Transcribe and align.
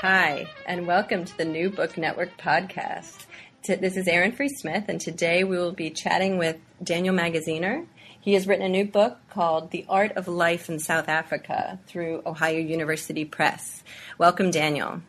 Hi, 0.00 0.46
and 0.64 0.86
welcome 0.86 1.26
to 1.26 1.36
the 1.36 1.44
New 1.44 1.68
Book 1.68 1.98
Network 1.98 2.38
podcast. 2.38 3.26
This 3.66 3.98
is 3.98 4.08
Erin 4.08 4.32
Free 4.32 4.48
Smith, 4.48 4.86
and 4.88 4.98
today 4.98 5.44
we 5.44 5.58
will 5.58 5.72
be 5.72 5.90
chatting 5.90 6.38
with 6.38 6.56
Daniel 6.82 7.14
Magaziner. 7.14 7.84
He 8.18 8.32
has 8.32 8.46
written 8.46 8.64
a 8.64 8.68
new 8.70 8.86
book 8.86 9.18
called 9.28 9.70
The 9.72 9.84
Art 9.90 10.12
of 10.12 10.26
Life 10.26 10.70
in 10.70 10.78
South 10.78 11.10
Africa 11.10 11.78
through 11.86 12.22
Ohio 12.24 12.58
University 12.58 13.26
Press. 13.26 13.84
Welcome, 14.16 14.50
Daniel. 14.50 15.02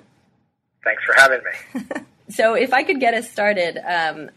Thanks 0.84 1.04
for 1.06 1.14
having 1.16 1.40
me. 1.40 2.02
so, 2.30 2.56
if 2.56 2.74
I 2.74 2.84
could 2.84 3.00
get 3.00 3.14
us 3.14 3.32
started, 3.32 3.78
um, 3.78 4.30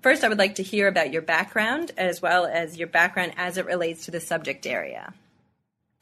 first 0.00 0.24
I 0.24 0.28
would 0.28 0.38
like 0.38 0.54
to 0.54 0.62
hear 0.62 0.88
about 0.88 1.12
your 1.12 1.20
background 1.20 1.90
as 1.98 2.22
well 2.22 2.46
as 2.46 2.78
your 2.78 2.88
background 2.88 3.34
as 3.36 3.58
it 3.58 3.66
relates 3.66 4.06
to 4.06 4.10
the 4.10 4.20
subject 4.20 4.66
area. 4.66 5.12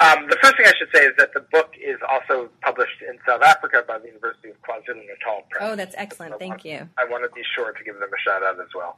Um, 0.01 0.31
the 0.31 0.39
first 0.41 0.57
thing 0.57 0.67
I 0.67 0.75
should 0.79 0.95
say 0.95 1.07
is 1.07 1.15
that 1.19 1.35
the 1.35 1.43
book 1.51 1.75
is 1.75 1.99
also 2.07 2.49
published 2.63 3.03
in 3.03 3.19
South 3.27 3.43
Africa 3.43 3.83
by 3.87 3.99
the 3.99 4.07
University 4.07 4.51
of 4.51 4.57
KwaZulu 4.63 5.03
Natal 5.03 5.43
Press. 5.51 5.59
Oh, 5.61 5.75
that's 5.75 5.95
excellent. 5.99 6.39
Thank 6.39 6.63
want, 6.63 6.65
you. 6.65 6.89
I 6.97 7.05
want 7.05 7.25
to 7.27 7.31
be 7.35 7.43
sure 7.55 7.73
to 7.73 7.83
give 7.83 7.99
them 7.99 8.07
a 8.07 8.21
shout 8.23 8.45
out 8.45 8.61
as 8.61 8.71
well. 8.75 8.97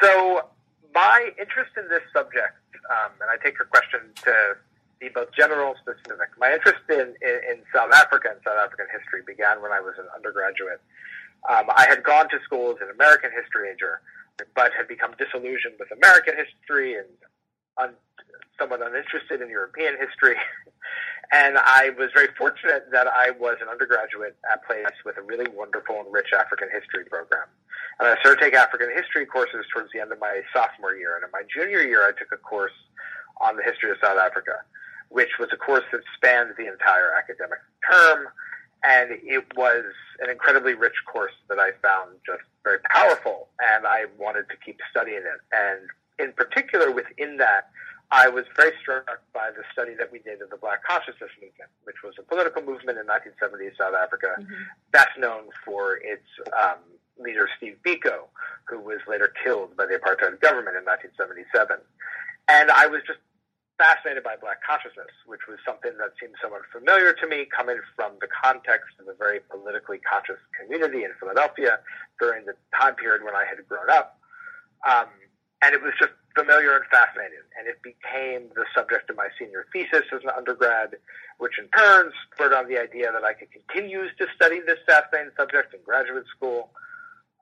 So, 0.00 0.48
my 0.94 1.28
interest 1.38 1.76
in 1.76 1.88
this 1.92 2.00
subject, 2.16 2.56
um, 2.88 3.12
and 3.20 3.28
I 3.28 3.36
take 3.44 3.58
your 3.60 3.68
question 3.68 4.00
to 4.24 4.56
be 4.98 5.12
both 5.12 5.28
general 5.36 5.76
and 5.76 5.78
specific. 5.84 6.32
My 6.40 6.56
interest 6.56 6.80
in, 6.88 7.12
in, 7.20 7.36
in, 7.52 7.56
South 7.72 7.92
Africa 7.92 8.32
and 8.32 8.40
South 8.44 8.56
African 8.56 8.86
history 8.92 9.20
began 9.26 9.60
when 9.60 9.72
I 9.72 9.80
was 9.80 9.94
an 10.00 10.08
undergraduate. 10.16 10.80
Um, 11.48 11.68
I 11.72 11.84
had 11.88 12.02
gone 12.02 12.28
to 12.30 12.40
school 12.44 12.72
as 12.72 12.80
an 12.80 12.92
American 12.92 13.30
history 13.32 13.72
major, 13.72 14.00
but 14.54 14.72
had 14.76 14.88
become 14.88 15.12
disillusioned 15.16 15.76
with 15.78 15.88
American 15.92 16.34
history 16.36 16.96
and 16.96 17.08
un- 17.78 17.94
somewhat 18.58 18.80
uninterested 18.82 19.40
in 19.40 19.48
European 19.48 19.96
history. 19.98 20.36
and 21.32 21.56
I 21.58 21.90
was 21.96 22.10
very 22.14 22.28
fortunate 22.36 22.90
that 22.92 23.06
I 23.06 23.30
was 23.38 23.56
an 23.62 23.68
undergraduate 23.68 24.36
at 24.50 24.64
Place 24.66 24.92
with 25.04 25.16
a 25.16 25.22
really 25.22 25.46
wonderful 25.54 26.00
and 26.00 26.12
rich 26.12 26.32
African 26.36 26.68
history 26.70 27.04
program. 27.04 27.48
And 27.98 28.08
I 28.08 28.20
started 28.20 28.40
take 28.40 28.54
African 28.54 28.88
history 28.94 29.26
courses 29.26 29.64
towards 29.72 29.90
the 29.92 30.00
end 30.00 30.12
of 30.12 30.20
my 30.20 30.40
sophomore 30.52 30.94
year. 30.94 31.16
And 31.16 31.24
in 31.24 31.30
my 31.32 31.42
junior 31.48 31.82
year, 31.82 32.06
I 32.06 32.12
took 32.12 32.32
a 32.32 32.36
course 32.36 32.76
on 33.40 33.56
the 33.56 33.62
history 33.62 33.90
of 33.90 33.96
South 34.02 34.18
Africa, 34.18 34.64
which 35.08 35.38
was 35.38 35.48
a 35.52 35.56
course 35.56 35.84
that 35.92 36.00
spanned 36.16 36.54
the 36.56 36.66
entire 36.66 37.12
academic 37.16 37.58
term. 37.90 38.28
And 38.84 39.20
it 39.22 39.44
was 39.56 39.84
an 40.20 40.30
incredibly 40.30 40.72
rich 40.72 40.96
course 41.10 41.36
that 41.48 41.58
I 41.58 41.72
found 41.82 42.16
just 42.24 42.42
very 42.64 42.78
powerful. 42.88 43.48
And 43.60 43.86
I 43.86 44.06
wanted 44.18 44.48
to 44.48 44.56
keep 44.64 44.80
studying 44.90 45.20
it. 45.20 45.40
And 45.52 45.88
in 46.20 46.32
particular, 46.32 46.90
within 46.90 47.38
that, 47.38 47.70
I 48.10 48.28
was 48.28 48.44
very 48.56 48.72
struck 48.82 49.06
by 49.32 49.50
the 49.54 49.62
study 49.72 49.94
that 49.94 50.10
we 50.10 50.18
did 50.18 50.42
of 50.42 50.50
the 50.50 50.56
Black 50.56 50.82
Consciousness 50.82 51.30
Movement, 51.38 51.70
which 51.84 52.02
was 52.02 52.14
a 52.18 52.22
political 52.22 52.60
movement 52.60 52.98
in 52.98 53.06
1970 53.06 53.70
South 53.78 53.94
Africa, 53.94 54.34
mm-hmm. 54.34 54.66
best 54.90 55.14
known 55.16 55.54
for 55.64 56.02
its 56.02 56.26
um, 56.50 56.82
leader 57.22 57.48
Steve 57.56 57.78
Biko, 57.86 58.26
who 58.66 58.80
was 58.80 58.98
later 59.06 59.32
killed 59.42 59.76
by 59.76 59.86
the 59.86 59.94
apartheid 59.94 60.42
government 60.42 60.74
in 60.74 60.82
1977. 60.82 61.78
And 62.50 62.70
I 62.74 62.90
was 62.90 62.98
just 63.06 63.22
fascinated 63.78 64.26
by 64.26 64.34
Black 64.36 64.58
consciousness, 64.66 65.14
which 65.24 65.46
was 65.46 65.62
something 65.64 65.94
that 66.02 66.12
seemed 66.18 66.34
somewhat 66.42 66.66
familiar 66.74 67.14
to 67.14 67.26
me, 67.30 67.46
coming 67.46 67.78
from 67.94 68.18
the 68.20 68.28
context 68.28 68.98
of 68.98 69.06
a 69.06 69.14
very 69.14 69.38
politically 69.46 70.02
conscious 70.02 70.42
community 70.58 71.06
in 71.06 71.14
Philadelphia 71.22 71.78
during 72.18 72.44
the 72.44 72.58
time 72.74 72.98
period 72.98 73.22
when 73.22 73.38
I 73.38 73.46
had 73.46 73.62
grown 73.70 73.88
up. 73.88 74.18
Um, 74.82 75.08
and 75.62 75.74
it 75.74 75.82
was 75.82 75.92
just 76.00 76.12
familiar 76.34 76.76
and 76.76 76.84
fascinating. 76.90 77.44
And 77.58 77.68
it 77.68 77.82
became 77.82 78.48
the 78.54 78.64
subject 78.74 79.10
of 79.10 79.16
my 79.16 79.28
senior 79.38 79.66
thesis 79.72 80.08
as 80.12 80.22
an 80.24 80.30
undergrad, 80.36 80.96
which 81.38 81.58
in 81.58 81.68
turn 81.76 82.12
spurred 82.32 82.54
on 82.54 82.68
the 82.68 82.78
idea 82.78 83.12
that 83.12 83.24
I 83.24 83.34
could 83.34 83.48
continue 83.52 84.08
to 84.08 84.26
study 84.34 84.60
this 84.64 84.78
fascinating 84.86 85.32
subject 85.36 85.74
in 85.74 85.80
graduate 85.84 86.24
school, 86.34 86.70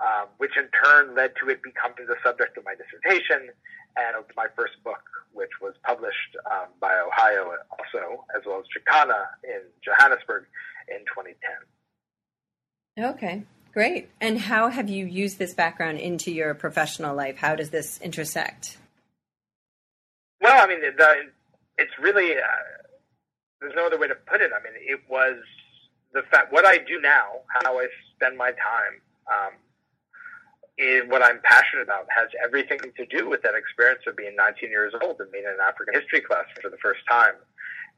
um, 0.01 0.29
which 0.39 0.57
in 0.57 0.69
turn 0.83 1.15
led 1.15 1.35
to 1.43 1.49
it 1.51 1.63
becoming 1.63 2.07
the 2.07 2.17
subject 2.25 2.57
of 2.59 2.65
my 2.65 2.75
dissertation 2.75 3.51
and 3.97 4.17
of 4.17 4.25
my 4.37 4.47
first 4.57 4.83
book, 4.83 5.03
which 5.33 5.51
was 5.63 5.75
published 5.85 6.37
um, 6.51 6.69
by 6.81 6.95
Ohio 6.99 7.55
also, 7.71 8.25
as 8.35 8.43
well 8.47 8.59
as 8.59 8.67
Jacana 8.75 9.31
in 9.45 9.63
Johannesburg 9.83 10.45
in 10.89 11.01
2010. 11.07 11.45
Okay. 13.15 13.43
Great. 13.73 14.09
And 14.21 14.39
how 14.39 14.69
have 14.69 14.89
you 14.89 15.07
used 15.07 15.39
this 15.39 15.55
background 15.55 15.99
into 15.99 16.33
your 16.33 16.55
professional 16.55 17.15
life? 17.15 17.37
How 17.37 17.55
does 17.55 17.71
this 17.71 18.01
intersect? 18.01 18.79
Well, 20.41 20.65
I 20.65 20.67
mean, 20.67 20.81
the, 20.81 21.15
it's 21.77 21.93
really, 22.01 22.33
uh, 22.33 22.43
there's 23.61 23.75
no 23.77 23.87
other 23.87 23.99
way 23.99 24.09
to 24.09 24.15
put 24.15 24.41
it. 24.41 24.51
I 24.53 24.63
mean, 24.63 24.73
it 24.81 25.01
was 25.09 25.37
the 26.13 26.23
fact, 26.31 26.53
what 26.53 26.65
I 26.65 26.79
do 26.79 27.01
now, 27.01 27.43
how 27.49 27.79
I 27.79 27.87
spend 28.17 28.39
my 28.39 28.51
time, 28.51 29.01
um, 29.31 29.53
is 30.79 31.03
what 31.09 31.23
I'm 31.23 31.41
passionate 31.43 31.83
about 31.83 32.07
has 32.15 32.29
everything 32.43 32.79
to 32.79 33.07
do 33.07 33.29
with 33.29 33.43
that 33.43 33.55
experience 33.55 34.03
of 34.07 34.17
being 34.17 34.37
19 34.37 34.71
years 34.71 34.95
old 35.03 35.21
and 35.21 35.31
being 35.33 35.45
in 35.45 35.51
an 35.51 35.61
African 35.61 35.93
history 35.93 36.21
class 36.21 36.47
for 36.63 36.71
the 36.71 36.79
first 36.79 37.01
time 37.11 37.35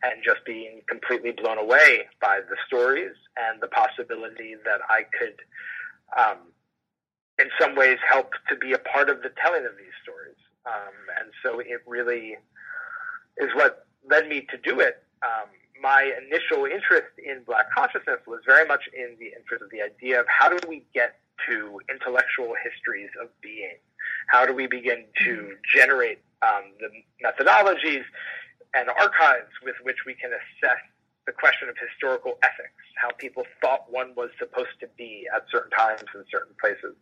and 0.02 0.22
just 0.24 0.44
being 0.46 0.80
completely 0.88 1.32
blown 1.32 1.58
away 1.58 2.08
by 2.20 2.40
the 2.48 2.56
stories 2.66 3.14
and 3.36 3.60
the 3.60 3.68
possibility 3.68 4.54
that 4.64 4.80
I 4.88 5.02
could, 5.18 5.36
um, 6.16 6.38
in 7.38 7.48
some 7.60 7.76
ways, 7.76 7.98
help 8.08 8.32
to 8.48 8.56
be 8.56 8.72
a 8.72 8.78
part 8.78 9.10
of 9.10 9.22
the 9.22 9.30
telling 9.42 9.66
of 9.66 9.76
these 9.76 9.94
stories. 10.02 10.40
Um, 10.66 10.94
and 11.20 11.30
so 11.42 11.60
it 11.60 11.82
really 11.86 12.36
is 13.38 13.50
what 13.54 13.86
led 14.08 14.28
me 14.28 14.46
to 14.50 14.56
do 14.58 14.80
it. 14.80 15.02
Um, 15.22 15.48
my 15.82 16.12
initial 16.26 16.64
interest 16.66 17.12
in 17.18 17.42
Black 17.46 17.72
consciousness 17.72 18.20
was 18.26 18.40
very 18.46 18.66
much 18.66 18.82
in 18.92 19.16
the 19.18 19.32
interest 19.36 19.62
of 19.62 19.70
the 19.70 19.80
idea 19.82 20.20
of 20.20 20.26
how 20.28 20.48
do 20.48 20.58
we 20.68 20.84
get 20.92 21.20
to 21.48 21.80
intellectual 21.90 22.52
histories 22.62 23.10
of 23.22 23.28
being? 23.40 23.76
How 24.28 24.44
do 24.44 24.52
we 24.52 24.66
begin 24.66 25.04
to 25.24 25.30
mm-hmm. 25.30 25.52
generate 25.74 26.20
um, 26.42 26.72
the 26.80 26.88
methodologies 27.24 28.04
and 28.74 28.88
archives 28.88 29.50
with 29.62 29.76
which 29.82 29.98
we 30.06 30.14
can 30.14 30.30
assess 30.30 30.80
the 31.26 31.32
question 31.32 31.68
of 31.68 31.76
historical 31.76 32.38
ethics, 32.42 32.82
how 32.96 33.10
people 33.18 33.44
thought 33.60 33.90
one 33.90 34.14
was 34.16 34.30
supposed 34.38 34.74
to 34.80 34.88
be 34.96 35.26
at 35.34 35.44
certain 35.50 35.70
times 35.70 36.02
in 36.14 36.24
certain 36.30 36.54
places, 36.58 36.96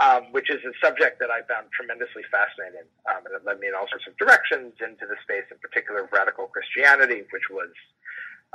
um, 0.00 0.32
which 0.32 0.50
is 0.50 0.58
a 0.64 0.72
subject 0.82 1.20
that 1.20 1.30
I 1.30 1.42
found 1.46 1.68
tremendously 1.70 2.24
fascinating. 2.32 2.88
Um, 3.06 3.26
and 3.26 3.34
it 3.36 3.44
led 3.44 3.60
me 3.60 3.68
in 3.68 3.74
all 3.74 3.86
sorts 3.90 4.06
of 4.08 4.16
directions 4.16 4.74
into 4.80 5.06
the 5.06 5.18
space, 5.22 5.44
in 5.50 5.58
particular, 5.58 6.08
of 6.08 6.12
radical 6.12 6.48
Christianity, 6.48 7.22
which 7.30 7.46
was 7.50 7.70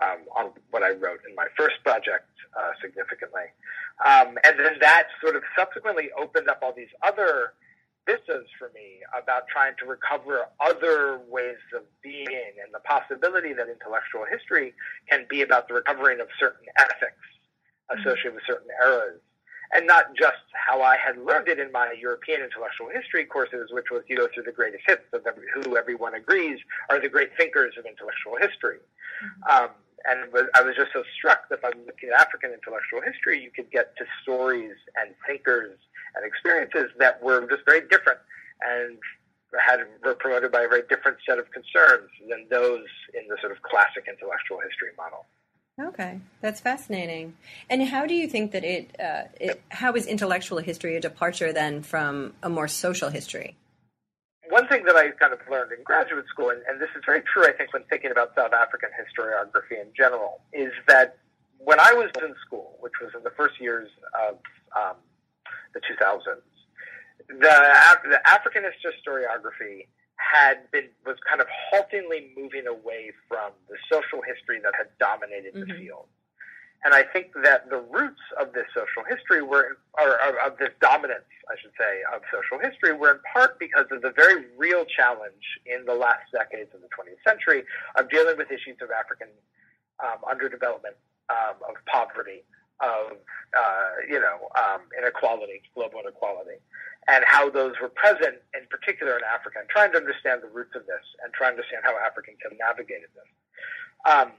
um, 0.02 0.26
on 0.36 0.52
what 0.72 0.84
I 0.84 0.92
wrote 0.96 1.22
in 1.28 1.36
my 1.36 1.48
first 1.56 1.80
project 1.84 2.28
uh, 2.58 2.72
significantly. 2.82 3.52
Um, 4.04 4.40
and 4.44 4.58
then 4.58 4.80
that 4.80 5.12
sort 5.22 5.36
of 5.36 5.44
subsequently 5.56 6.10
opened 6.18 6.50
up 6.50 6.60
all 6.64 6.74
these 6.74 6.92
other 7.04 7.54
this 8.10 8.26
is 8.28 8.46
for 8.58 8.72
me 8.74 9.06
about 9.14 9.44
trying 9.54 9.74
to 9.78 9.86
recover 9.86 10.50
other 10.60 11.22
ways 11.30 11.62
of 11.78 11.84
being 12.02 12.58
and 12.58 12.74
the 12.74 12.82
possibility 12.82 13.54
that 13.54 13.70
intellectual 13.70 14.26
history 14.26 14.74
can 15.08 15.28
be 15.30 15.44
about 15.44 15.68
the 15.68 15.76
recovering 15.76 16.20
of 16.20 16.28
certain 16.40 16.66
ethics 16.78 17.22
associated 17.94 18.34
with 18.34 18.44
certain 18.48 18.70
eras. 18.82 19.22
And 19.72 19.86
not 19.86 20.18
just 20.18 20.42
how 20.54 20.82
I 20.82 20.98
had 20.98 21.22
learned 21.22 21.48
it 21.50 21.60
in 21.60 21.72
my 21.72 21.94
European 21.94 22.42
intellectual 22.42 22.90
history 22.90 23.26
courses, 23.26 23.70
which 23.70 23.92
was 23.92 24.02
you 24.08 24.18
go 24.18 24.28
through 24.34 24.50
the 24.50 24.58
greatest 24.58 24.82
hits 24.88 25.06
of 25.14 25.22
every, 25.28 25.46
who 25.54 25.78
everyone 25.78 26.16
agrees 26.16 26.58
are 26.90 27.00
the 27.00 27.10
great 27.10 27.30
thinkers 27.38 27.76
of 27.78 27.86
intellectual 27.86 28.38
history. 28.42 28.82
Mm-hmm. 28.82 29.66
Um, 29.66 29.70
and 30.06 30.32
was, 30.32 30.44
I 30.56 30.62
was 30.62 30.76
just 30.76 30.92
so 30.94 31.04
struck 31.18 31.50
that 31.50 31.62
by 31.62 31.70
looking 31.86 32.10
at 32.14 32.22
African 32.22 32.52
intellectual 32.52 33.02
history, 33.02 33.42
you 33.42 33.52
could 33.52 33.72
get 33.72 33.96
to 33.98 34.06
stories 34.22 34.76
and 35.02 35.14
thinkers 35.26 35.78
and 36.16 36.26
experiences 36.26 36.92
that 37.00 37.22
were 37.22 37.48
just 37.50 37.64
very 37.66 37.82
different 37.82 38.20
and 38.62 38.98
had 39.58 39.80
were 40.04 40.14
promoted 40.16 40.52
by 40.52 40.62
a 40.62 40.68
very 40.68 40.84
different 40.90 41.18
set 41.28 41.40
of 41.40 41.46
concerns 41.52 42.10
than 42.30 42.46
those 42.50 42.86
in 43.14 43.28
the 43.28 43.38
sort 43.42 43.52
of 43.52 43.62
classic 43.64 44.06
intellectual 44.08 44.60
history 44.60 44.92
model. 44.98 45.26
Okay, 45.80 46.20
that's 46.42 46.60
fascinating. 46.60 47.36
And 47.70 47.88
how 47.88 48.06
do 48.06 48.14
you 48.14 48.28
think 48.28 48.52
that 48.52 48.66
it, 48.66 48.96
uh, 49.00 49.24
it 49.40 49.62
how 49.70 49.94
is 49.94 50.06
intellectual 50.06 50.58
history 50.60 50.98
a 50.98 51.00
departure 51.00 51.54
then 51.54 51.82
from 51.84 52.34
a 52.44 52.50
more 52.50 52.68
social 52.68 53.10
history? 53.10 53.56
One 54.50 54.68
thing 54.68 54.84
that 54.86 54.96
I 54.96 55.12
kind 55.12 55.34
of 55.34 55.40
learned 55.50 55.72
in 55.72 55.84
graduate 55.84 56.26
school, 56.28 56.50
and, 56.50 56.62
and 56.68 56.82
this 56.82 56.90
is 56.98 57.04
very 57.06 57.22
true, 57.22 57.46
I 57.46 57.54
think, 57.54 57.74
when 57.74 57.84
thinking 57.90 58.12
about 58.12 58.34
South 58.36 58.54
African 58.54 58.90
historiography 58.98 59.80
in 59.80 59.88
general, 59.96 60.42
is 60.54 60.74
that 60.88 61.18
when 61.60 61.80
I 61.80 61.94
was 61.94 62.10
in 62.22 62.34
school, 62.46 62.78
which 62.80 62.94
was 63.02 63.12
in 63.16 63.24
the 63.24 63.32
first 63.38 63.62
years 63.62 63.90
of 64.28 64.38
um, 64.76 64.98
the 65.74 65.82
2000s, 65.82 66.42
the, 67.28 67.56
the 68.10 68.22
Africanist 68.26 68.82
historiography 68.82 69.86
had 70.16 70.70
been 70.72 70.90
was 71.06 71.16
kind 71.28 71.42
of 71.42 71.48
haltingly 71.50 72.32
moving 72.36 72.68
away 72.68 73.12
from 73.28 73.52
the 73.70 73.78
social 73.92 74.22
history 74.22 74.60
that 74.62 74.74
had 74.76 74.88
dominated 75.00 75.54
mm-hmm. 75.54 75.70
the 75.70 75.78
field. 75.78 76.08
And 76.84 76.94
I 76.94 77.04
think 77.04 77.34
that 77.44 77.70
the 77.70 77.84
roots 77.92 78.22
of 78.40 78.54
this 78.54 78.66
social 78.72 79.04
history 79.04 79.42
were, 79.42 79.78
or 80.00 80.16
of 80.40 80.58
this 80.58 80.72
dominance, 80.80 81.28
I 81.52 81.60
should 81.60 81.76
say, 81.78 82.04
of 82.14 82.22
social 82.32 82.56
history 82.58 82.94
were 82.96 83.12
in 83.12 83.20
part 83.34 83.60
because 83.60 83.86
of 83.92 84.02
the 84.02 84.12
very 84.16 84.46
real 84.58 84.86
challenge 84.86 85.60
in 85.66 85.84
the 85.86 85.94
last 85.94 86.32
decades 86.32 86.72
of 86.74 86.80
the 86.80 86.88
20th 86.88 87.20
century 87.28 87.64
of 87.98 88.10
dealing 88.10 88.38
with 88.38 88.50
issues 88.52 88.78
of 88.82 88.92
African 88.92 89.28
um, 90.00 90.24
underdevelopment, 90.24 90.96
um, 91.28 91.60
of 91.68 91.76
poverty, 91.86 92.48
of 92.80 93.20
uh, 93.52 93.92
you 94.08 94.20
know 94.20 94.48
um, 94.56 94.88
inequality, 94.98 95.62
global 95.76 96.00
inequality, 96.00 96.64
and 97.08 97.26
how 97.28 97.50
those 97.50 97.76
were 97.82 97.90
present, 97.90 98.40
in 98.56 98.64
particular 98.70 99.18
in 99.18 99.24
Africa, 99.28 99.60
and 99.60 99.68
trying 99.68 99.92
to 99.92 99.98
understand 99.98 100.42
the 100.42 100.48
roots 100.48 100.76
of 100.76 100.86
this 100.88 101.04
and 101.24 101.34
trying 101.34 101.56
to 101.56 101.60
understand 101.60 101.84
how 101.84 101.98
Africans 102.00 102.40
have 102.44 102.56
navigated 102.56 103.12
this. 103.16 103.28
Um, 104.08 104.32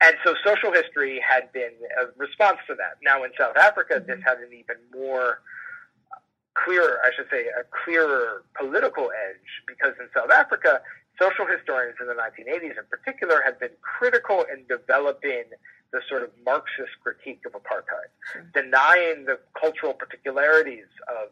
and 0.00 0.16
so 0.24 0.34
social 0.44 0.72
history 0.72 1.20
had 1.26 1.52
been 1.52 1.72
a 2.00 2.06
response 2.16 2.58
to 2.68 2.74
that. 2.74 2.98
Now 3.02 3.24
in 3.24 3.30
South 3.38 3.56
Africa, 3.56 3.94
mm-hmm. 3.94 4.10
this 4.10 4.20
had 4.24 4.38
an 4.38 4.52
even 4.52 4.76
more 4.94 5.40
uh, 6.12 6.18
clearer, 6.54 6.98
I 7.04 7.10
should 7.16 7.28
say, 7.30 7.46
a 7.48 7.64
clearer 7.84 8.44
political 8.58 9.10
edge 9.10 9.48
because 9.66 9.94
in 9.98 10.08
South 10.14 10.30
Africa, 10.30 10.82
social 11.20 11.46
historians 11.46 11.96
in 12.00 12.06
the 12.06 12.14
1980s 12.14 12.76
in 12.76 12.86
particular 12.90 13.40
had 13.42 13.58
been 13.58 13.72
critical 13.80 14.44
in 14.52 14.64
developing 14.68 15.44
the 15.92 16.00
sort 16.08 16.22
of 16.22 16.30
Marxist 16.44 16.92
critique 17.02 17.40
of 17.46 17.52
apartheid, 17.52 18.12
sure. 18.32 18.44
denying 18.52 19.24
the 19.24 19.38
cultural 19.58 19.94
particularities 19.94 20.90
of 21.08 21.30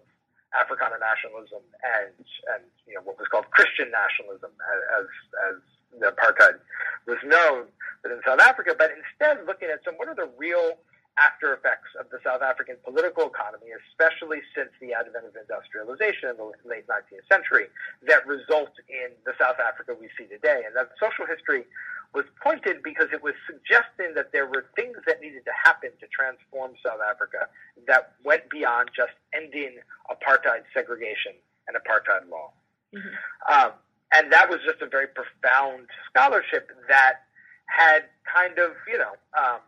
Afrikaner 0.54 1.02
nationalism 1.02 1.66
and 1.82 2.14
and 2.54 2.62
you 2.86 2.94
know 2.94 3.02
what 3.02 3.18
was 3.18 3.26
called 3.26 3.50
Christian 3.50 3.90
nationalism 3.90 4.54
as 4.94 5.10
as 5.50 5.58
the 6.00 6.12
apartheid 6.12 6.58
was 7.06 7.18
known 7.24 7.66
within 8.02 8.20
South 8.26 8.40
Africa, 8.40 8.74
but 8.76 8.90
instead 8.92 9.46
looking 9.46 9.68
at 9.68 9.80
some 9.84 9.94
what 9.94 10.08
are 10.08 10.14
the 10.14 10.30
real 10.38 10.78
after 11.18 11.54
effects 11.54 11.94
of 11.98 12.10
the 12.10 12.18
South 12.26 12.42
African 12.42 12.74
political 12.82 13.30
economy, 13.30 13.70
especially 13.70 14.42
since 14.50 14.70
the 14.82 14.90
advent 14.90 15.30
of 15.30 15.34
industrialization 15.38 16.30
in 16.30 16.36
the 16.36 16.50
late 16.66 16.86
19th 16.90 17.22
century, 17.30 17.70
that 18.06 18.26
result 18.26 18.74
in 18.90 19.14
the 19.22 19.32
South 19.38 19.62
Africa 19.62 19.94
we 19.94 20.10
see 20.18 20.26
today. 20.26 20.66
And 20.66 20.74
that 20.74 20.90
social 20.98 21.22
history 21.22 21.70
was 22.14 22.26
pointed 22.42 22.82
because 22.82 23.14
it 23.14 23.22
was 23.22 23.34
suggesting 23.46 24.14
that 24.14 24.34
there 24.34 24.46
were 24.46 24.66
things 24.74 24.98
that 25.06 25.22
needed 25.22 25.46
to 25.46 25.54
happen 25.54 25.90
to 26.02 26.06
transform 26.10 26.74
South 26.82 27.02
Africa 27.02 27.46
that 27.86 28.18
went 28.26 28.50
beyond 28.50 28.90
just 28.94 29.14
ending 29.34 29.78
apartheid 30.10 30.66
segregation 30.74 31.34
and 31.66 31.78
apartheid 31.78 32.26
law. 32.30 32.50
Mm-hmm. 32.94 33.14
Um, 33.50 33.72
and 34.14 34.32
that 34.32 34.48
was 34.48 34.60
just 34.64 34.80
a 34.80 34.86
very 34.86 35.08
profound 35.10 35.90
scholarship 36.08 36.70
that 36.88 37.26
had 37.66 38.06
kind 38.22 38.58
of, 38.58 38.72
you 38.86 38.98
know, 38.98 39.18
um, 39.34 39.60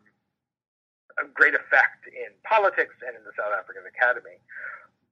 a 1.18 1.26
great 1.34 1.54
effect 1.54 2.06
in 2.06 2.30
politics 2.44 2.94
and 3.02 3.16
in 3.16 3.22
the 3.24 3.34
South 3.34 3.50
African 3.58 3.82
Academy. 3.88 4.38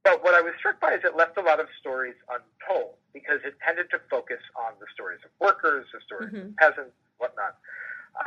But 0.04 0.22
what 0.22 0.36
I 0.36 0.40
was 0.44 0.52
struck 0.60 0.78
by 0.78 0.94
is 0.94 1.00
it 1.02 1.16
left 1.16 1.40
a 1.40 1.42
lot 1.42 1.58
of 1.58 1.66
stories 1.80 2.14
untold 2.28 3.00
because 3.16 3.40
it 3.42 3.56
tended 3.64 3.88
to 3.90 3.98
focus 4.12 4.40
on 4.54 4.76
the 4.78 4.86
stories 4.92 5.20
of 5.24 5.32
workers, 5.40 5.88
the 5.90 6.00
stories 6.04 6.30
mm-hmm. 6.30 6.52
of 6.52 6.56
peasants, 6.60 6.94
whatnot, 7.16 7.56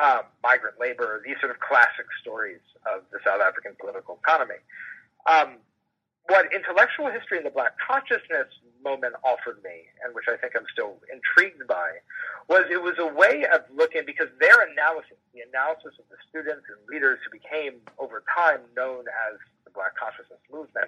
um, 0.01 0.25
migrant 0.41 0.75
labor, 0.81 1.21
these 1.23 1.37
sort 1.39 1.53
of 1.53 1.61
classic 1.61 2.09
stories 2.19 2.65
of 2.89 3.05
the 3.13 3.21
South 3.23 3.39
African 3.39 3.77
political 3.79 4.17
economy. 4.19 4.59
Um, 5.29 5.61
what 6.27 6.51
intellectual 6.51 7.07
history 7.13 7.37
and 7.37 7.45
the 7.45 7.53
black 7.53 7.77
consciousness 7.79 8.51
moment 8.87 9.19
offered 9.27 9.59
me, 9.67 9.91
and 9.99 10.15
which 10.15 10.31
I 10.31 10.39
think 10.39 10.55
I'm 10.55 10.67
still 10.71 10.95
intrigued 11.11 11.67
by, 11.67 11.99
was 12.47 12.63
it 12.71 12.79
was 12.79 12.95
a 12.95 13.11
way 13.11 13.43
of 13.51 13.67
looking 13.75 14.07
because 14.07 14.31
their 14.39 14.55
analysis, 14.71 15.19
the 15.35 15.43
analysis 15.43 15.99
of 15.99 16.07
the 16.07 16.15
students 16.31 16.63
and 16.71 16.79
leaders 16.87 17.19
who 17.27 17.35
became 17.35 17.83
over 17.99 18.23
time 18.31 18.63
known 18.79 19.03
as 19.27 19.35
the 19.67 19.71
Black 19.75 19.91
Consciousness 19.99 20.39
Movement, 20.47 20.87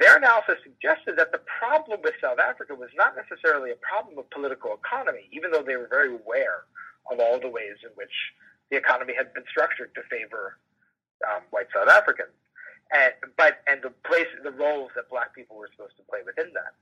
their 0.00 0.16
analysis 0.16 0.56
suggested 0.64 1.20
that 1.20 1.36
the 1.36 1.44
problem 1.44 2.00
with 2.00 2.16
South 2.24 2.40
Africa 2.40 2.72
was 2.72 2.88
not 2.96 3.12
necessarily 3.12 3.70
a 3.70 3.80
problem 3.84 4.16
of 4.16 4.24
political 4.32 4.72
economy, 4.72 5.28
even 5.36 5.52
though 5.52 5.64
they 5.64 5.76
were 5.76 5.92
very 5.92 6.16
aware 6.16 6.64
of 7.12 7.20
all 7.20 7.36
the 7.36 7.52
ways 7.52 7.76
in 7.84 7.92
which 8.00 8.12
the 8.72 8.76
economy 8.80 9.12
had 9.12 9.32
been 9.36 9.44
structured 9.52 9.92
to 9.94 10.02
favor 10.08 10.56
um, 11.28 11.44
white 11.52 11.68
South 11.76 11.88
Africans 11.88 12.32
and 12.92 13.12
but 13.36 13.62
and 13.66 13.82
the 13.82 13.90
place 14.06 14.30
the 14.42 14.50
roles 14.52 14.90
that 14.94 15.08
black 15.10 15.34
people 15.34 15.56
were 15.56 15.68
supposed 15.74 15.96
to 15.96 16.04
play 16.04 16.20
within 16.24 16.52
that. 16.54 16.74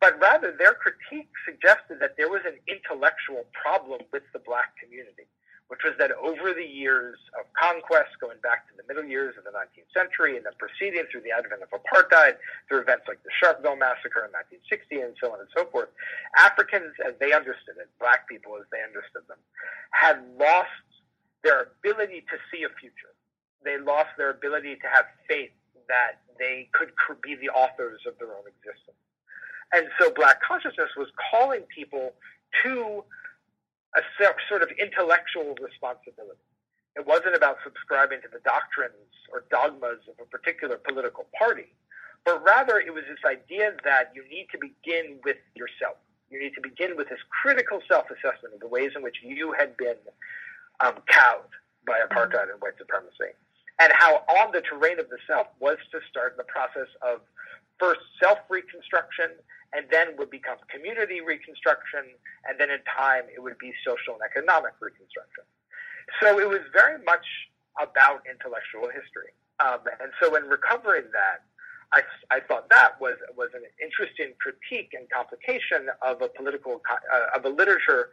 But 0.00 0.20
rather, 0.20 0.52
their 0.52 0.74
critique 0.74 1.30
suggested 1.44 1.98
that 2.00 2.14
there 2.16 2.30
was 2.30 2.42
an 2.46 2.58
intellectual 2.70 3.44
problem 3.50 4.02
with 4.12 4.22
the 4.32 4.38
black 4.38 4.76
community, 4.78 5.26
which 5.66 5.82
was 5.82 5.94
that 5.98 6.12
over 6.12 6.54
the 6.54 6.64
years 6.64 7.18
of 7.34 7.50
conquest, 7.58 8.14
going 8.20 8.38
back 8.38 8.70
to 8.70 8.74
the 8.78 8.86
middle 8.86 9.02
years 9.02 9.34
of 9.36 9.42
the 9.42 9.50
19th 9.50 9.90
century, 9.90 10.36
and 10.38 10.46
then 10.46 10.54
proceeding 10.62 11.02
through 11.10 11.26
the 11.26 11.34
advent 11.34 11.66
of 11.66 11.70
apartheid, 11.74 12.38
through 12.68 12.78
events 12.78 13.10
like 13.10 13.18
the 13.26 13.34
Sharpeville 13.42 13.78
massacre 13.78 14.22
in 14.22 14.30
1960, 14.30 15.02
and 15.02 15.14
so 15.18 15.34
on 15.34 15.42
and 15.42 15.50
so 15.50 15.66
forth, 15.66 15.90
Africans, 16.38 16.94
as 17.02 17.18
they 17.18 17.34
understood 17.34 17.76
it, 17.82 17.90
black 17.98 18.30
people 18.30 18.54
as 18.54 18.70
they 18.70 18.80
understood 18.86 19.26
them, 19.26 19.42
had 19.90 20.22
lost 20.38 20.70
their 21.42 21.74
ability 21.74 22.22
to 22.30 22.38
see 22.54 22.62
a 22.62 22.70
future 22.78 23.10
they 23.64 23.78
lost 23.78 24.10
their 24.16 24.30
ability 24.30 24.76
to 24.76 24.88
have 24.88 25.06
faith 25.28 25.50
that 25.88 26.20
they 26.38 26.68
could 26.72 26.92
be 27.22 27.34
the 27.34 27.48
authors 27.50 28.00
of 28.06 28.18
their 28.18 28.28
own 28.28 28.44
existence. 28.46 28.98
And 29.72 29.86
so 30.00 30.10
black 30.10 30.40
consciousness 30.42 30.90
was 30.96 31.08
calling 31.30 31.62
people 31.74 32.14
to 32.64 33.04
a 33.96 34.00
sort 34.48 34.62
of 34.62 34.70
intellectual 34.78 35.56
responsibility. 35.60 36.40
It 36.96 37.06
wasn't 37.06 37.36
about 37.36 37.58
subscribing 37.64 38.20
to 38.22 38.28
the 38.28 38.40
doctrines 38.40 39.12
or 39.32 39.44
dogmas 39.50 40.00
of 40.08 40.14
a 40.20 40.26
particular 40.26 40.76
political 40.76 41.26
party, 41.38 41.72
but 42.24 42.42
rather 42.44 42.80
it 42.80 42.92
was 42.92 43.04
this 43.08 43.22
idea 43.24 43.72
that 43.84 44.12
you 44.14 44.24
need 44.28 44.48
to 44.52 44.58
begin 44.58 45.20
with 45.24 45.36
yourself. 45.54 45.96
You 46.30 46.40
need 46.40 46.54
to 46.54 46.60
begin 46.60 46.96
with 46.96 47.08
this 47.08 47.20
critical 47.30 47.80
self-assessment 47.88 48.54
of 48.54 48.60
the 48.60 48.68
ways 48.68 48.92
in 48.96 49.02
which 49.02 49.16
you 49.22 49.54
had 49.58 49.76
been 49.76 49.96
um, 50.80 50.94
cowed 51.08 51.48
by 51.86 52.00
apartheid 52.04 52.50
and 52.52 52.60
white 52.60 52.76
supremacy 52.76 53.32
and 53.80 53.92
how 53.94 54.22
on 54.42 54.52
the 54.52 54.60
terrain 54.60 54.98
of 54.98 55.08
the 55.08 55.18
self 55.26 55.46
was 55.60 55.78
to 55.92 55.98
start 56.10 56.36
the 56.36 56.44
process 56.44 56.90
of 57.02 57.20
first 57.78 58.00
self 58.20 58.38
reconstruction 58.50 59.30
and 59.72 59.86
then 59.90 60.16
would 60.16 60.30
become 60.30 60.56
community 60.72 61.20
reconstruction 61.20 62.04
and 62.48 62.58
then 62.58 62.70
in 62.70 62.80
time 62.88 63.24
it 63.34 63.40
would 63.42 63.58
be 63.58 63.72
social 63.84 64.14
and 64.14 64.22
economic 64.24 64.72
reconstruction. 64.80 65.44
So 66.22 66.40
it 66.40 66.48
was 66.48 66.64
very 66.72 67.02
much 67.04 67.26
about 67.76 68.24
intellectual 68.26 68.88
history. 68.88 69.36
Um, 69.60 69.84
and 70.00 70.10
so 70.22 70.34
in 70.34 70.48
recovering 70.48 71.06
that 71.12 71.44
I, 71.92 72.02
I 72.30 72.40
thought 72.40 72.68
that 72.70 73.00
was 73.00 73.16
was 73.36 73.48
an 73.54 73.62
interesting 73.80 74.34
critique 74.40 74.92
and 74.92 75.08
complication 75.08 75.88
of 76.02 76.20
a 76.20 76.28
political 76.28 76.82
uh, 76.84 77.36
of 77.36 77.44
a 77.44 77.48
literature 77.48 78.10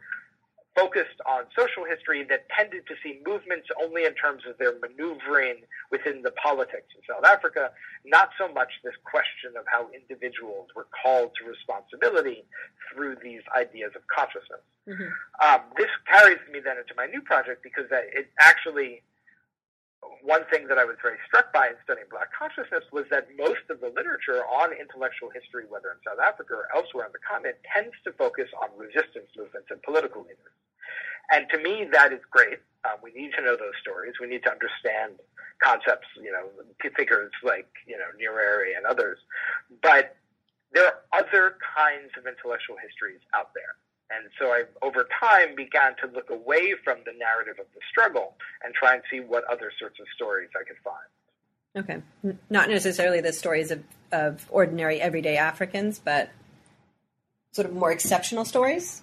focused 0.76 1.18
on 1.24 1.44
social 1.56 1.84
history 1.88 2.22
that 2.28 2.46
tended 2.52 2.86
to 2.86 2.94
see 3.02 3.18
movements 3.26 3.66
only 3.82 4.04
in 4.04 4.14
terms 4.14 4.42
of 4.48 4.58
their 4.58 4.74
maneuvering 4.78 5.64
within 5.90 6.20
the 6.22 6.30
politics 6.32 6.92
in 6.94 7.00
South 7.08 7.24
Africa, 7.24 7.70
not 8.04 8.30
so 8.38 8.52
much 8.52 8.68
this 8.84 8.94
question 9.02 9.56
of 9.58 9.64
how 9.66 9.88
individuals 9.96 10.68
were 10.76 10.86
called 11.02 11.32
to 11.40 11.48
responsibility 11.48 12.44
through 12.92 13.16
these 13.22 13.40
ideas 13.56 13.92
of 13.96 14.02
consciousness. 14.06 14.60
Mm-hmm. 14.86 15.10
Um, 15.40 15.60
this 15.76 15.90
carries 16.06 16.44
me 16.52 16.60
then 16.60 16.76
into 16.76 16.92
my 16.96 17.06
new 17.06 17.22
project 17.22 17.62
because 17.64 17.86
it 17.90 18.28
actually 18.38 19.02
one 20.22 20.42
thing 20.50 20.66
that 20.66 20.78
I 20.78 20.84
was 20.84 20.96
very 21.00 21.18
struck 21.26 21.52
by 21.52 21.68
in 21.70 21.78
studying 21.84 22.10
Black 22.10 22.34
consciousness 22.34 22.82
was 22.90 23.06
that 23.10 23.30
most 23.38 23.62
of 23.70 23.80
the 23.80 23.94
literature 23.94 24.42
on 24.42 24.74
intellectual 24.74 25.30
history, 25.30 25.64
whether 25.70 25.94
in 25.94 25.98
South 26.02 26.18
Africa 26.18 26.54
or 26.54 26.66
elsewhere 26.74 27.06
on 27.06 27.14
the 27.14 27.22
continent, 27.22 27.56
tends 27.62 27.94
to 28.04 28.12
focus 28.18 28.50
on 28.58 28.74
resistance 28.74 29.30
movements 29.38 29.70
and 29.70 29.78
political 29.82 30.22
leaders. 30.22 30.54
And 31.30 31.46
to 31.50 31.58
me, 31.58 31.86
that 31.92 32.12
is 32.12 32.20
great. 32.30 32.58
Um, 32.84 32.98
we 33.02 33.10
need 33.14 33.32
to 33.38 33.42
know 33.42 33.56
those 33.56 33.74
stories. 33.80 34.14
We 34.20 34.26
need 34.26 34.42
to 34.44 34.52
understand 34.52 35.18
concepts, 35.62 36.06
you 36.18 36.30
know, 36.30 36.50
figures 36.94 37.32
like, 37.42 37.70
you 37.86 37.98
know, 37.98 38.10
Nyerere 38.14 38.76
and 38.76 38.86
others. 38.86 39.18
But 39.82 40.16
there 40.72 40.86
are 40.86 40.98
other 41.14 41.56
kinds 41.74 42.12
of 42.18 42.26
intellectual 42.26 42.76
histories 42.76 43.22
out 43.34 43.50
there. 43.54 43.74
And 44.10 44.30
so 44.38 44.46
I, 44.46 44.64
over 44.82 45.06
time, 45.20 45.56
began 45.56 45.96
to 46.02 46.06
look 46.14 46.30
away 46.30 46.74
from 46.84 46.98
the 47.04 47.12
narrative 47.18 47.56
of 47.58 47.66
the 47.74 47.80
struggle 47.90 48.34
and 48.64 48.72
try 48.72 48.94
and 48.94 49.02
see 49.10 49.20
what 49.20 49.44
other 49.50 49.72
sorts 49.78 49.98
of 50.00 50.06
stories 50.14 50.48
I 50.54 50.64
could 50.64 50.76
find. 50.84 52.02
Okay. 52.24 52.38
Not 52.48 52.68
necessarily 52.68 53.20
the 53.20 53.32
stories 53.32 53.70
of, 53.70 53.82
of 54.12 54.46
ordinary, 54.50 55.00
everyday 55.00 55.36
Africans, 55.36 55.98
but 55.98 56.30
sort 57.52 57.66
of 57.66 57.74
more 57.74 57.90
exceptional 57.90 58.44
stories? 58.44 59.02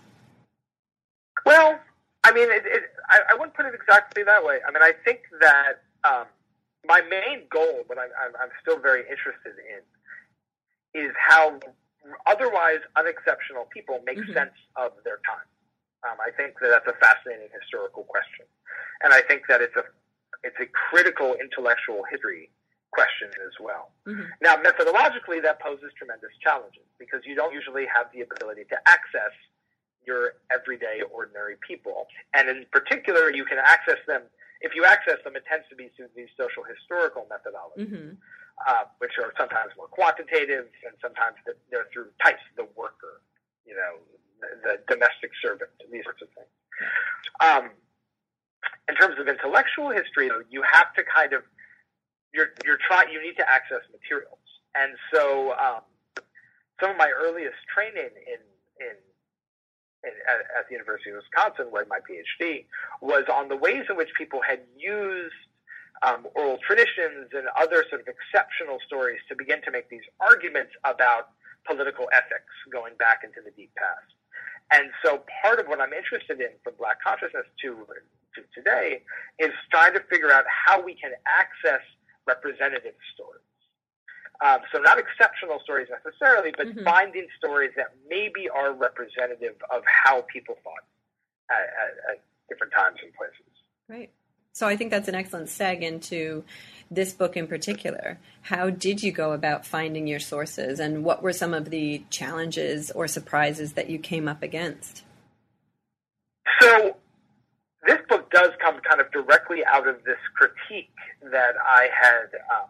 Well, 1.45 1.79
I 2.23 2.31
mean, 2.31 2.49
it, 2.49 2.63
it, 2.65 2.83
I, 3.09 3.19
I 3.31 3.33
wouldn't 3.33 3.55
put 3.55 3.65
it 3.65 3.73
exactly 3.75 4.23
that 4.23 4.45
way. 4.45 4.59
I 4.65 4.71
mean, 4.71 4.81
I 4.81 4.93
think 5.03 5.21
that 5.41 5.81
um, 6.03 6.25
my 6.87 7.01
main 7.01 7.43
goal, 7.49 7.83
but 7.87 7.97
I'm, 7.97 8.09
I'm 8.41 8.49
still 8.61 8.79
very 8.79 9.01
interested 9.01 9.55
in, 9.57 11.01
is 11.01 11.11
how 11.17 11.59
otherwise 12.25 12.79
unexceptional 12.95 13.65
people 13.73 13.99
make 14.05 14.17
mm-hmm. 14.17 14.33
sense 14.33 14.57
of 14.75 14.91
their 15.03 15.19
time. 15.25 15.47
Um, 16.03 16.17
I 16.19 16.35
think 16.35 16.59
that 16.59 16.69
that's 16.69 16.87
a 16.87 16.97
fascinating 16.99 17.47
historical 17.55 18.03
question, 18.03 18.45
and 19.03 19.13
I 19.13 19.21
think 19.21 19.47
that 19.47 19.61
it's 19.61 19.75
a 19.75 19.87
it's 20.43 20.59
a 20.59 20.67
critical 20.67 21.35
intellectual 21.39 22.03
history 22.11 22.51
question 22.91 23.31
as 23.41 23.55
well. 23.59 23.95
Mm-hmm. 24.05 24.29
Now, 24.43 24.55
methodologically, 24.61 25.41
that 25.41 25.59
poses 25.59 25.89
tremendous 25.97 26.31
challenges 26.43 26.85
because 26.99 27.25
you 27.25 27.33
don't 27.35 27.53
usually 27.53 27.87
have 27.89 28.07
the 28.13 28.21
ability 28.21 28.69
to 28.69 28.77
access 28.85 29.33
your 30.05 30.37
everyday, 30.51 31.01
ordinary 31.11 31.55
people. 31.65 32.07
And 32.33 32.47
in 32.47 32.65
particular, 32.71 33.31
you 33.31 33.45
can 33.45 33.57
access 33.57 33.97
them. 34.05 34.21
If 34.61 34.75
you 34.75 34.85
access 34.85 35.17
them, 35.23 35.35
it 35.35 35.43
tends 35.49 35.65
to 35.69 35.75
be 35.75 35.89
through 35.95 36.11
these 36.15 36.31
social 36.39 36.63
historical 36.63 37.27
methodologies, 37.27 37.87
mm-hmm. 37.87 38.09
Uh, 38.67 38.85
which 38.99 39.11
are 39.19 39.33
sometimes 39.37 39.71
more 39.77 39.87
quantitative 39.87 40.67
and 40.85 40.95
sometimes 41.01 41.35
they're 41.71 41.87
through 41.91 42.07
types, 42.23 42.41
the 42.55 42.67
worker, 42.75 43.21
you 43.65 43.75
know, 43.75 43.99
the, 44.39 44.47
the 44.63 44.73
domestic 44.87 45.31
servant, 45.41 45.69
these 45.91 46.03
sorts 46.03 46.21
of 46.21 46.29
things. 46.35 46.53
Um, 47.41 47.71
in 48.87 48.95
terms 48.95 49.15
of 49.19 49.27
intellectual 49.27 49.89
history, 49.89 50.29
though, 50.29 50.43
you 50.49 50.63
have 50.63 50.93
to 50.95 51.03
kind 51.03 51.33
of 51.33 51.43
you're 52.33 52.49
you're 52.65 52.79
trying 52.87 53.11
you 53.11 53.21
need 53.21 53.35
to 53.37 53.45
access 53.49 53.81
materials, 53.91 54.41
and 54.75 54.95
so 55.13 55.53
um, 55.53 55.81
some 56.81 56.91
of 56.91 56.97
my 56.97 57.11
earliest 57.13 57.57
training 57.73 58.11
in 58.27 58.41
in, 58.81 58.95
in 60.03 60.13
at, 60.27 60.39
at, 60.59 60.67
the 60.67 60.73
University 60.73 61.11
of 61.11 61.17
Wisconsin, 61.23 61.71
where 61.71 61.85
my 61.87 61.99
PhD 62.03 62.65
was 63.01 63.23
on 63.31 63.47
the 63.47 63.55
ways 63.55 63.85
in 63.89 63.95
which 63.95 64.09
people 64.17 64.41
had 64.41 64.59
used 64.77 65.35
um, 66.05 66.27
oral 66.35 66.59
traditions 66.65 67.31
and 67.33 67.47
other 67.55 67.85
sort 67.89 68.01
of 68.01 68.07
exceptional 68.07 68.77
stories 68.85 69.19
to 69.29 69.35
begin 69.35 69.61
to 69.63 69.71
make 69.71 69.89
these 69.89 70.05
arguments 70.19 70.71
about 70.83 71.31
political 71.65 72.09
ethics 72.11 72.51
going 72.71 72.93
back 72.99 73.23
into 73.23 73.39
the 73.43 73.51
deep 73.51 73.71
past. 73.75 74.11
And 74.71 74.91
so 75.03 75.23
part 75.41 75.59
of 75.59 75.67
what 75.67 75.79
I'm 75.79 75.93
interested 75.93 76.39
in 76.39 76.51
from 76.63 76.73
Black 76.77 77.01
consciousness 77.03 77.45
to, 77.61 77.87
to 78.35 78.41
today 78.55 79.03
is 79.39 79.51
trying 79.71 79.93
to 79.93 80.01
figure 80.09 80.31
out 80.31 80.45
how 80.47 80.81
we 80.81 80.95
can 80.95 81.11
access 81.27 81.83
representative 82.27 82.95
stories. 83.13 83.43
Um, 84.43 84.59
so 84.73 84.79
not 84.79 84.99
exceptional 84.99 85.59
stories 85.63 85.87
necessarily, 85.87 86.51
but 86.57 86.67
mm-hmm. 86.67 86.83
finding 86.83 87.27
stories 87.37 87.71
that 87.77 87.95
maybe 88.09 88.49
are 88.49 88.73
representative 88.73 89.55
of 89.71 89.83
how 89.85 90.25
people 90.27 90.55
thought 90.63 90.83
at, 91.49 91.63
at, 91.63 92.15
at 92.15 92.23
different 92.49 92.73
times 92.73 92.97
and 93.03 93.13
places. 93.13 93.53
Right. 93.87 94.11
So 94.53 94.67
I 94.67 94.75
think 94.75 94.91
that's 94.91 95.07
an 95.07 95.15
excellent 95.15 95.47
seg 95.47 95.81
into 95.81 96.43
this 96.91 97.11
book 97.11 97.35
in 97.35 97.47
particular. 97.47 98.19
How 98.43 98.69
did 98.69 99.01
you 99.01 99.11
go 99.11 99.31
about 99.33 99.65
finding 99.65 100.05
your 100.05 100.19
sources, 100.19 100.79
and 100.79 101.03
what 101.03 101.23
were 101.23 101.33
some 101.33 101.53
of 101.53 101.71
the 101.71 102.03
challenges 102.11 102.91
or 102.91 103.07
surprises 103.07 103.73
that 103.73 103.89
you 103.89 103.97
came 103.97 104.27
up 104.27 104.43
against? 104.43 105.03
So 106.61 106.95
this 107.85 107.97
book 108.07 108.29
does 108.31 108.51
come 108.61 108.79
kind 108.87 109.01
of 109.01 109.11
directly 109.11 109.63
out 109.65 109.87
of 109.87 110.03
this 110.03 110.19
critique 110.35 110.93
that 111.23 111.55
I 111.65 111.89
had 111.99 112.25
um, 112.55 112.69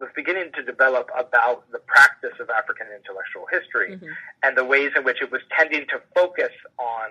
was 0.00 0.10
beginning 0.14 0.52
to 0.54 0.62
develop 0.62 1.10
about 1.18 1.70
the 1.72 1.80
practice 1.80 2.38
of 2.40 2.48
African 2.48 2.86
intellectual 2.94 3.46
history 3.50 3.96
mm-hmm. 3.96 4.06
and 4.44 4.56
the 4.56 4.64
ways 4.64 4.92
in 4.96 5.02
which 5.02 5.20
it 5.20 5.32
was 5.32 5.40
tending 5.56 5.86
to 5.88 6.00
focus 6.14 6.52
on 6.78 7.10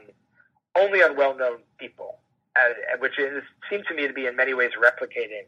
only 0.77 1.03
on 1.03 1.17
well-known 1.17 1.59
people, 1.77 2.19
uh, 2.57 2.97
which 2.99 3.19
is, 3.19 3.43
seemed 3.69 3.85
to 3.87 3.93
me 3.93 4.07
to 4.07 4.13
be 4.13 4.25
in 4.25 4.35
many 4.35 4.53
ways 4.53 4.71
replicating 4.81 5.45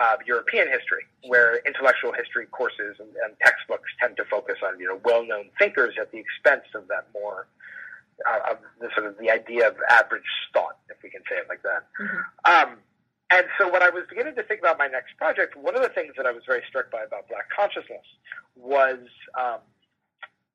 uh, 0.00 0.16
European 0.26 0.68
history, 0.68 1.04
where 1.26 1.60
intellectual 1.66 2.12
history 2.12 2.46
courses 2.46 2.96
and, 2.98 3.08
and, 3.24 3.34
textbooks 3.42 3.90
tend 4.00 4.16
to 4.16 4.24
focus 4.24 4.56
on 4.64 4.78
you 4.78 4.86
know 4.86 5.00
well-known 5.04 5.50
thinkers 5.58 5.94
at 6.00 6.10
the 6.12 6.18
expense 6.18 6.64
of 6.74 6.86
that 6.88 7.06
more 7.12 7.48
uh, 8.28 8.52
of 8.52 8.58
the 8.80 8.88
sort 8.94 9.06
of 9.06 9.18
the 9.18 9.30
idea 9.30 9.66
of 9.68 9.74
average 9.90 10.22
thought, 10.52 10.78
if 10.88 10.96
we 11.02 11.10
can 11.10 11.22
say 11.28 11.36
it 11.36 11.46
like 11.48 11.62
that. 11.62 11.86
Mm-hmm. 12.00 12.70
Um, 12.70 12.78
and 13.30 13.46
so 13.58 13.70
when 13.70 13.82
I 13.82 13.90
was 13.90 14.04
beginning 14.08 14.34
to 14.36 14.42
think 14.42 14.60
about 14.60 14.78
my 14.78 14.88
next 14.88 15.16
project, 15.16 15.56
one 15.56 15.76
of 15.76 15.82
the 15.82 15.88
things 15.88 16.14
that 16.16 16.26
I 16.26 16.32
was 16.32 16.42
very 16.46 16.62
struck 16.68 16.90
by 16.90 17.02
about 17.02 17.28
Black 17.28 17.46
consciousness 17.54 18.04
was 18.56 18.98
um, 19.38 19.60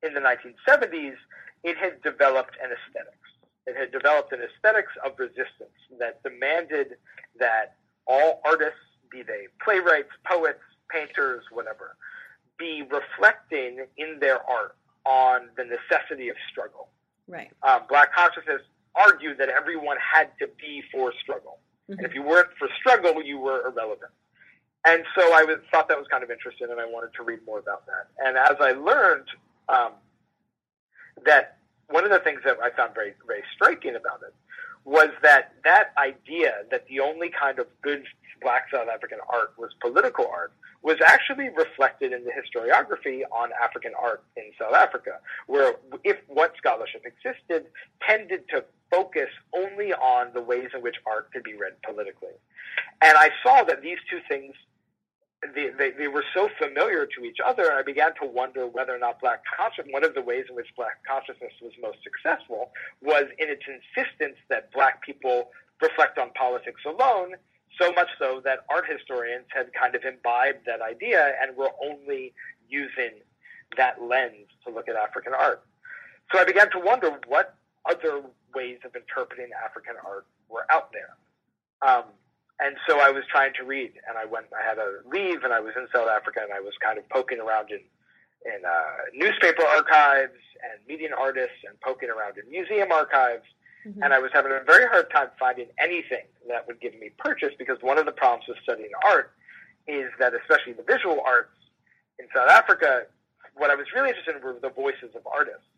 in 0.02 0.12
the 0.12 0.20
1970s, 0.20 1.16
it 1.64 1.76
had 1.78 2.02
developed 2.02 2.56
an 2.62 2.70
aesthetics. 2.70 3.25
It 3.66 3.76
had 3.76 3.90
developed 3.90 4.32
an 4.32 4.40
aesthetics 4.42 4.92
of 5.04 5.18
resistance 5.18 5.78
that 5.98 6.22
demanded 6.22 6.96
that 7.38 7.74
all 8.06 8.40
artists, 8.44 8.78
be 9.10 9.22
they 9.22 9.46
playwrights, 9.62 10.10
poets, 10.24 10.60
painters, 10.90 11.42
whatever, 11.50 11.96
be 12.58 12.82
reflecting 12.82 13.86
in 13.96 14.18
their 14.20 14.38
art 14.48 14.76
on 15.04 15.48
the 15.56 15.64
necessity 15.64 16.28
of 16.28 16.36
struggle. 16.50 16.88
Right. 17.28 17.50
Um, 17.62 17.82
black 17.88 18.14
consciousness 18.14 18.62
argued 18.94 19.38
that 19.38 19.48
everyone 19.48 19.96
had 20.00 20.30
to 20.40 20.48
be 20.58 20.82
for 20.92 21.12
struggle. 21.20 21.58
Mm-hmm. 21.90 21.98
And 21.98 22.06
if 22.06 22.14
you 22.14 22.22
weren't 22.22 22.48
for 22.58 22.68
struggle, 22.78 23.22
you 23.22 23.38
were 23.38 23.66
irrelevant. 23.66 24.12
And 24.86 25.04
so 25.16 25.34
I 25.34 25.42
was, 25.42 25.58
thought 25.72 25.88
that 25.88 25.98
was 25.98 26.06
kind 26.08 26.22
of 26.22 26.30
interesting, 26.30 26.68
and 26.70 26.80
I 26.80 26.86
wanted 26.86 27.12
to 27.16 27.24
read 27.24 27.40
more 27.44 27.58
about 27.58 27.84
that. 27.86 28.08
And 28.24 28.36
as 28.36 28.56
I 28.60 28.72
learned 28.72 29.26
um, 29.68 29.92
that 31.24 31.55
one 31.88 32.04
of 32.04 32.10
the 32.10 32.18
things 32.20 32.40
that 32.44 32.58
I 32.62 32.70
found 32.70 32.94
very, 32.94 33.14
very 33.26 33.42
striking 33.54 33.94
about 33.96 34.20
it 34.26 34.34
was 34.84 35.08
that 35.22 35.54
that 35.64 35.92
idea 35.98 36.62
that 36.70 36.86
the 36.88 37.00
only 37.00 37.30
kind 37.30 37.58
of 37.58 37.66
good 37.82 38.04
black 38.40 38.66
South 38.72 38.88
African 38.88 39.18
art 39.32 39.52
was 39.58 39.70
political 39.80 40.26
art 40.26 40.52
was 40.82 40.96
actually 41.04 41.48
reflected 41.48 42.12
in 42.12 42.24
the 42.24 42.30
historiography 42.30 43.22
on 43.32 43.50
African 43.60 43.92
art 44.00 44.22
in 44.36 44.44
South 44.58 44.74
Africa, 44.74 45.18
where 45.46 45.74
if 46.04 46.16
what 46.28 46.52
scholarship 46.56 47.04
existed 47.04 47.66
tended 48.06 48.48
to 48.50 48.64
focus 48.90 49.28
only 49.52 49.92
on 49.92 50.28
the 50.32 50.40
ways 50.40 50.68
in 50.74 50.82
which 50.82 50.96
art 51.06 51.32
could 51.32 51.42
be 51.42 51.54
read 51.54 51.72
politically. 51.82 52.36
And 53.02 53.16
I 53.18 53.30
saw 53.42 53.64
that 53.64 53.82
these 53.82 53.98
two 54.08 54.20
things 54.28 54.54
they, 55.54 55.90
they, 55.90 56.08
were 56.08 56.24
so 56.34 56.48
familiar 56.58 57.06
to 57.06 57.24
each 57.24 57.38
other, 57.44 57.72
I 57.72 57.82
began 57.82 58.14
to 58.22 58.26
wonder 58.26 58.66
whether 58.66 58.94
or 58.94 58.98
not 58.98 59.20
black 59.20 59.42
consciousness, 59.56 59.92
one 59.92 60.04
of 60.04 60.14
the 60.14 60.22
ways 60.22 60.46
in 60.48 60.56
which 60.56 60.68
black 60.76 61.04
consciousness 61.06 61.52
was 61.62 61.72
most 61.80 61.98
successful 62.02 62.70
was 63.02 63.24
in 63.38 63.48
its 63.48 63.62
insistence 63.68 64.36
that 64.48 64.72
black 64.72 65.02
people 65.02 65.50
reflect 65.82 66.18
on 66.18 66.30
politics 66.32 66.80
alone 66.86 67.34
so 67.80 67.92
much 67.92 68.08
so 68.18 68.40
that 68.44 68.60
art 68.70 68.84
historians 68.90 69.44
had 69.54 69.66
kind 69.78 69.94
of 69.94 70.02
imbibed 70.04 70.64
that 70.66 70.80
idea 70.80 71.34
and 71.42 71.56
were 71.56 71.70
only 71.84 72.32
using 72.68 73.20
that 73.76 74.02
lens 74.02 74.48
to 74.64 74.72
look 74.72 74.88
at 74.88 74.96
African 74.96 75.34
art. 75.34 75.62
So 76.32 76.40
I 76.40 76.44
began 76.44 76.70
to 76.70 76.78
wonder 76.78 77.20
what 77.26 77.56
other 77.88 78.22
ways 78.54 78.78
of 78.84 78.96
interpreting 78.96 79.50
African 79.64 79.94
art 80.04 80.26
were 80.48 80.66
out 80.70 80.90
there. 80.92 81.16
Um, 81.86 82.04
and 82.60 82.76
so 82.88 83.00
I 83.00 83.10
was 83.10 83.24
trying 83.30 83.52
to 83.58 83.64
read, 83.64 83.92
and 84.08 84.16
I 84.16 84.24
went. 84.24 84.46
I 84.52 84.66
had 84.66 84.78
a 84.78 85.00
leave, 85.06 85.44
and 85.44 85.52
I 85.52 85.60
was 85.60 85.74
in 85.76 85.86
South 85.94 86.08
Africa, 86.08 86.40
and 86.42 86.52
I 86.52 86.60
was 86.60 86.74
kind 86.82 86.98
of 86.98 87.08
poking 87.08 87.40
around 87.40 87.70
in 87.70 87.80
in 88.46 88.64
uh, 88.64 88.96
newspaper 89.14 89.64
archives 89.64 90.38
and 90.62 90.80
meeting 90.86 91.10
artists, 91.16 91.58
and 91.68 91.80
poking 91.80 92.10
around 92.10 92.38
in 92.38 92.48
museum 92.50 92.92
archives, 92.92 93.44
Mm-hmm. 93.86 94.02
And 94.02 94.12
I 94.12 94.18
was 94.18 94.30
having 94.32 94.52
a 94.52 94.64
very 94.64 94.86
hard 94.86 95.10
time 95.10 95.28
finding 95.38 95.66
anything 95.78 96.26
that 96.48 96.66
would 96.66 96.80
give 96.80 96.98
me 96.98 97.10
purchase 97.18 97.52
because 97.58 97.78
one 97.80 97.98
of 97.98 98.06
the 98.06 98.12
problems 98.12 98.44
with 98.48 98.58
studying 98.62 98.90
art 99.06 99.32
is 99.86 100.10
that, 100.18 100.32
especially 100.34 100.72
the 100.72 100.82
visual 100.82 101.20
arts 101.24 101.54
in 102.18 102.26
South 102.34 102.50
Africa, 102.50 103.02
what 103.54 103.70
I 103.70 103.76
was 103.76 103.86
really 103.94 104.08
interested 104.08 104.36
in 104.36 104.42
were 104.42 104.58
the 104.60 104.70
voices 104.70 105.14
of 105.14 105.22
artists. 105.26 105.70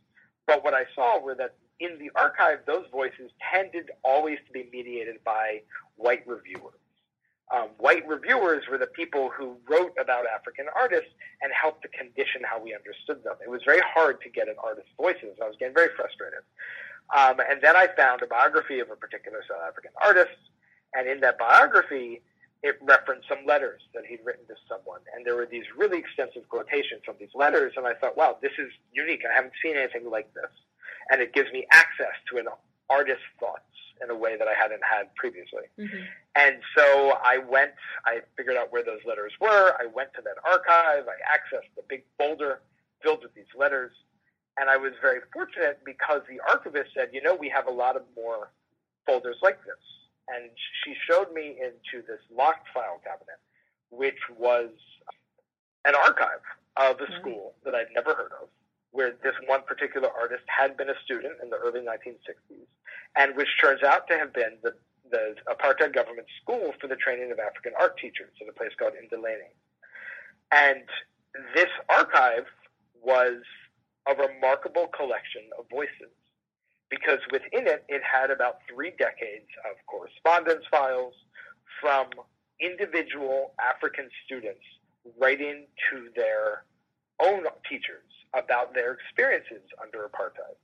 But 0.46 0.64
what 0.64 0.72
I 0.72 0.84
saw 0.94 1.20
were 1.20 1.34
that 1.34 1.56
in 1.80 1.98
the 1.98 2.10
archive, 2.14 2.60
those 2.66 2.86
voices 2.90 3.30
tended 3.52 3.90
always 4.04 4.38
to 4.46 4.52
be 4.52 4.68
mediated 4.72 5.16
by 5.24 5.62
white 5.96 6.26
reviewers. 6.26 6.74
Um, 7.54 7.68
white 7.78 8.06
reviewers 8.06 8.64
were 8.70 8.76
the 8.76 8.88
people 8.88 9.30
who 9.30 9.56
wrote 9.68 9.94
about 9.98 10.26
African 10.26 10.66
artists 10.76 11.08
and 11.40 11.50
helped 11.52 11.82
to 11.82 11.88
condition 11.88 12.42
how 12.44 12.60
we 12.60 12.74
understood 12.74 13.24
them. 13.24 13.36
It 13.42 13.48
was 13.48 13.62
very 13.64 13.80
hard 13.94 14.20
to 14.22 14.28
get 14.28 14.48
an 14.48 14.56
artist's 14.62 14.90
voices. 15.00 15.38
I 15.42 15.46
was 15.46 15.56
getting 15.58 15.74
very 15.74 15.88
frustrated. 15.96 16.44
Um, 17.16 17.40
and 17.40 17.62
then 17.62 17.74
I 17.74 17.88
found 17.96 18.20
a 18.20 18.26
biography 18.26 18.80
of 18.80 18.90
a 18.90 18.96
particular 18.96 19.40
South 19.48 19.62
African 19.66 19.92
artist, 20.02 20.36
and 20.92 21.08
in 21.08 21.20
that 21.20 21.38
biography, 21.38 22.20
it 22.62 22.76
referenced 22.82 23.28
some 23.28 23.46
letters 23.46 23.80
that 23.94 24.04
he'd 24.04 24.20
written 24.24 24.44
to 24.48 24.54
someone, 24.68 25.00
and 25.14 25.24
there 25.24 25.36
were 25.36 25.46
these 25.46 25.64
really 25.76 25.98
extensive 25.98 26.46
quotations 26.50 27.00
from 27.04 27.14
these 27.18 27.32
letters, 27.34 27.72
and 27.76 27.86
I 27.86 27.94
thought, 27.94 28.16
wow, 28.16 28.36
this 28.42 28.52
is 28.58 28.68
unique. 28.92 29.22
I 29.24 29.34
haven't 29.34 29.54
seen 29.62 29.76
anything 29.76 30.10
like 30.10 30.34
this, 30.34 30.50
and 31.10 31.20
it 31.20 31.32
gives 31.32 31.50
me 31.52 31.66
access 31.72 32.14
to 32.30 32.38
an 32.38 32.46
artist's 32.90 33.22
thoughts 33.40 33.62
in 34.02 34.10
a 34.10 34.16
way 34.16 34.36
that 34.36 34.46
I 34.46 34.54
hadn't 34.54 34.82
had 34.82 35.14
previously. 35.14 35.66
Mm-hmm. 35.78 36.04
And 36.36 36.56
so 36.76 37.18
I 37.22 37.38
went, 37.38 37.72
I 38.06 38.20
figured 38.36 38.56
out 38.56 38.72
where 38.72 38.84
those 38.84 39.00
letters 39.06 39.32
were. 39.40 39.74
I 39.78 39.86
went 39.92 40.14
to 40.14 40.22
that 40.22 40.36
archive. 40.44 41.06
I 41.08 41.18
accessed 41.26 41.70
the 41.76 41.82
big 41.88 42.04
folder 42.16 42.60
filled 43.02 43.22
with 43.22 43.34
these 43.34 43.50
letters. 43.56 43.92
And 44.58 44.70
I 44.70 44.76
was 44.76 44.92
very 45.00 45.20
fortunate 45.32 45.80
because 45.84 46.22
the 46.28 46.40
archivist 46.48 46.90
said, 46.94 47.10
you 47.12 47.22
know, 47.22 47.34
we 47.34 47.48
have 47.48 47.66
a 47.66 47.70
lot 47.70 47.96
of 47.96 48.02
more 48.16 48.50
folders 49.06 49.36
like 49.42 49.58
this. 49.64 49.82
And 50.28 50.50
she 50.84 50.94
showed 51.08 51.32
me 51.32 51.56
into 51.58 52.06
this 52.06 52.20
locked 52.34 52.68
file 52.74 53.00
cabinet, 53.02 53.40
which 53.90 54.18
was 54.36 54.70
an 55.84 55.94
archive 55.94 56.42
of 56.76 57.00
a 57.00 57.04
mm-hmm. 57.04 57.20
school 57.20 57.54
that 57.64 57.74
I'd 57.74 57.88
never 57.94 58.14
heard 58.14 58.32
of, 58.42 58.48
where 58.92 59.12
this 59.22 59.34
one 59.46 59.62
particular 59.66 60.08
artist 60.08 60.44
had 60.46 60.76
been 60.76 60.88
a 60.88 60.98
student 61.04 61.34
in 61.42 61.50
the 61.50 61.56
early 61.56 61.80
1960s, 61.80 62.66
and 63.16 63.36
which 63.36 63.48
turns 63.60 63.82
out 63.82 64.08
to 64.08 64.16
have 64.16 64.32
been 64.32 64.56
the, 64.62 64.72
the 65.10 65.34
apartheid 65.48 65.94
government 65.94 66.26
school 66.42 66.72
for 66.80 66.88
the 66.88 66.96
training 66.96 67.30
of 67.30 67.38
African 67.38 67.72
art 67.78 67.98
teachers 67.98 68.32
at 68.40 68.48
a 68.48 68.52
place 68.52 68.72
called 68.78 68.94
Ndaleni. 68.94 69.52
And 70.52 70.84
this 71.54 71.68
archive 71.88 72.46
was 73.02 73.42
a 74.08 74.14
remarkable 74.14 74.88
collection 74.96 75.42
of 75.58 75.66
voices 75.70 76.12
because 76.88 77.18
within 77.30 77.66
it, 77.66 77.84
it 77.88 78.02
had 78.02 78.30
about 78.30 78.58
three 78.72 78.92
decades 78.98 79.48
of 79.68 79.76
correspondence 79.86 80.64
files 80.70 81.12
from 81.80 82.08
individual 82.60 83.52
African 83.60 84.08
students 84.24 84.64
writing 85.20 85.66
to 85.90 86.08
their 86.16 86.64
own 87.22 87.44
teachers 87.68 88.08
about 88.34 88.74
their 88.74 88.92
experiences 88.92 89.62
under 89.82 90.08
apartheid. 90.08 90.56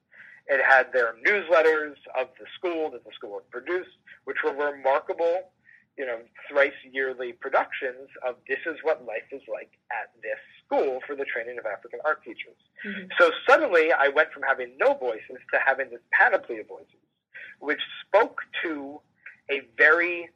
It 0.47 0.61
had 0.63 0.93
their 0.93 1.15
newsletters 1.27 1.97
of 2.19 2.29
the 2.39 2.47
school 2.55 2.91
that 2.91 3.05
the 3.05 3.13
school 3.15 3.41
had 3.41 3.51
produced, 3.51 3.97
which 4.25 4.37
were 4.45 4.53
remarkable, 4.53 5.51
you 5.97 6.05
know, 6.05 6.19
thrice 6.51 6.73
yearly 6.93 7.33
productions 7.33 8.11
of 8.27 8.37
this 8.49 8.59
is 8.67 8.77
what 8.83 9.05
life 9.07 9.25
is 9.33 9.43
like 9.51 9.71
at 9.91 10.11
this 10.23 10.39
school 10.67 11.01
for 11.07 11.17
the 11.17 11.25
training 11.25 11.59
of 11.59 11.65
African 11.67 12.01
art 12.05 12.23
teachers. 12.25 12.57
Mm-hmm. 12.85 13.07
So 13.19 13.31
suddenly 13.49 13.93
I 13.93 14.09
went 14.09 14.33
from 14.33 14.43
having 14.43 14.73
no 14.79 14.95
voices 14.95 15.39
to 15.53 15.61
having 15.65 15.91
this 15.91 16.01
panoply 16.13 16.59
of 16.59 16.69
voices, 16.69 17.01
which 17.61 17.81
spoke 18.07 18.41
to 18.65 19.01
a 19.51 19.63
very, 19.79 20.29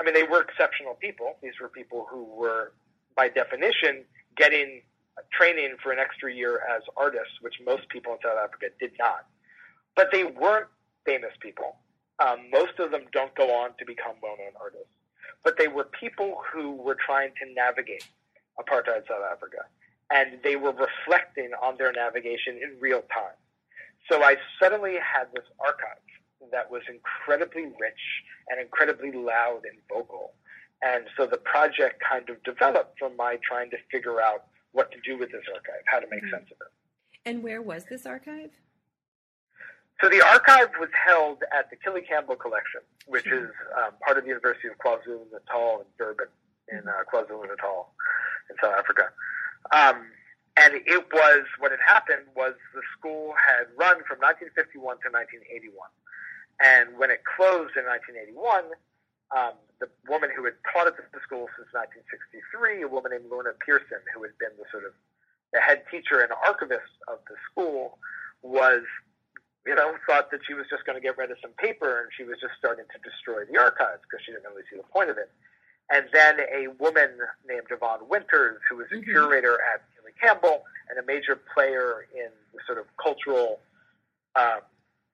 I 0.00 0.04
mean, 0.04 0.14
they 0.14 0.24
were 0.24 0.42
exceptional 0.42 0.94
people. 0.94 1.36
These 1.42 1.54
were 1.60 1.68
people 1.68 2.06
who 2.10 2.24
were, 2.24 2.72
by 3.16 3.28
definition, 3.28 4.04
getting 4.36 4.82
training 5.32 5.76
for 5.82 5.92
an 5.92 5.98
extra 5.98 6.32
year 6.32 6.60
as 6.74 6.82
artists, 6.96 7.34
which 7.40 7.54
most 7.66 7.88
people 7.88 8.12
in 8.12 8.18
South 8.24 8.38
Africa 8.42 8.66
did 8.80 8.92
not. 8.98 9.26
But 9.96 10.08
they 10.12 10.24
weren't 10.24 10.68
famous 11.04 11.32
people. 11.40 11.76
Um, 12.18 12.50
most 12.50 12.78
of 12.78 12.90
them 12.90 13.02
don't 13.12 13.34
go 13.34 13.50
on 13.62 13.70
to 13.78 13.84
become 13.84 14.14
well 14.22 14.36
known 14.38 14.52
artists. 14.60 14.94
But 15.44 15.58
they 15.58 15.68
were 15.68 15.84
people 15.84 16.40
who 16.52 16.72
were 16.72 16.96
trying 16.96 17.30
to 17.42 17.52
navigate 17.54 18.06
apartheid 18.58 19.08
South 19.08 19.24
Africa. 19.30 19.64
And 20.10 20.38
they 20.44 20.56
were 20.56 20.72
reflecting 20.72 21.50
on 21.62 21.76
their 21.78 21.92
navigation 21.92 22.60
in 22.62 22.76
real 22.80 23.02
time. 23.12 23.36
So 24.10 24.22
I 24.22 24.36
suddenly 24.60 24.94
had 24.94 25.26
this 25.34 25.44
archive 25.58 26.02
that 26.50 26.70
was 26.70 26.82
incredibly 26.88 27.64
rich 27.64 28.02
and 28.48 28.60
incredibly 28.60 29.12
loud 29.12 29.62
and 29.64 29.78
vocal. 29.88 30.32
And 30.82 31.04
so 31.16 31.26
the 31.26 31.38
project 31.38 32.02
kind 32.02 32.28
of 32.28 32.42
developed 32.42 32.98
from 32.98 33.16
my 33.16 33.38
trying 33.48 33.70
to 33.70 33.76
figure 33.90 34.20
out 34.20 34.46
what 34.72 34.90
to 34.92 34.98
do 35.04 35.18
with 35.18 35.30
this 35.30 35.44
archive, 35.52 35.82
how 35.86 36.00
to 36.00 36.06
make 36.10 36.22
mm-hmm. 36.22 36.30
sense 36.30 36.50
of 36.50 36.58
it. 36.60 36.72
And 37.24 37.42
where 37.42 37.62
was 37.62 37.84
this 37.84 38.04
archive? 38.06 38.50
So 40.00 40.08
the 40.08 40.22
archive 40.24 40.70
was 40.80 40.88
held 41.06 41.44
at 41.56 41.70
the 41.70 41.76
Killie 41.76 42.06
Campbell 42.06 42.34
Collection, 42.34 42.80
which 43.06 43.24
mm-hmm. 43.24 43.44
is 43.44 43.50
um, 43.78 43.92
part 44.04 44.18
of 44.18 44.24
the 44.24 44.28
University 44.28 44.68
of 44.68 44.78
KwaZulu 44.78 45.30
Natal 45.30 45.80
in 45.80 45.86
Durban, 45.98 46.26
in 46.72 46.82
uh, 46.88 47.06
KwaZulu 47.12 47.46
Natal, 47.46 47.94
in 48.50 48.56
South 48.60 48.74
Africa. 48.74 49.10
Um, 49.70 50.10
and 50.56 50.74
it 50.74 51.06
was 51.12 51.44
what 51.60 51.70
had 51.70 51.80
happened 51.80 52.26
was 52.34 52.54
the 52.74 52.82
school 52.98 53.32
had 53.38 53.70
run 53.78 54.02
from 54.04 54.18
1951 54.20 55.00
to 55.00 55.08
1981, 55.14 55.72
and 56.60 56.98
when 56.98 57.10
it 57.14 57.22
closed 57.24 57.78
in 57.78 57.86
1981, 57.86 58.74
um, 59.36 59.56
the 59.80 59.88
woman 60.08 60.30
who 60.30 60.44
had 60.44 60.54
taught 60.70 60.86
at 60.86 60.96
the 60.96 61.20
school 61.26 61.48
since 61.58 61.68
1963, 61.74 62.86
a 62.86 62.88
woman 62.88 63.10
named 63.10 63.26
Lorna 63.26 63.50
Pearson, 63.58 63.98
who 64.14 64.22
had 64.22 64.36
been 64.38 64.54
the 64.54 64.68
sort 64.70 64.84
of 64.84 64.92
the 65.52 65.60
head 65.60 65.82
teacher 65.90 66.20
and 66.22 66.30
archivist 66.46 66.92
of 67.08 67.18
the 67.28 67.36
school, 67.50 67.98
was, 68.42 68.86
you 69.66 69.74
know, 69.74 69.98
thought 70.06 70.30
that 70.30 70.40
she 70.46 70.54
was 70.54 70.66
just 70.70 70.86
going 70.86 70.96
to 70.96 71.02
get 71.02 71.18
rid 71.18 71.30
of 71.30 71.36
some 71.42 71.52
paper 71.58 72.00
and 72.00 72.08
she 72.16 72.24
was 72.24 72.38
just 72.40 72.54
starting 72.58 72.86
to 72.94 72.98
destroy 73.02 73.44
the 73.50 73.58
archives 73.58 74.00
because 74.06 74.24
she 74.24 74.32
didn't 74.32 74.46
really 74.48 74.64
see 74.70 74.76
the 74.76 74.86
point 74.88 75.10
of 75.10 75.18
it. 75.18 75.30
And 75.90 76.06
then 76.12 76.40
a 76.40 76.72
woman 76.78 77.18
named 77.46 77.66
Yvonne 77.68 78.08
Winters, 78.08 78.60
who 78.68 78.76
was 78.76 78.86
a 78.92 78.96
mm-hmm. 78.96 79.10
curator 79.10 79.58
at 79.60 79.82
Killie 79.92 80.16
Campbell 80.20 80.62
and 80.88 80.98
a 80.98 81.04
major 81.04 81.36
player 81.36 82.06
in 82.14 82.30
the 82.54 82.60
sort 82.66 82.78
of 82.78 82.86
cultural, 82.96 83.60
um, 84.36 84.62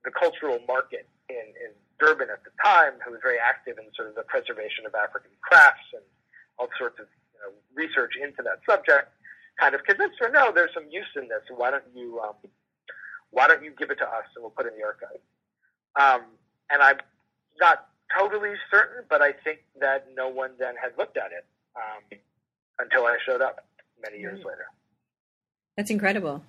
the 0.05 0.13
cultural 0.13 0.61
market 0.69 1.09
in, 1.29 1.57
in 1.57 1.73
Durban 1.99 2.31
at 2.31 2.45
the 2.45 2.51
time, 2.63 2.95
who 3.05 3.13
was 3.13 3.21
very 3.23 3.39
active 3.39 3.79
in 3.79 3.91
sort 3.95 4.09
of 4.09 4.15
the 4.15 4.23
preservation 4.23 4.87
of 4.87 4.95
African 4.95 5.31
crafts 5.43 5.91
and 5.93 6.03
all 6.59 6.69
sorts 6.79 6.99
of 6.99 7.07
you 7.35 7.41
know, 7.43 7.51
research 7.75 8.15
into 8.15 8.43
that 8.43 8.63
subject, 8.69 9.11
kind 9.59 9.75
of 9.75 9.83
convinced 9.85 10.17
her, 10.21 10.31
no, 10.31 10.53
there's 10.55 10.71
some 10.75 10.87
use 10.91 11.11
in 11.17 11.29
this. 11.29 11.43
Why 11.51 11.71
don't 11.71 11.85
you, 11.95 12.21
um, 12.21 12.35
why 13.31 13.49
don't 13.49 13.63
you 13.63 13.73
give 13.77 13.91
it 13.91 13.99
to 13.99 14.07
us 14.07 14.27
and 14.35 14.43
we'll 14.43 14.55
put 14.55 14.67
it 14.67 14.75
in 14.75 14.79
the 14.79 14.87
archive? 14.87 15.23
Um, 15.99 16.27
and 16.71 16.83
I'm 16.83 16.99
not 17.61 17.89
totally 18.17 18.55
certain, 18.71 19.05
but 19.11 19.23
I 19.23 19.33
think 19.33 19.61
that 19.81 20.07
no 20.15 20.29
one 20.29 20.53
then 20.59 20.75
had 20.81 20.93
looked 20.97 21.17
at 21.17 21.33
it 21.33 21.45
um, 21.77 22.19
until 22.79 23.07
I 23.07 23.19
showed 23.27 23.43
up 23.43 23.67
many 24.03 24.19
years 24.19 24.39
mm-hmm. 24.39 24.49
later. 24.49 24.67
That's 25.77 25.91
incredible. 25.91 26.45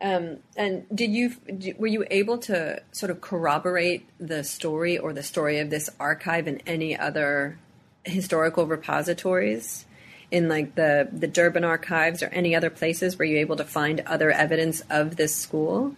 Um, 0.00 0.38
and 0.56 0.86
did 0.94 1.10
you 1.10 1.34
were 1.76 1.88
you 1.88 2.06
able 2.10 2.38
to 2.38 2.80
sort 2.92 3.10
of 3.10 3.20
corroborate 3.20 4.06
the 4.20 4.44
story 4.44 4.96
or 4.96 5.12
the 5.12 5.24
story 5.24 5.58
of 5.58 5.70
this 5.70 5.90
archive 5.98 6.46
in 6.46 6.62
any 6.66 6.96
other 6.96 7.58
historical 8.04 8.66
repositories 8.66 9.86
in 10.30 10.48
like 10.48 10.76
the 10.76 11.08
the 11.12 11.26
Durban 11.26 11.64
archives 11.64 12.22
or 12.22 12.26
any 12.26 12.54
other 12.54 12.70
places? 12.70 13.18
Were 13.18 13.24
you 13.24 13.38
able 13.38 13.56
to 13.56 13.64
find 13.64 14.00
other 14.00 14.30
evidence 14.30 14.82
of 14.88 15.16
this 15.16 15.34
school? 15.34 15.96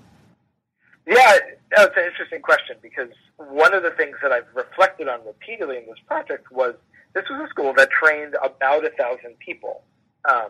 Yeah, 1.06 1.38
that's 1.76 1.96
an 1.96 2.04
interesting 2.04 2.40
question 2.40 2.76
because 2.80 3.10
one 3.36 3.74
of 3.74 3.82
the 3.82 3.90
things 3.90 4.16
that 4.22 4.32
I've 4.32 4.48
reflected 4.54 5.08
on 5.08 5.20
repeatedly 5.26 5.76
in 5.76 5.86
this 5.86 5.98
project 6.06 6.50
was 6.50 6.74
this 7.14 7.24
was 7.28 7.46
a 7.46 7.50
school 7.50 7.74
that 7.76 7.90
trained 7.90 8.34
about 8.42 8.86
a 8.86 8.90
thousand 8.90 9.38
people, 9.38 9.82
um, 10.28 10.48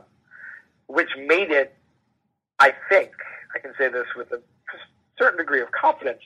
which 0.86 1.08
made 1.16 1.50
it, 1.50 1.74
I 2.58 2.74
think, 2.88 3.10
I 3.54 3.58
can 3.58 3.72
say 3.78 3.88
this 3.88 4.06
with 4.16 4.30
a 4.32 4.40
certain 5.18 5.38
degree 5.38 5.60
of 5.60 5.70
confidence, 5.72 6.20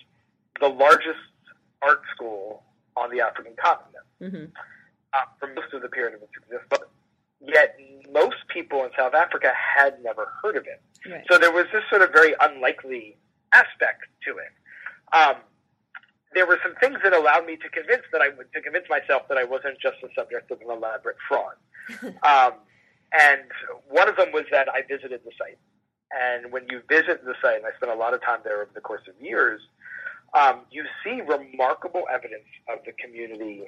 the 0.61 0.69
largest 0.69 1.19
art 1.83 2.03
school 2.15 2.63
on 2.97 3.11
the 3.11 3.21
African 3.21 3.55
continent 3.63 4.07
mm-hmm. 4.23 4.45
uh, 5.13 5.19
for 5.39 5.49
most 5.49 5.73
of 5.73 5.83
the 5.83 5.89
period 5.89 6.15
of 6.15 6.23
its 6.23 6.33
existence. 6.37 6.67
But 6.71 6.91
yet, 7.41 7.77
most 8.13 8.37
people 8.49 8.85
in 8.85 8.91
South 8.97 9.15
Africa 9.15 9.53
had 9.55 10.03
never 10.03 10.33
heard 10.43 10.57
of 10.57 10.65
it. 10.67 10.81
Right. 11.11 11.25
So 11.31 11.39
there 11.39 11.53
was 11.53 11.67
this 11.73 11.83
sort 11.91 12.03
of 12.03 12.11
very 12.13 12.35
unlikely 12.41 13.17
aspect 13.53 14.05
to 14.27 14.39
it. 14.39 14.53
Um, 15.13 15.37
there 16.35 16.47
were 16.47 16.59
some 16.63 16.75
things 16.81 16.99
that 17.05 17.13
allowed 17.13 17.47
me 17.47 17.57
to 17.57 17.69
convince 17.69 18.03
that 18.13 18.21
I 18.21 18.31
to 18.31 18.61
convince 18.63 18.87
myself 18.89 19.29
that 19.29 19.39
I 19.39 19.45
wasn't 19.45 19.79
just 19.81 19.97
the 20.03 20.09
subject 20.17 20.51
of 20.51 20.61
an 20.61 20.71
elaborate 20.71 21.17
fraud. 21.29 21.55
um, 22.23 22.59
and 23.13 23.43
one 23.89 24.09
of 24.09 24.17
them 24.17 24.33
was 24.33 24.45
that 24.51 24.69
I 24.69 24.83
visited 24.83 25.21
the 25.25 25.31
site. 25.39 25.59
And 26.15 26.53
when 26.53 26.67
you 26.71 26.83
visit 26.89 27.25
the 27.25 27.35
site, 27.43 27.57
and 27.57 27.67
I 27.67 27.75
spent 27.77 27.93
a 27.93 27.97
lot 27.97 28.15
of 28.15 28.23
time 28.23 28.41
there 28.45 28.63
over 28.63 28.71
the 28.75 28.81
course 28.81 29.03
of 29.09 29.15
years, 29.25 29.61
um, 30.35 30.61
you 30.71 30.85
see 31.03 31.21
remarkable 31.21 32.05
evidence 32.13 32.47
of 32.69 32.79
the 32.85 32.93
community 32.93 33.65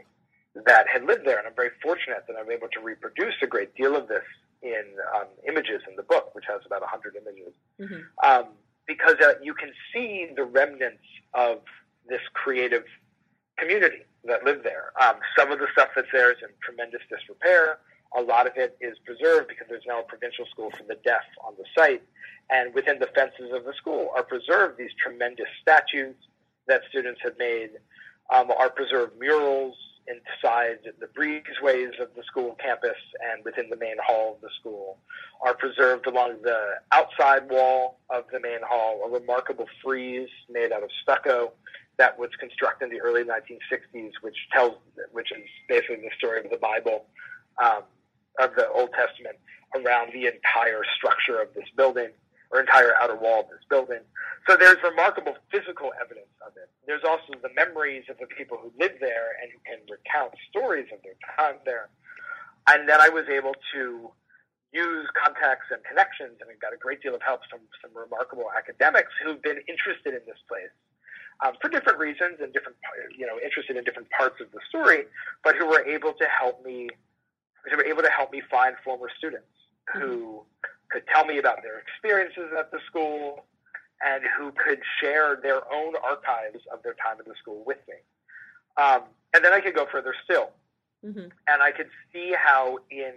that 0.66 0.86
had 0.88 1.04
lived 1.04 1.26
there. 1.26 1.38
And 1.38 1.46
I'm 1.46 1.54
very 1.54 1.70
fortunate 1.82 2.24
that 2.28 2.36
I'm 2.38 2.50
able 2.50 2.68
to 2.68 2.80
reproduce 2.80 3.34
a 3.42 3.46
great 3.46 3.74
deal 3.74 3.96
of 3.96 4.08
this 4.08 4.24
in 4.62 4.84
um, 5.14 5.26
images 5.46 5.82
in 5.88 5.96
the 5.96 6.02
book, 6.02 6.34
which 6.34 6.44
has 6.48 6.60
about 6.64 6.80
100 6.80 7.14
images. 7.16 7.52
Mm-hmm. 7.80 8.28
Um, 8.28 8.48
because 8.86 9.16
uh, 9.22 9.34
you 9.42 9.54
can 9.54 9.70
see 9.92 10.28
the 10.34 10.44
remnants 10.44 11.02
of 11.34 11.58
this 12.08 12.20
creative 12.34 12.84
community 13.58 14.02
that 14.24 14.44
lived 14.44 14.64
there. 14.64 14.92
Um, 15.00 15.16
some 15.36 15.50
of 15.52 15.58
the 15.58 15.66
stuff 15.72 15.88
that's 15.94 16.08
there 16.12 16.30
is 16.30 16.38
in 16.42 16.48
tremendous 16.62 17.02
disrepair. 17.10 17.78
A 18.16 18.22
lot 18.22 18.46
of 18.46 18.52
it 18.56 18.76
is 18.80 18.96
preserved 19.04 19.48
because 19.48 19.66
there's 19.68 19.84
now 19.86 20.00
a 20.00 20.04
provincial 20.04 20.46
school 20.46 20.70
for 20.70 20.84
the 20.84 20.96
deaf 21.04 21.24
on 21.44 21.54
the 21.58 21.64
site. 21.76 22.02
And 22.50 22.72
within 22.74 22.98
the 22.98 23.08
fences 23.14 23.52
of 23.52 23.64
the 23.64 23.72
school 23.74 24.10
are 24.16 24.22
preserved 24.22 24.78
these 24.78 24.94
tremendous 25.02 25.48
statues 25.60 26.14
that 26.68 26.82
students 26.88 27.20
have 27.24 27.38
made, 27.38 27.70
um, 28.32 28.50
are 28.50 28.70
preserved 28.70 29.18
murals 29.18 29.76
inside 30.08 30.78
the 31.00 31.06
breezeways 31.06 32.00
of 32.00 32.08
the 32.14 32.22
school 32.24 32.56
campus 32.62 32.96
and 33.32 33.44
within 33.44 33.68
the 33.70 33.76
main 33.76 33.96
hall 34.04 34.34
of 34.34 34.40
the 34.40 34.50
school, 34.60 34.98
are 35.44 35.54
preserved 35.54 36.06
along 36.06 36.36
the 36.42 36.74
outside 36.92 37.48
wall 37.50 37.98
of 38.10 38.24
the 38.32 38.38
main 38.40 38.60
hall, 38.62 39.02
a 39.04 39.10
remarkable 39.10 39.66
frieze 39.82 40.28
made 40.48 40.72
out 40.72 40.82
of 40.82 40.90
stucco 41.02 41.52
that 41.98 42.18
was 42.18 42.30
constructed 42.38 42.86
in 42.86 42.90
the 42.90 43.00
early 43.00 43.22
1960s, 43.24 44.12
which 44.20 44.36
tells, 44.52 44.74
which 45.12 45.32
is 45.32 45.42
basically 45.68 45.96
the 45.96 46.10
story 46.16 46.44
of 46.44 46.50
the 46.50 46.58
Bible. 46.58 47.06
Um, 47.62 47.82
of 48.38 48.54
the 48.56 48.68
Old 48.70 48.90
Testament 48.92 49.36
around 49.74 50.12
the 50.12 50.26
entire 50.26 50.82
structure 50.96 51.40
of 51.40 51.52
this 51.54 51.68
building. 51.76 52.10
or 52.50 52.60
entire 52.60 52.94
outer 53.02 53.16
wall 53.16 53.40
of 53.40 53.48
this 53.48 53.64
building. 53.68 54.00
So 54.48 54.56
there's 54.56 54.78
remarkable 54.82 55.34
physical 55.50 55.90
evidence 56.00 56.30
of 56.46 56.56
it. 56.56 56.70
There's 56.86 57.02
also 57.02 57.34
the 57.42 57.50
memories 57.54 58.04
of 58.08 58.18
the 58.18 58.26
people 58.26 58.56
who 58.58 58.70
live 58.78 58.94
there 59.00 59.34
and 59.42 59.50
who 59.50 59.58
can 59.66 59.82
recount 59.90 60.32
stories 60.50 60.86
of 60.94 61.02
their 61.02 61.18
time 61.34 61.58
there. 61.64 61.88
And 62.70 62.88
then 62.88 63.00
I 63.00 63.08
was 63.08 63.26
able 63.28 63.54
to 63.74 64.10
use 64.72 65.06
contacts 65.18 65.66
and 65.70 65.82
connections, 65.82 66.38
and 66.40 66.50
I 66.50 66.54
got 66.62 66.72
a 66.74 66.76
great 66.78 67.02
deal 67.02 67.14
of 67.14 67.22
help 67.22 67.40
from 67.50 67.60
some 67.82 67.90
remarkable 67.94 68.46
academics 68.56 69.10
who've 69.22 69.42
been 69.42 69.58
interested 69.66 70.14
in 70.14 70.22
this 70.26 70.38
place 70.46 70.74
um, 71.42 71.54
for 71.60 71.68
different 71.68 71.98
reasons 71.98 72.38
and 72.38 72.52
different, 72.52 72.76
you 73.16 73.26
know, 73.26 73.38
interested 73.42 73.76
in 73.76 73.82
different 73.84 74.10
parts 74.10 74.38
of 74.40 74.50
the 74.52 74.60
story, 74.68 75.04
but 75.42 75.56
who 75.56 75.66
were 75.66 75.84
able 75.86 76.12
to 76.14 76.26
help 76.30 76.64
me, 76.64 76.90
who 77.70 77.76
were 77.76 77.84
able 77.84 78.02
to 78.02 78.10
help 78.10 78.32
me 78.32 78.42
find 78.50 78.76
former 78.84 79.08
students 79.16 79.46
who 79.92 80.42
could 80.90 81.02
tell 81.12 81.24
me 81.24 81.38
about 81.38 81.62
their 81.62 81.78
experiences 81.78 82.52
at 82.58 82.70
the 82.70 82.78
school 82.86 83.46
and 84.04 84.22
who 84.38 84.52
could 84.52 84.80
share 85.00 85.38
their 85.42 85.60
own 85.72 85.94
archives 86.02 86.62
of 86.72 86.82
their 86.82 86.94
time 86.94 87.16
at 87.18 87.24
the 87.24 87.34
school 87.40 87.62
with 87.66 87.78
me. 87.88 87.94
Um, 88.76 89.02
and 89.34 89.44
then 89.44 89.52
I 89.52 89.60
could 89.60 89.74
go 89.74 89.86
further 89.90 90.14
still. 90.24 90.50
Mm-hmm. 91.04 91.28
And 91.48 91.62
I 91.62 91.70
could 91.72 91.88
see 92.12 92.34
how 92.36 92.78
in 92.90 93.12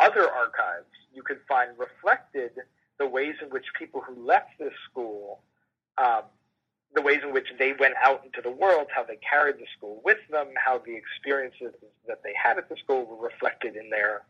other 0.00 0.30
archives 0.30 0.86
you 1.12 1.22
could 1.22 1.40
find 1.48 1.70
reflected 1.78 2.52
the 2.98 3.06
ways 3.06 3.34
in 3.42 3.48
which 3.48 3.64
people 3.78 4.00
who 4.00 4.26
left 4.26 4.50
this 4.58 4.72
school, 4.90 5.40
um, 5.98 6.22
the 6.96 7.02
ways 7.02 7.20
in 7.22 7.32
which 7.32 7.46
they 7.58 7.74
went 7.78 7.94
out 8.02 8.24
into 8.24 8.40
the 8.42 8.50
world, 8.50 8.88
how 8.92 9.04
they 9.04 9.16
carried 9.16 9.56
the 9.56 9.66
school 9.76 10.00
with 10.02 10.16
them, 10.30 10.48
how 10.56 10.78
the 10.78 10.96
experiences 10.96 11.74
that 12.08 12.22
they 12.24 12.32
had 12.34 12.56
at 12.56 12.68
the 12.70 12.76
school 12.82 13.04
were 13.04 13.22
reflected 13.22 13.76
in 13.76 13.90
their 13.90 14.22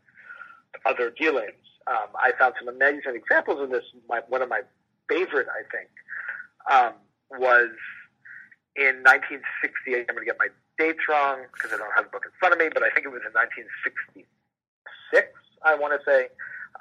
other 0.85 1.09
dealings. 1.09 1.63
Um, 1.87 2.09
I 2.13 2.33
found 2.37 2.55
some 2.59 2.67
amazing 2.67 3.15
examples 3.15 3.61
of 3.61 3.69
this. 3.69 3.85
My, 4.09 4.19
one 4.27 4.41
of 4.41 4.49
my 4.49 4.61
favorite, 5.07 5.47
I 5.47 5.63
think, 5.71 5.89
um, 6.69 6.93
was 7.39 7.71
in 8.75 9.01
1968. 9.07 10.05
I'm 10.09 10.15
going 10.15 10.19
to 10.19 10.25
get 10.25 10.35
my 10.37 10.49
dates 10.77 10.99
wrong 11.07 11.47
because 11.53 11.71
I 11.71 11.77
don't 11.77 11.95
have 11.95 12.05
the 12.05 12.11
book 12.11 12.25
in 12.25 12.31
front 12.37 12.53
of 12.53 12.59
me, 12.59 12.67
but 12.67 12.83
I 12.83 12.91
think 12.91 13.07
it 13.07 13.13
was 13.15 13.23
in 13.23 13.31
1966. 13.31 14.27
I 15.63 15.73
want 15.73 15.95
to 15.95 16.03
say 16.03 16.27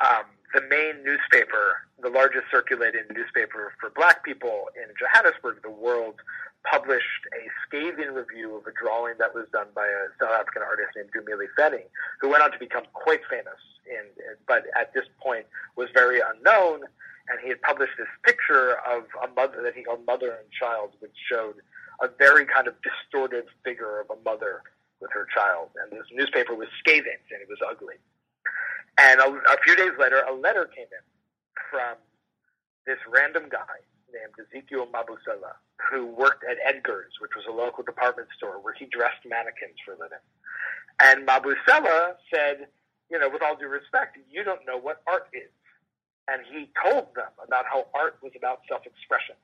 um, 0.02 0.26
the 0.56 0.64
main 0.72 1.04
newspaper, 1.04 1.84
the 2.00 2.08
largest 2.08 2.48
circulating 2.50 3.04
newspaper 3.12 3.74
for 3.78 3.90
Black 3.90 4.24
people 4.24 4.72
in 4.72 4.88
Johannesburg, 4.96 5.60
the 5.60 5.70
World, 5.70 6.16
published 6.64 7.28
a 7.36 7.44
scathing 7.68 8.16
review 8.16 8.56
of 8.56 8.66
a 8.66 8.72
drawing 8.72 9.14
that 9.18 9.34
was 9.34 9.44
done 9.52 9.68
by 9.74 9.84
a 9.84 10.08
South 10.18 10.32
African 10.32 10.62
artist 10.62 10.96
named 10.96 11.12
Dumile 11.12 11.44
Feni, 11.60 11.84
who 12.22 12.30
went 12.30 12.42
on 12.42 12.50
to 12.52 12.58
become 12.58 12.84
quite 12.94 13.20
famous, 13.28 13.60
in, 13.84 14.08
but 14.48 14.64
at 14.80 14.94
this 14.94 15.04
point 15.22 15.44
was 15.76 15.90
very 15.92 16.20
unknown. 16.24 16.88
And 17.28 17.36
he 17.42 17.50
had 17.50 17.60
published 17.60 17.98
this 17.98 18.08
picture 18.24 18.78
of 18.88 19.04
a 19.22 19.28
mother 19.34 19.60
that 19.60 19.74
he 19.74 19.84
called 19.84 20.06
Mother 20.06 20.40
and 20.40 20.48
Child, 20.58 20.96
which 21.00 21.12
showed 21.28 21.56
a 22.00 22.08
very 22.08 22.46
kind 22.46 22.66
of 22.66 22.74
distorted 22.80 23.44
figure 23.62 24.00
of 24.00 24.08
a 24.08 24.16
mother 24.24 24.62
with 25.00 25.10
her 25.12 25.26
child. 25.36 25.68
And 25.76 25.92
this 25.92 26.06
newspaper 26.12 26.54
was 26.54 26.68
scathing, 26.78 27.20
and 27.30 27.42
it 27.42 27.48
was 27.48 27.58
ugly. 27.60 27.96
And 28.98 29.20
a, 29.20 29.28
a 29.28 29.56
few 29.64 29.76
days 29.76 29.92
later, 29.98 30.22
a 30.28 30.32
letter 30.32 30.64
came 30.64 30.88
in 30.88 31.04
from 31.70 31.96
this 32.86 32.98
random 33.08 33.48
guy 33.50 33.82
named 34.12 34.32
Ezekiel 34.38 34.86
Mabusela, 34.86 35.58
who 35.90 36.06
worked 36.06 36.44
at 36.48 36.56
Edgar's, 36.64 37.12
which 37.20 37.32
was 37.36 37.44
a 37.48 37.52
local 37.52 37.84
department 37.84 38.28
store 38.36 38.58
where 38.62 38.72
he 38.74 38.86
dressed 38.86 39.26
mannequins 39.28 39.76
for 39.84 39.92
a 39.92 39.98
living. 39.98 40.22
And 41.00 41.26
Mabusela 41.26 42.16
said, 42.32 42.68
you 43.10 43.18
know, 43.18 43.28
with 43.28 43.42
all 43.42 43.56
due 43.56 43.68
respect, 43.68 44.16
you 44.30 44.42
don't 44.44 44.64
know 44.66 44.78
what 44.78 45.02
art 45.06 45.28
is. 45.32 45.50
And 46.28 46.42
he 46.50 46.70
told 46.82 47.14
them 47.14 47.30
about 47.44 47.66
how 47.70 47.86
art 47.94 48.18
was 48.22 48.32
about 48.36 48.60
self 48.68 48.86
expression. 48.86 49.36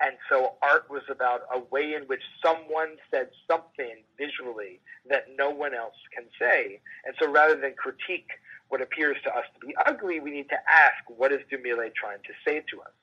And 0.00 0.16
so 0.30 0.54
art 0.62 0.88
was 0.88 1.02
about 1.10 1.42
a 1.52 1.58
way 1.58 1.92
in 1.92 2.04
which 2.04 2.22
someone 2.42 2.96
said 3.10 3.28
something 3.50 4.00
visually 4.16 4.80
that 5.10 5.26
no 5.36 5.50
one 5.50 5.74
else 5.74 5.96
can 6.14 6.24
say. 6.40 6.80
And 7.04 7.14
so 7.20 7.30
rather 7.30 7.54
than 7.54 7.74
critique 7.76 8.30
what 8.70 8.80
appears 8.80 9.16
to 9.24 9.30
us 9.30 9.44
to 9.52 9.66
be 9.66 9.74
ugly, 9.84 10.20
we 10.20 10.30
need 10.30 10.48
to 10.48 10.58
ask, 10.70 11.02
what 11.08 11.32
is 11.32 11.40
Dumile 11.52 11.92
trying 11.94 12.22
to 12.22 12.32
say 12.46 12.62
to 12.70 12.80
us? 12.80 12.94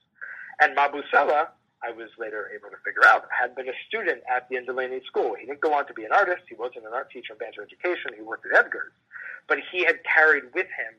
And 0.59 0.75
Mabusela, 0.75 1.49
I 1.83 1.91
was 1.91 2.09
later 2.17 2.49
able 2.55 2.69
to 2.71 2.79
figure 2.83 3.05
out, 3.05 3.25
had 3.29 3.53
been 3.53 3.67
a 3.67 3.77
student 3.87 4.23
at 4.33 4.47
the 4.49 4.55
Ndaleni 4.55 5.05
School. 5.05 5.35
He 5.39 5.45
didn't 5.45 5.61
go 5.61 5.73
on 5.73 5.85
to 5.87 5.93
be 5.93 6.05
an 6.05 6.11
artist. 6.11 6.43
He 6.49 6.55
wasn't 6.55 6.85
an 6.85 6.93
art 6.93 7.11
teacher 7.11 7.33
in 7.33 7.37
Bantu 7.37 7.61
education. 7.61 8.15
He 8.15 8.23
worked 8.23 8.47
at 8.47 8.57
Edgar's. 8.57 8.93
But 9.47 9.59
he 9.71 9.83
had 9.83 9.99
carried 10.03 10.45
with 10.55 10.67
him 10.67 10.95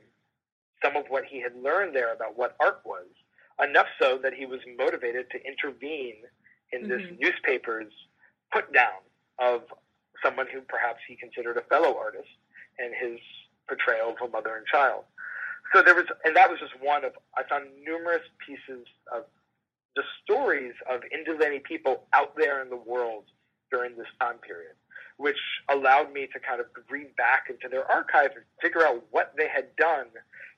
some 0.85 0.97
of 0.97 1.07
what 1.09 1.25
he 1.25 1.41
had 1.41 1.57
learned 1.57 1.97
there 1.97 2.13
about 2.13 2.39
what 2.39 2.55
art 2.61 2.81
was, 2.85 3.09
enough 3.63 3.89
so 4.01 4.21
that 4.23 4.35
he 4.35 4.47
was 4.47 4.61
motivated 4.77 5.31
to 5.31 5.39
intervene 5.45 6.23
in 6.73 6.83
mm-hmm. 6.83 6.91
this 6.91 7.03
newspaper's 7.19 7.93
put 8.53 8.73
down 8.73 9.01
of 9.41 9.63
someone 10.23 10.47
who 10.53 10.61
perhaps 10.61 11.01
he 11.09 11.17
considered 11.17 11.57
a 11.57 11.63
fellow 11.63 11.97
artist 11.97 12.29
and 12.79 12.95
his 12.95 13.19
portrayal 13.69 14.11
of 14.11 14.29
a 14.29 14.31
mother 14.31 14.57
and 14.57 14.67
child. 14.67 15.05
So 15.75 15.83
there 15.83 15.95
was, 15.95 16.07
and 16.25 16.35
that 16.35 16.51
was 16.51 16.59
just 16.59 16.73
one 16.81 17.05
of, 17.05 17.13
I 17.37 17.43
found 17.45 17.67
numerous 17.85 18.23
pieces 18.45 18.87
of 19.15 19.25
the 19.95 20.03
stories 20.23 20.73
of 20.91 21.03
Ndaleni 21.13 21.63
people 21.63 22.05
out 22.13 22.37
there 22.37 22.63
in 22.63 22.71
the 22.71 22.77
world 22.77 23.25
during 23.71 23.97
this 23.97 24.07
time 24.21 24.39
period, 24.39 24.73
which 25.19 25.37
allowed 25.69 26.13
me 26.13 26.27
to 26.33 26.41
kind 26.41 26.61
of 26.61 26.67
read 26.89 27.15
back 27.17 27.47
into 27.51 27.69
their 27.69 27.91
archives 27.91 28.35
and 28.37 28.45
figure 28.63 28.87
out 28.87 29.05
what 29.11 29.35
they 29.37 29.49
had 29.49 29.75
done 29.77 30.07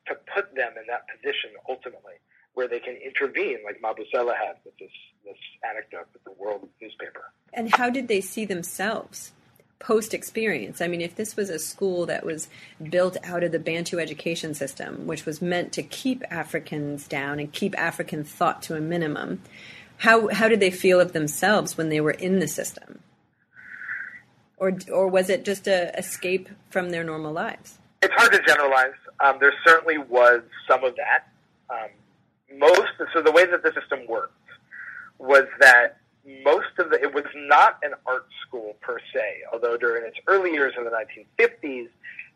to 0.07 0.15
put 0.33 0.55
them 0.55 0.73
in 0.79 0.87
that 0.89 1.07
position 1.09 1.51
ultimately, 1.69 2.15
where 2.55 2.69
they 2.69 2.79
can 2.79 2.97
intervene, 2.97 3.59
like 3.65 3.81
Mabusela 3.83 4.37
had 4.37 4.57
with 4.65 4.77
this, 4.79 4.91
this 5.25 5.37
anecdote 5.69 6.07
with 6.13 6.23
the 6.25 6.33
World 6.33 6.69
newspaper. 6.81 7.33
And 7.53 7.75
how 7.75 7.91
did 7.91 8.09
they 8.09 8.21
see 8.21 8.45
themselves? 8.45 9.33
Post 9.81 10.15
experience. 10.15 10.81
I 10.81 10.87
mean, 10.87 11.01
if 11.01 11.17
this 11.17 11.37
was 11.37 11.51
a 11.51 11.59
school 11.59 12.07
that 12.07 12.25
was 12.25 12.49
built 12.91 13.17
out 13.25 13.43
of 13.43 13.51
the 13.51 13.59
Bantu 13.59 13.99
education 13.99 14.55
system, 14.55 15.07
which 15.07 15.27
was 15.27 15.43
meant 15.43 15.73
to 15.73 15.83
keep 15.83 16.23
Africans 16.31 17.09
down 17.09 17.41
and 17.41 17.53
keep 17.53 17.77
African 17.77 18.23
thought 18.23 18.63
to 18.63 18.77
a 18.77 18.81
minimum, 18.81 19.43
how 19.99 20.29
how 20.29 20.49
did 20.49 20.61
they 20.61 20.71
feel 20.71 21.01
of 21.01 21.13
themselves 21.13 21.77
when 21.77 21.89
they 21.89 22.01
were 22.01 22.13
in 22.13 22.39
the 22.39 22.47
system? 22.47 23.01
Or 24.59 24.79
or 24.93 25.09
was 25.09 25.29
it 25.29 25.45
just 25.45 25.67
a 25.67 25.97
escape 25.99 26.49
from 26.69 26.91
their 26.91 27.03
normal 27.03 27.33
lives? 27.33 27.79
It's 28.03 28.15
hard 28.15 28.33
to 28.33 28.43
generalize. 28.43 28.93
Um, 29.19 29.39
there 29.41 29.55
certainly 29.67 29.99
was 29.99 30.43
some 30.69 30.85
of 30.85 30.95
that. 30.97 31.29
Um, 31.71 31.89
most 32.59 32.93
so 33.13 33.23
the 33.23 33.33
way 33.33 33.47
that 33.47 33.63
the 33.63 33.73
system 33.73 34.07
worked 34.09 34.35
was 35.19 35.45
that 35.61 36.00
most 36.45 36.79
of 36.79 36.91
the, 36.91 37.01
it 37.01 37.15
was 37.15 37.25
not 37.35 37.79
an 37.83 37.93
art 38.07 38.27
school 38.47 38.77
per 38.81 38.99
se, 39.13 39.43
although 39.53 39.77
during 39.77 40.05
its 40.05 40.17
early 40.27 40.53
years 40.53 40.75
in 40.77 40.85
the 40.85 40.91
1950s, 40.91 41.89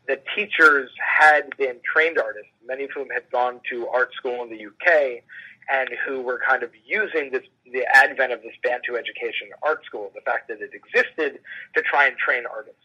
the 0.07 0.21
teachers 0.37 0.91
had 0.99 1.57
been 1.57 1.77
trained 1.85 2.19
artists, 2.19 2.51
many 2.67 2.85
of 2.85 2.91
whom 2.91 3.09
had 3.11 3.31
gone 3.31 3.61
to 3.71 3.89
art 3.89 4.13
school 4.15 4.43
in 4.43 4.51
the 4.51 4.67
UK, 4.67 5.23
and 5.71 5.89
who 6.07 6.21
were 6.21 6.41
kind 6.47 6.63
of 6.63 6.71
using 6.85 7.31
this, 7.31 7.43
the 7.73 7.85
advent 7.95 8.33
of 8.33 8.43
this 8.43 8.53
Bantu 8.63 8.97
education 8.97 9.49
art 9.63 9.85
school, 9.85 10.13
the 10.15 10.21
fact 10.21 10.49
that 10.49 10.59
it 10.61 10.71
existed, 10.75 11.39
to 11.75 11.83
try 11.83 12.07
and 12.07 12.17
train 12.19 12.45
artists. 12.47 12.79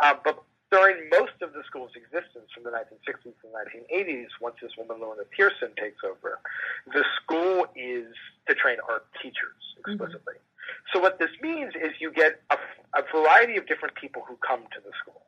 Uh, 0.00 0.14
but 0.22 0.42
during 0.70 1.08
most 1.10 1.38
of 1.42 1.52
the 1.52 1.62
school's 1.66 1.92
existence 1.94 2.50
from 2.52 2.64
the 2.64 2.70
1960s 2.70 3.22
to 3.22 3.46
the 3.46 3.54
1980s, 3.94 4.26
once 4.40 4.56
this 4.60 4.72
woman, 4.76 5.00
Lorna 5.00 5.22
Pearson, 5.30 5.70
takes 5.78 6.02
over, 6.04 6.40
the 6.92 7.04
school 7.22 7.66
is 7.76 8.06
to 8.48 8.54
train 8.54 8.78
art 8.88 9.06
teachers 9.22 9.62
explicitly. 9.78 10.34
Mm-hmm. 10.34 10.92
So 10.92 11.00
what 11.00 11.18
this 11.18 11.30
means 11.40 11.74
is 11.74 11.92
you 12.00 12.10
get 12.12 12.40
a, 12.50 12.56
a 12.98 13.02
variety 13.14 13.56
of 13.56 13.66
different 13.66 13.94
people 13.94 14.22
who 14.26 14.36
come 14.36 14.62
to 14.74 14.80
the 14.82 14.90
school. 15.02 15.22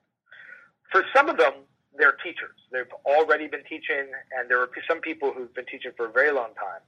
For 0.91 1.05
some 1.15 1.29
of 1.29 1.37
them, 1.37 1.53
they're 1.97 2.17
teachers. 2.25 2.57
They've 2.73 2.91
already 3.05 3.47
been 3.47 3.65
teaching, 3.65 4.11
and 4.37 4.49
there 4.49 4.61
are 4.61 4.71
some 4.89 5.01
people 5.01 5.33
who've 5.33 5.53
been 5.55 5.67
teaching 5.67 5.93
for 5.97 6.07
a 6.07 6.13
very 6.13 6.33
long 6.33 6.55
time. 6.55 6.83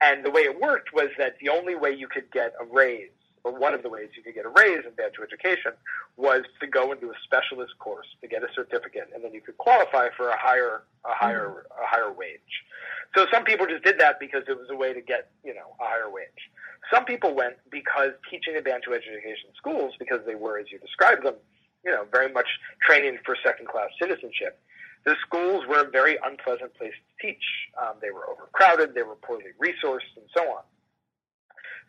And 0.00 0.24
the 0.24 0.30
way 0.30 0.42
it 0.42 0.60
worked 0.60 0.92
was 0.92 1.08
that 1.18 1.36
the 1.40 1.48
only 1.48 1.74
way 1.74 1.90
you 1.90 2.06
could 2.06 2.30
get 2.30 2.54
a 2.60 2.64
raise 2.64 3.10
or 3.44 3.52
one 3.52 3.74
of 3.74 3.82
the 3.82 3.88
ways 3.88 4.10
you 4.16 4.22
could 4.22 4.34
get 4.34 4.44
a 4.44 4.48
raise 4.48 4.84
in 4.84 4.92
Bantu 4.96 5.22
education 5.22 5.72
was 6.16 6.42
to 6.60 6.66
go 6.66 6.92
into 6.92 7.08
a 7.10 7.14
specialist 7.24 7.72
course 7.78 8.06
to 8.20 8.28
get 8.28 8.42
a 8.42 8.48
certificate, 8.54 9.10
and 9.14 9.24
then 9.24 9.32
you 9.32 9.40
could 9.40 9.56
qualify 9.58 10.08
for 10.16 10.28
a 10.28 10.38
higher 10.38 10.82
a 11.04 11.14
higher 11.14 11.66
a 11.70 11.86
higher 11.86 12.12
wage. 12.12 12.64
So 13.16 13.26
some 13.32 13.44
people 13.44 13.66
just 13.66 13.84
did 13.84 13.98
that 14.00 14.20
because 14.20 14.42
it 14.48 14.58
was 14.58 14.68
a 14.70 14.76
way 14.76 14.92
to 14.92 15.00
get 15.00 15.30
you 15.44 15.54
know 15.54 15.74
a 15.80 15.84
higher 15.84 16.10
wage. 16.10 16.50
Some 16.92 17.04
people 17.04 17.34
went 17.34 17.56
because 17.70 18.12
teaching 18.30 18.56
in 18.56 18.62
Bantu 18.62 18.94
education 18.94 19.50
schools, 19.56 19.94
because 19.98 20.20
they 20.26 20.34
were, 20.34 20.58
as 20.58 20.66
you 20.70 20.78
described 20.78 21.24
them, 21.24 21.34
you 21.84 21.90
know, 21.90 22.06
very 22.10 22.32
much 22.32 22.46
training 22.84 23.18
for 23.24 23.36
second 23.44 23.68
class 23.68 23.88
citizenship. 24.00 24.58
The 25.04 25.14
schools 25.26 25.64
were 25.66 25.80
a 25.80 25.90
very 25.90 26.18
unpleasant 26.24 26.74
place 26.74 26.92
to 26.92 27.26
teach. 27.26 27.42
Um, 27.80 27.94
they 28.00 28.10
were 28.10 28.28
overcrowded, 28.28 28.94
they 28.94 29.02
were 29.02 29.16
poorly 29.16 29.52
resourced, 29.60 30.12
and 30.16 30.26
so 30.36 30.42
on. 30.50 30.62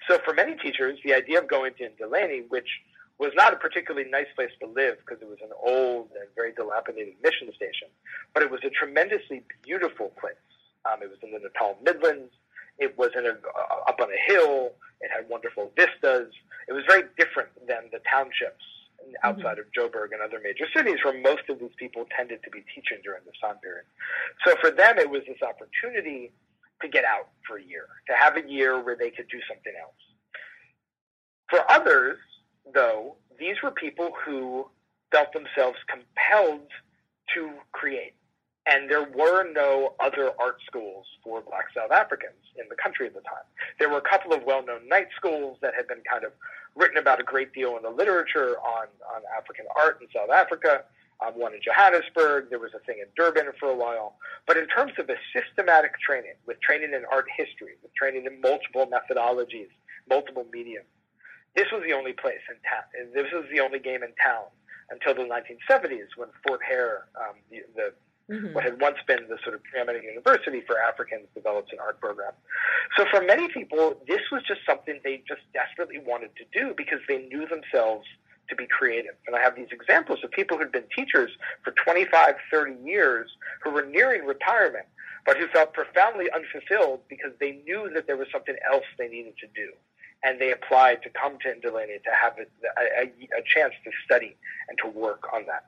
So 0.07 0.19
for 0.25 0.33
many 0.33 0.55
teachers, 0.55 0.99
the 1.03 1.13
idea 1.13 1.39
of 1.39 1.47
going 1.47 1.73
to 1.75 1.89
Ndaleni, 1.89 2.49
which 2.49 2.67
was 3.19 3.31
not 3.35 3.53
a 3.53 3.57
particularly 3.57 4.09
nice 4.09 4.31
place 4.35 4.51
to 4.61 4.67
live 4.67 4.97
because 4.99 5.21
it 5.21 5.27
was 5.27 5.39
an 5.43 5.51
old 5.61 6.09
and 6.17 6.27
very 6.35 6.53
dilapidated 6.53 7.15
mission 7.21 7.51
station, 7.53 7.89
but 8.33 8.41
it 8.43 8.49
was 8.49 8.61
a 8.63 8.69
tremendously 8.69 9.43
beautiful 9.61 10.09
place 10.19 10.39
Um, 10.85 11.03
it 11.03 11.09
was 11.09 11.19
in 11.21 11.31
the 11.31 11.39
Natal 11.39 11.77
Midlands. 11.83 12.31
It 12.77 12.97
was 12.97 13.11
in 13.17 13.25
a, 13.25 13.35
uh, 13.35 13.89
up 13.89 13.99
on 13.99 14.07
a 14.09 14.31
hill. 14.31 14.71
It 15.01 15.11
had 15.11 15.27
wonderful 15.27 15.71
vistas. 15.75 16.31
It 16.69 16.73
was 16.73 16.85
very 16.87 17.03
different 17.17 17.49
than 17.67 17.89
the 17.91 17.99
townships 18.09 18.63
outside 19.23 19.57
mm-hmm. 19.57 19.67
of 19.67 19.91
Joburg 19.91 20.13
and 20.13 20.21
other 20.21 20.39
major 20.41 20.65
cities 20.75 20.99
where 21.03 21.19
most 21.19 21.49
of 21.49 21.59
these 21.59 21.75
people 21.77 22.05
tended 22.15 22.43
to 22.43 22.49
be 22.49 22.63
teaching 22.73 22.99
during 23.03 23.21
this 23.25 23.35
time 23.41 23.57
period. 23.57 23.85
So 24.45 24.55
for 24.61 24.71
them, 24.71 24.97
it 24.97 25.09
was 25.09 25.23
this 25.27 25.41
opportunity 25.41 26.31
to 26.81 26.87
get 26.87 27.03
out 27.05 27.29
for 27.47 27.57
a 27.57 27.63
year, 27.63 27.87
to 28.07 28.13
have 28.13 28.37
a 28.37 28.49
year 28.49 28.83
where 28.83 28.95
they 28.95 29.09
could 29.09 29.27
do 29.29 29.39
something 29.47 29.73
else. 29.79 29.93
For 31.49 31.59
others, 31.69 32.17
though, 32.73 33.15
these 33.39 33.55
were 33.63 33.71
people 33.71 34.11
who 34.25 34.67
felt 35.11 35.33
themselves 35.33 35.77
compelled 35.87 36.67
to 37.33 37.51
create. 37.71 38.13
And 38.67 38.89
there 38.89 39.03
were 39.03 39.51
no 39.51 39.95
other 39.99 40.31
art 40.39 40.57
schools 40.67 41.05
for 41.23 41.41
black 41.41 41.65
South 41.75 41.91
Africans 41.91 42.37
in 42.59 42.67
the 42.69 42.75
country 42.75 43.07
at 43.07 43.15
the 43.15 43.21
time. 43.21 43.47
There 43.79 43.89
were 43.89 43.97
a 43.97 44.09
couple 44.09 44.31
of 44.33 44.43
well 44.43 44.63
known 44.63 44.87
night 44.87 45.07
schools 45.15 45.57
that 45.61 45.73
had 45.75 45.87
been 45.87 46.01
kind 46.09 46.23
of 46.23 46.33
written 46.75 46.97
about 46.97 47.19
a 47.19 47.23
great 47.23 47.51
deal 47.53 47.77
in 47.77 47.83
the 47.83 47.89
literature 47.89 48.57
on, 48.59 48.87
on 49.15 49.21
African 49.35 49.65
art 49.75 49.99
in 50.01 50.07
South 50.13 50.29
Africa. 50.29 50.83
Um, 51.25 51.33
one 51.33 51.53
in 51.53 51.59
Johannesburg. 51.61 52.49
There 52.49 52.59
was 52.59 52.71
a 52.73 52.79
thing 52.79 52.97
in 52.99 53.07
Durban 53.17 53.51
for 53.59 53.69
a 53.69 53.75
while. 53.75 54.15
But 54.47 54.57
in 54.57 54.67
terms 54.67 54.93
of 54.97 55.09
a 55.09 55.15
systematic 55.35 55.99
training, 55.99 56.35
with 56.47 56.61
training 56.61 56.93
in 56.93 57.03
art 57.11 57.27
history, 57.35 57.75
with 57.83 57.93
training 57.93 58.25
in 58.25 58.39
multiple 58.39 58.87
methodologies, 58.87 59.67
multiple 60.09 60.45
mediums, 60.51 60.87
this 61.55 61.67
was 61.71 61.83
the 61.85 61.93
only 61.93 62.13
place 62.13 62.39
in 62.47 62.55
town. 62.63 63.13
This 63.13 63.31
was 63.33 63.45
the 63.51 63.59
only 63.59 63.79
game 63.79 64.03
in 64.03 64.13
town 64.23 64.45
until 64.91 65.13
the 65.13 65.27
1970s 65.27 66.15
when 66.15 66.29
Fort 66.47 66.61
Hare, 66.67 67.07
um, 67.19 67.35
the, 67.51 67.61
the 67.75 67.93
Mm-hmm. 68.29 68.53
what 68.53 68.63
had 68.63 68.79
once 68.79 68.97
been 69.07 69.25
the 69.27 69.39
sort 69.41 69.55
of 69.55 69.63
preeminent 69.63 70.05
university 70.05 70.61
for 70.67 70.77
Africans 70.79 71.25
developed 71.33 71.73
an 71.73 71.79
art 71.79 71.99
program. 71.99 72.33
So 72.95 73.05
for 73.09 73.25
many 73.25 73.47
people, 73.47 73.97
this 74.07 74.21
was 74.31 74.43
just 74.47 74.61
something 74.69 74.99
they 75.03 75.23
just 75.27 75.41
desperately 75.51 75.97
wanted 75.97 76.29
to 76.35 76.45
do 76.53 76.75
because 76.77 76.99
they 77.07 77.25
knew 77.25 77.47
themselves 77.47 78.05
to 78.49 78.55
be 78.55 78.65
creative. 78.67 79.15
And 79.27 79.35
I 79.35 79.41
have 79.41 79.55
these 79.55 79.67
examples 79.71 80.19
of 80.23 80.31
people 80.31 80.57
who'd 80.57 80.71
been 80.71 80.87
teachers 80.95 81.31
for 81.63 81.71
25, 81.83 82.35
30 82.51 82.75
years 82.83 83.29
who 83.63 83.71
were 83.71 83.85
nearing 83.85 84.25
retirement, 84.25 84.85
but 85.25 85.37
who 85.37 85.47
felt 85.47 85.73
profoundly 85.73 86.27
unfulfilled 86.33 87.01
because 87.09 87.31
they 87.39 87.61
knew 87.65 87.89
that 87.93 88.07
there 88.07 88.17
was 88.17 88.27
something 88.31 88.55
else 88.71 88.85
they 88.97 89.07
needed 89.07 89.33
to 89.39 89.47
do. 89.55 89.71
And 90.23 90.39
they 90.39 90.51
applied 90.51 91.01
to 91.03 91.09
come 91.09 91.37
to 91.39 91.47
Ndaleni 91.47 92.03
to 92.03 92.11
have 92.11 92.33
a, 92.37 93.01
a, 93.01 93.03
a 93.05 93.43
chance 93.45 93.73
to 93.85 93.91
study 94.03 94.35
and 94.67 94.77
to 94.83 94.89
work 94.99 95.23
on 95.33 95.45
that. 95.45 95.65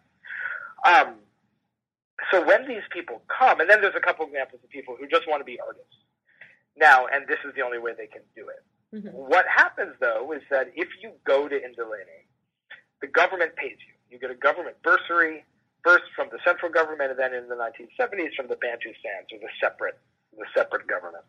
Um, 0.85 1.15
so 2.31 2.45
when 2.45 2.67
these 2.67 2.83
people 2.91 3.21
come, 3.27 3.61
and 3.61 3.69
then 3.69 3.81
there's 3.81 3.95
a 3.95 4.01
couple 4.01 4.25
examples 4.25 4.61
of 4.63 4.69
people 4.69 4.95
who 4.99 5.07
just 5.07 5.27
want 5.27 5.39
to 5.41 5.45
be 5.45 5.59
artists. 5.59 5.95
Now, 6.77 7.07
and 7.07 7.27
this 7.27 7.39
is 7.45 7.53
the 7.55 7.61
only 7.61 7.79
way 7.79 7.93
they 7.97 8.07
can 8.07 8.21
do 8.35 8.47
it. 8.49 8.63
Mm-hmm. 8.95 9.09
What 9.09 9.45
happens 9.47 9.95
though 9.99 10.31
is 10.33 10.41
that 10.49 10.71
if 10.75 10.89
you 11.01 11.11
go 11.25 11.47
to 11.47 11.55
Ndaleni, 11.55 12.27
the 13.01 13.07
government 13.07 13.55
pays 13.55 13.77
you. 13.85 13.93
You 14.09 14.19
get 14.19 14.31
a 14.31 14.35
government 14.35 14.77
bursary, 14.83 15.43
first 15.83 16.05
from 16.15 16.29
the 16.31 16.39
central 16.45 16.71
government, 16.71 17.11
and 17.11 17.19
then 17.19 17.33
in 17.33 17.47
the 17.47 17.55
1970s 17.55 18.35
from 18.35 18.47
the 18.47 18.55
Bantustans, 18.55 19.31
or 19.33 19.39
the 19.39 19.49
separate, 19.59 19.99
the 20.37 20.45
separate 20.55 20.87
government 20.87 21.23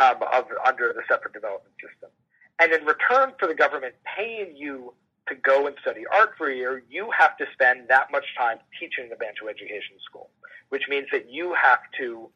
um, 0.00 0.16
of, 0.32 0.46
under 0.66 0.92
the 0.92 1.02
separate 1.08 1.34
development 1.34 1.74
system. 1.80 2.10
And 2.60 2.72
in 2.72 2.84
return 2.84 3.32
for 3.38 3.46
the 3.48 3.54
government 3.54 3.94
paying 4.16 4.56
you 4.56 4.94
to 5.28 5.34
go 5.34 5.66
and 5.66 5.76
study 5.82 6.04
art 6.12 6.34
for 6.36 6.50
a 6.50 6.54
year, 6.54 6.82
you 6.88 7.10
have 7.16 7.36
to 7.38 7.46
spend 7.52 7.88
that 7.88 8.10
much 8.12 8.24
time 8.38 8.58
teaching 8.78 9.08
the 9.08 9.16
Bantu 9.16 9.48
Education 9.48 9.96
School, 10.04 10.30
which 10.68 10.84
means 10.88 11.08
that 11.12 11.30
you 11.30 11.54
have 11.54 11.80
to 11.98 12.28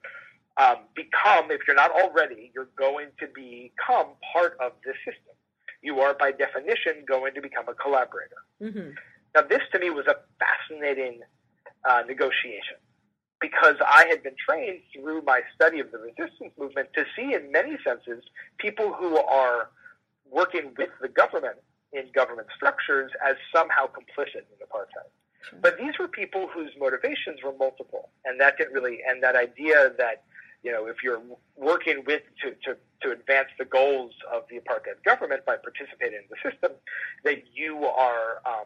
um, 0.57 0.79
become, 0.95 1.51
if 1.51 1.61
you're 1.67 1.77
not 1.77 1.93
already, 1.93 2.51
you're 2.55 2.69
going 2.77 3.09
to 3.21 3.27
become 3.29 4.09
part 4.33 4.57
of 4.61 4.73
this 4.85 4.97
system. 5.05 5.38
You 5.83 6.01
are, 6.01 6.15
by 6.15 6.33
definition, 6.33 7.05
going 7.07 7.35
to 7.35 7.41
become 7.41 7.69
a 7.69 7.75
collaborator. 7.75 8.43
Mm-hmm. 8.63 8.91
Now, 9.35 9.43
this 9.43 9.61
to 9.73 9.79
me 9.79 9.91
was 9.91 10.07
a 10.07 10.17
fascinating 10.39 11.21
uh, 11.89 12.03
negotiation 12.07 12.77
because 13.41 13.77
I 13.87 14.07
had 14.09 14.23
been 14.23 14.35
trained 14.49 14.81
through 14.93 15.23
my 15.23 15.43
study 15.55 15.79
of 15.79 15.93
the 15.93 15.99
resistance 15.99 16.53
movement 16.59 16.89
to 16.95 17.05
see, 17.15 17.35
in 17.35 17.53
many 17.53 17.79
senses, 17.85 18.25
people 18.59 18.93
who 18.93 19.17
are 19.19 19.71
working 20.31 20.75
with 20.77 20.91
the 21.01 21.09
government 21.09 21.57
in 21.93 22.07
government 22.15 22.49
structures 22.55 23.11
as 23.25 23.37
somehow 23.55 23.87
complicit 23.87 24.45
in 24.51 24.67
apartheid. 24.67 25.09
But 25.63 25.79
these 25.79 25.99
were 25.99 26.09
people 26.09 26.49
whose 26.53 26.71
motivations 26.79 27.43
were 27.43 27.55
multiple, 27.57 28.11
and 28.25 28.41
that 28.41 28.59
didn't 28.59 28.75
really, 28.75 28.99
and 29.09 29.23
that 29.23 29.37
idea 29.37 29.93
that 29.97 30.25
you 30.63 30.73
know, 30.73 30.87
if 30.87 30.97
you're 31.03 31.23
working 31.57 32.03
with 32.07 32.23
to, 32.43 32.51
to, 32.65 32.77
to 33.03 33.13
advance 33.13 33.49
the 33.59 33.65
goals 33.65 34.13
of 34.33 34.43
the 34.51 34.57
apartheid 34.57 35.03
government 35.05 35.45
by 35.47 35.57
participating 35.57 36.19
in 36.19 36.29
the 36.31 36.51
system, 36.51 36.73
that 37.25 37.45
you 37.55 37.85
are 37.87 38.43
um, 38.45 38.65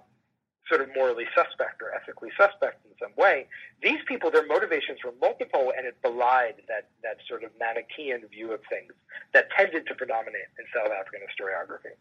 sort 0.68 0.80
of 0.80 0.88
morally 0.94 1.26
suspect 1.34 1.82
or 1.82 1.92
ethically 1.94 2.30
suspect 2.38 2.84
in 2.86 2.92
some 3.00 3.12
way. 3.16 3.46
These 3.82 4.00
people, 4.06 4.30
their 4.30 4.46
motivations 4.46 4.98
were 5.04 5.12
multiple, 5.20 5.72
and 5.76 5.86
it 5.86 6.00
belied 6.02 6.62
that, 6.68 6.88
that 7.02 7.18
sort 7.28 7.44
of 7.44 7.50
Manichaean 7.58 8.26
view 8.28 8.52
of 8.52 8.60
things 8.70 8.92
that 9.34 9.50
tended 9.50 9.86
to 9.88 9.94
predominate 9.94 10.48
in 10.58 10.64
South 10.74 10.92
African 10.92 11.20
historiography. 11.28 11.94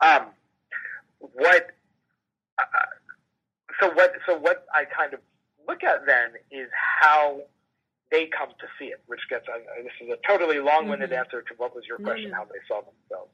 Um, 0.00 0.28
what 1.18 1.70
uh, 2.58 2.64
so 3.80 3.90
what 3.92 4.12
so 4.26 4.36
what 4.38 4.66
I 4.74 4.84
kind 4.84 5.12
of 5.14 5.20
look 5.66 5.82
at 5.82 6.06
then 6.06 6.30
is 6.50 6.68
how 7.00 7.40
they 8.10 8.26
come 8.26 8.50
to 8.50 8.66
see 8.78 8.86
it, 8.86 9.02
which 9.06 9.20
gets 9.28 9.46
uh, 9.48 9.58
this 9.82 9.92
is 10.00 10.08
a 10.12 10.18
totally 10.26 10.58
long-winded 10.58 11.10
mm-hmm. 11.10 11.18
answer 11.18 11.42
to 11.42 11.54
what 11.56 11.74
was 11.74 11.84
your 11.88 11.98
question, 11.98 12.30
mm-hmm. 12.30 12.36
how 12.36 12.44
they 12.44 12.62
saw 12.68 12.82
themselves. 12.82 13.32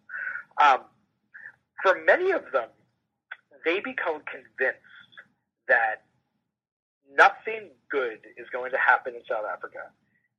Um, 0.60 0.80
for 1.82 2.02
many 2.04 2.30
of 2.30 2.44
them, 2.52 2.68
they 3.64 3.80
become 3.80 4.22
convinced 4.24 4.80
that 5.68 6.04
nothing 7.14 7.70
good 7.90 8.20
is 8.36 8.46
going 8.52 8.70
to 8.72 8.78
happen 8.78 9.14
in 9.14 9.22
South 9.28 9.44
Africa 9.44 9.90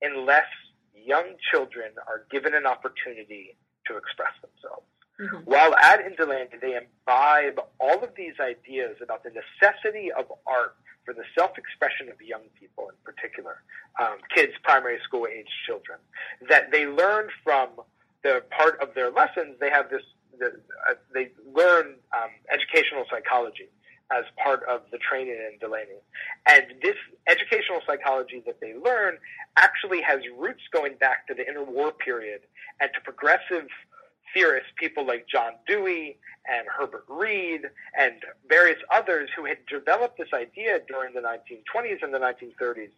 unless 0.02 0.50
young 0.96 1.36
children 1.52 1.92
are 2.08 2.26
given 2.32 2.54
an 2.54 2.66
opportunity 2.66 3.58
to 3.88 3.98
express 3.98 4.34
themselves. 4.42 4.88
Mm-hmm. 5.22 5.46
While 5.46 5.76
at 5.76 6.00
Ndaleni, 6.02 6.60
they 6.60 6.76
imbibe 6.76 7.60
all 7.80 8.04
of 8.04 8.10
these 8.18 8.34
ideas 8.40 8.98
about 9.02 9.24
the 9.24 9.30
necessity 9.30 10.12
of 10.12 10.26
art 10.48 10.76
for 11.06 11.14
the 11.14 11.24
self-expression 11.38 12.10
of 12.10 12.22
young 12.22 12.44
people 12.60 12.90
in 12.90 12.96
particular, 13.04 13.62
um, 14.00 14.18
kids, 14.34 14.54
primary 14.64 15.00
school 15.04 15.28
age 15.28 15.50
children, 15.66 16.00
that 16.50 16.72
they 16.72 16.86
learn 16.86 17.30
from 17.44 17.70
the 18.24 18.44
part 18.58 18.80
of 18.82 18.94
their 18.96 19.12
lessons. 19.12 19.56
They 19.60 19.70
have 19.70 19.90
this, 19.90 20.04
the, 20.40 20.48
uh, 20.90 20.94
they 21.14 21.32
learn 21.54 21.96
um, 22.14 22.32
educational 22.52 23.06
psychology 23.10 23.70
as 24.12 24.26
part 24.42 24.64
of 24.64 24.82
the 24.92 24.98
training 24.98 25.36
in 25.36 25.60
Ndaleni. 25.60 26.00
And 26.48 26.66
this 26.82 26.96
educational 27.28 27.82
psychology 27.88 28.44
that 28.46 28.60
they 28.60 28.74
learn 28.76 29.18
actually 29.58 30.02
has 30.02 30.20
roots 30.38 30.62
going 30.72 30.96
back 31.00 31.28
to 31.28 31.34
the 31.34 31.44
interwar 31.44 31.98
period 31.98 32.42
and 32.80 32.90
to 32.94 33.02
progressive 33.02 33.68
theorists, 34.34 34.70
people 34.78 35.06
like 35.06 35.28
John 35.28 35.54
Dewey 35.68 36.18
and 36.46 36.68
Herbert 36.68 37.06
Read 37.08 37.62
and 37.98 38.16
various 38.50 38.80
others 38.94 39.30
who 39.36 39.46
had 39.46 39.58
developed 39.68 40.18
this 40.18 40.30
idea 40.34 40.80
during 40.88 41.14
the 41.14 41.22
1920s 41.22 42.04
and 42.04 42.14
the 42.14 42.20
1930s 42.20 42.92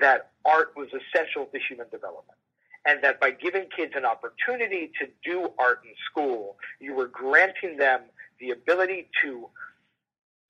that 0.00 0.30
art 0.44 0.72
was 0.76 0.88
essential 0.88 1.46
to 1.46 1.58
human 1.68 1.86
development. 1.90 2.38
And 2.84 3.02
that 3.02 3.20
by 3.20 3.30
giving 3.30 3.66
kids 3.74 3.92
an 3.96 4.04
opportunity 4.04 4.90
to 5.00 5.08
do 5.24 5.50
art 5.58 5.82
in 5.84 5.92
school, 6.10 6.56
you 6.80 6.94
were 6.94 7.06
granting 7.06 7.76
them 7.76 8.02
the 8.40 8.50
ability 8.50 9.08
to 9.22 9.48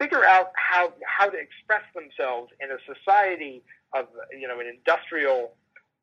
figure 0.00 0.24
out 0.24 0.52
how, 0.56 0.92
how 1.06 1.28
to 1.28 1.36
express 1.38 1.82
themselves 1.94 2.50
in 2.60 2.70
a 2.70 2.78
society 2.92 3.62
of, 3.94 4.06
you 4.38 4.48
know, 4.48 4.60
an 4.60 4.66
industrial 4.66 5.52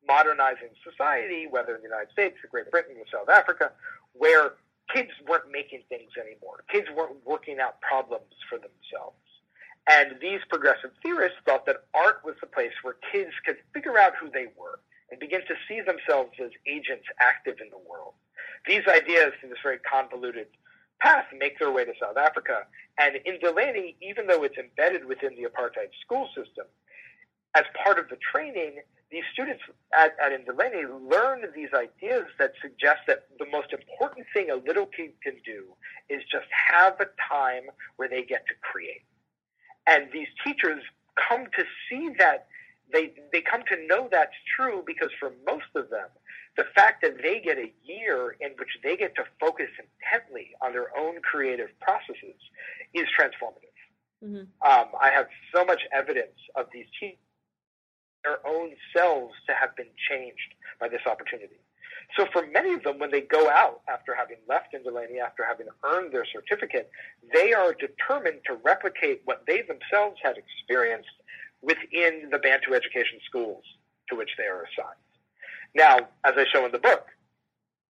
modernizing 0.06 0.74
society, 0.82 1.46
whether 1.48 1.74
in 1.76 1.82
the 1.82 1.88
United 1.88 2.10
States 2.12 2.36
or 2.42 2.48
Great 2.48 2.70
Britain 2.70 2.96
or 2.98 3.06
South 3.10 3.28
Africa, 3.28 3.72
where 4.12 4.54
kids 4.92 5.10
weren't 5.28 5.50
making 5.50 5.82
things 5.88 6.10
anymore. 6.18 6.64
Kids 6.70 6.88
weren't 6.96 7.24
working 7.24 7.60
out 7.60 7.80
problems 7.80 8.34
for 8.48 8.58
themselves. 8.58 9.16
And 9.88 10.20
these 10.20 10.40
progressive 10.48 10.90
theorists 11.02 11.38
thought 11.44 11.66
that 11.66 11.84
art 11.94 12.20
was 12.24 12.34
the 12.40 12.46
place 12.46 12.72
where 12.82 12.96
kids 13.12 13.32
could 13.44 13.56
figure 13.72 13.98
out 13.98 14.12
who 14.20 14.30
they 14.30 14.46
were 14.58 14.80
and 15.10 15.18
begin 15.18 15.40
to 15.48 15.54
see 15.68 15.80
themselves 15.80 16.30
as 16.42 16.50
agents 16.66 17.06
active 17.18 17.56
in 17.60 17.70
the 17.70 17.78
world. 17.88 18.14
These 18.66 18.86
ideas, 18.86 19.32
in 19.42 19.48
this 19.48 19.58
very 19.62 19.78
convoluted 19.78 20.46
path, 21.00 21.24
make 21.36 21.58
their 21.58 21.72
way 21.72 21.84
to 21.84 21.92
South 22.00 22.16
Africa. 22.16 22.66
And 22.98 23.16
in 23.24 23.38
Ndaleni, 23.40 23.96
even 24.02 24.26
though 24.26 24.44
it's 24.44 24.58
embedded 24.58 25.06
within 25.06 25.34
the 25.34 25.48
apartheid 25.48 25.90
school 26.02 26.28
system, 26.36 26.66
as 27.54 27.64
part 27.82 27.98
of 27.98 28.08
the 28.08 28.18
training, 28.32 28.80
these 29.10 29.24
students 29.32 29.62
at, 29.96 30.14
at 30.24 30.32
Ndaleni 30.32 30.84
learn 31.10 31.44
these 31.54 31.70
ideas 31.74 32.26
that 32.38 32.52
suggest 32.62 33.00
that 33.08 33.26
the 33.38 33.46
most 33.46 33.72
important 33.72 34.26
thing 34.32 34.50
a 34.50 34.56
little 34.56 34.86
kid 34.86 35.12
can 35.22 35.34
do 35.44 35.64
is 36.08 36.22
just 36.30 36.46
have 36.70 36.94
a 37.00 37.06
time 37.28 37.64
where 37.96 38.08
they 38.08 38.22
get 38.22 38.46
to 38.46 38.54
create. 38.62 39.02
And 39.86 40.06
these 40.12 40.28
teachers 40.44 40.82
come 41.28 41.46
to 41.56 41.64
see 41.88 42.10
that 42.18 42.46
they 42.92 43.12
they 43.32 43.40
come 43.40 43.62
to 43.68 43.86
know 43.86 44.08
that's 44.10 44.34
true 44.56 44.82
because 44.86 45.10
for 45.18 45.32
most 45.46 45.70
of 45.74 45.90
them, 45.90 46.08
the 46.56 46.64
fact 46.74 47.02
that 47.02 47.22
they 47.22 47.40
get 47.40 47.58
a 47.58 47.72
year 47.84 48.36
in 48.40 48.50
which 48.58 48.78
they 48.82 48.96
get 48.96 49.14
to 49.16 49.24
focus 49.40 49.68
intently 49.78 50.50
on 50.62 50.72
their 50.72 50.96
own 50.98 51.20
creative 51.22 51.68
processes 51.80 52.38
is 52.94 53.06
transformative. 53.18 53.70
Mm-hmm. 54.24 54.44
Um, 54.68 54.88
I 55.00 55.10
have 55.10 55.26
so 55.54 55.64
much 55.64 55.82
evidence 55.92 56.36
of 56.54 56.66
these 56.72 56.86
teams, 56.98 57.16
their 58.24 58.44
own 58.46 58.70
selves 58.96 59.34
to 59.46 59.54
have 59.54 59.74
been 59.76 59.90
changed 60.08 60.54
by 60.80 60.88
this 60.88 61.02
opportunity. 61.06 61.60
So 62.16 62.26
for 62.32 62.46
many 62.46 62.74
of 62.74 62.82
them, 62.82 62.98
when 62.98 63.10
they 63.10 63.20
go 63.20 63.48
out 63.50 63.82
after 63.88 64.14
having 64.14 64.38
left 64.48 64.74
Ndaleni, 64.74 65.20
after 65.24 65.44
having 65.44 65.66
earned 65.84 66.12
their 66.12 66.24
certificate, 66.24 66.90
they 67.32 67.52
are 67.52 67.74
determined 67.74 68.40
to 68.46 68.54
replicate 68.64 69.22
what 69.24 69.44
they 69.46 69.62
themselves 69.62 70.18
had 70.22 70.36
experienced 70.36 71.08
within 71.62 72.28
the 72.30 72.38
Bantu 72.38 72.74
education 72.74 73.20
schools 73.26 73.62
to 74.08 74.16
which 74.16 74.30
they 74.36 74.44
are 74.44 74.64
assigned. 74.64 74.98
Now, 75.74 76.08
as 76.24 76.34
I 76.36 76.46
show 76.52 76.64
in 76.66 76.72
the 76.72 76.78
book, 76.78 77.06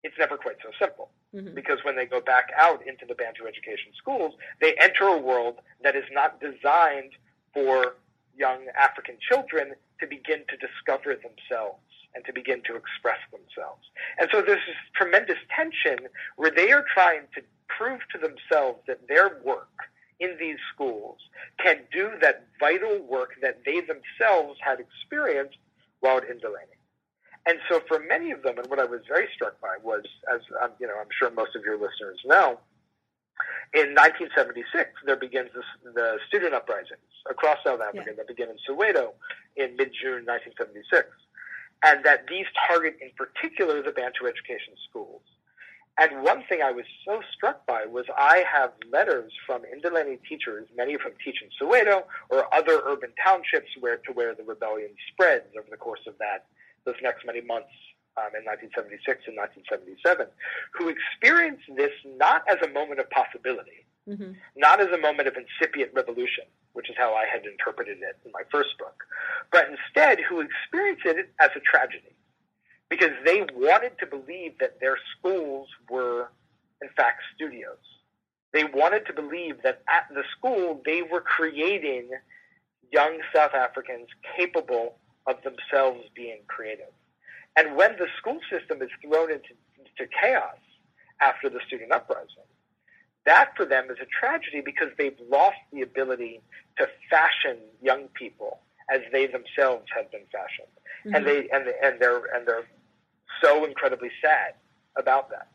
it's 0.03 0.17
never 0.19 0.37
quite 0.37 0.57
so 0.63 0.71
simple. 0.79 1.11
Mm-hmm. 1.35 1.55
Because 1.55 1.79
when 1.85 1.97
they 1.97 2.07
go 2.07 2.21
back 2.21 2.51
out 2.59 2.87
into 2.87 3.07
the 3.07 3.15
Bantu 3.15 3.47
education 3.47 3.93
schools, 3.97 4.35
they 4.61 4.75
enter 4.81 5.05
a 5.05 5.19
world 5.19 5.61
that 5.83 5.95
is 5.95 6.05
not 6.13 6.41
designed 6.41 7.13
for 7.55 7.95
young 8.37 8.67
African 8.79 9.17
children 9.31 9.75
to 10.01 10.07
begin 10.07 10.45
to 10.49 10.57
discover 10.57 11.15
themselves 11.15 11.81
and 12.15 12.25
to 12.25 12.33
begin 12.33 12.63
to 12.67 12.75
express 12.75 13.21
themselves. 13.31 13.87
And 14.19 14.29
so 14.33 14.43
there's 14.43 14.65
this 14.67 14.77
tremendous 14.97 15.39
tension 15.55 16.09
where 16.37 16.51
they 16.51 16.73
are 16.73 16.85
trying 16.93 17.23
to 17.35 17.43
prove 17.69 18.01
to 18.13 18.19
themselves 18.19 18.81
that 18.89 19.07
their 19.09 19.41
work 19.45 19.69
in 20.19 20.37
these 20.39 20.59
schools 20.75 21.19
can 21.63 21.79
do 21.93 22.11
that 22.21 22.47
vital 22.59 23.01
work 23.09 23.31
that 23.41 23.61
they 23.65 23.81
themselves 23.81 24.59
had 24.61 24.79
experienced 24.81 25.57
while 26.01 26.19
at 26.19 26.25
Indaleni. 26.25 26.77
And 27.47 27.59
so 27.71 27.81
for 27.89 27.99
many 27.99 28.33
of 28.33 28.43
them, 28.43 28.59
and 28.59 28.69
what 28.69 28.79
I 28.79 28.85
was 28.85 29.01
very 29.09 29.29
struck 29.35 29.59
by 29.61 29.77
was, 29.83 30.03
as 30.33 30.41
um, 30.63 30.71
you 30.79 30.87
know, 30.87 30.95
I'm 31.01 31.09
sure 31.19 31.31
most 31.31 31.57
of 31.57 31.63
your 31.65 31.77
listeners 31.77 32.21
know, 32.27 32.61
in 33.73 33.95
1976 33.95 34.91
there 35.07 35.17
begins 35.17 35.51
this, 35.55 35.65
the 35.95 36.19
student 36.29 36.55
uprisings 36.55 37.11
across 37.29 37.59
South 37.65 37.81
Africa 37.81 38.11
yeah. 38.11 38.17
that 38.17 38.27
begin 38.27 38.49
in 38.51 38.59
Soweto 38.67 39.15
in 39.57 39.77
mid-June 39.77 40.27
1976, 40.27 41.07
and 41.87 42.05
that 42.05 42.27
these 42.29 42.47
target 42.67 42.99
in 43.01 43.11
particular 43.17 43.83
the 43.83 43.93
Bantu 43.93 44.27
education 44.27 44.75
schools. 44.89 45.23
And 45.99 46.23
one 46.23 46.45
thing 46.49 46.63
I 46.63 46.71
was 46.71 46.87
so 47.05 47.21
struck 47.35 47.67
by 47.67 47.85
was 47.85 48.07
I 48.17 48.45
have 48.51 48.73
letters 48.91 49.33
from 49.47 49.63
Indaleni 49.63 50.19
teachers, 50.27 50.67
many 50.75 50.95
of 50.95 51.03
whom 51.03 51.13
teach 51.23 51.43
in 51.43 51.51
Soweto 51.61 52.05
or 52.31 52.53
other 52.55 52.81
urban 52.87 53.13
townships 53.23 53.69
where 53.79 53.99
to 53.99 54.13
where 54.13 54.35
the 54.35 54.43
rebellion 54.43 54.91
spreads 55.13 55.47
over 55.59 55.67
the 55.71 55.77
course 55.77 56.01
of 56.07 56.17
that 56.19 56.47
those 56.87 56.95
next 57.03 57.27
many 57.27 57.43
months 57.43 57.69
um, 58.17 58.35
in 58.35 58.43
1976 58.43 59.29
and 59.29 59.37
1977, 59.37 60.27
who 60.75 60.91
experienced 60.91 61.67
this 61.77 61.95
not 62.19 62.43
as 62.51 62.59
a 62.63 62.71
moment 62.73 62.99
of 62.99 63.11
possibility, 63.11 63.87
mm-hmm. 64.09 64.33
not 64.57 64.81
as 64.81 64.89
a 64.89 64.99
moment 64.99 65.29
of 65.29 65.35
incipient 65.37 65.93
revolution, 65.95 66.45
which 66.73 66.91
is 66.91 66.97
how 66.99 67.15
I 67.15 67.27
had 67.27 67.47
interpreted 67.47 67.99
it 68.03 68.19
in 68.25 68.33
my 68.33 68.43
first 68.51 68.77
book, 68.79 69.05
but 69.53 69.69
instead 69.71 70.19
who 70.21 70.41
experienced 70.41 71.07
it 71.07 71.31
as 71.41 71.51
a 71.55 71.61
tragedy 71.61 72.15
because 72.91 73.15
they 73.25 73.47
wanted 73.55 73.97
to 74.01 74.07
believe 74.07 74.59
that 74.59 74.81
their 74.81 74.99
schools 75.17 75.69
were, 75.89 76.29
in 76.83 76.89
fact, 76.97 77.23
studios. 77.35 77.79
They 78.53 78.65
wanted 78.65 79.07
to 79.07 79.13
believe 79.13 79.63
that 79.63 79.83
at 79.89 80.13
the 80.13 80.25
school 80.37 80.83
they 80.85 81.03
were 81.03 81.21
creating 81.21 82.11
young 82.93 83.21
South 83.35 83.55
Africans 83.55 84.09
capable 84.37 84.97
of 85.27 85.37
themselves 85.45 86.01
being 86.17 86.41
creative. 86.49 86.91
And 87.57 87.77
when 87.77 87.93
the 87.97 88.07
school 88.19 88.41
system 88.51 88.83
is 88.83 88.89
thrown 89.03 89.31
into, 89.31 89.55
into 89.79 90.11
chaos 90.21 90.57
after 91.21 91.51
the 91.51 91.61
student 91.67 91.93
uprising, 91.93 92.47
that 93.27 93.51
for 93.57 93.67
them 93.67 93.91
is 93.91 93.99
a 94.01 94.07
tragedy 94.07 94.63
because 94.65 94.89
they've 94.97 95.19
lost 95.31 95.59
the 95.73 95.83
ability 95.83 96.41
to 96.79 96.89
fashion 97.11 97.59
young 97.83 98.09
people 98.15 98.61
as 98.93 99.01
they 99.13 99.27
themselves 99.27 99.87
had 99.95 100.11
been 100.11 100.25
fashioned, 100.33 100.73
mm-hmm. 101.05 101.15
and 101.15 101.27
they 101.27 101.49
and, 101.51 101.69
and 101.83 102.01
they're 102.01 102.25
and 102.35 102.47
they're 102.47 102.67
so 103.43 103.65
incredibly 103.65 104.11
sad 104.21 104.55
about 104.99 105.31
that. 105.31 105.49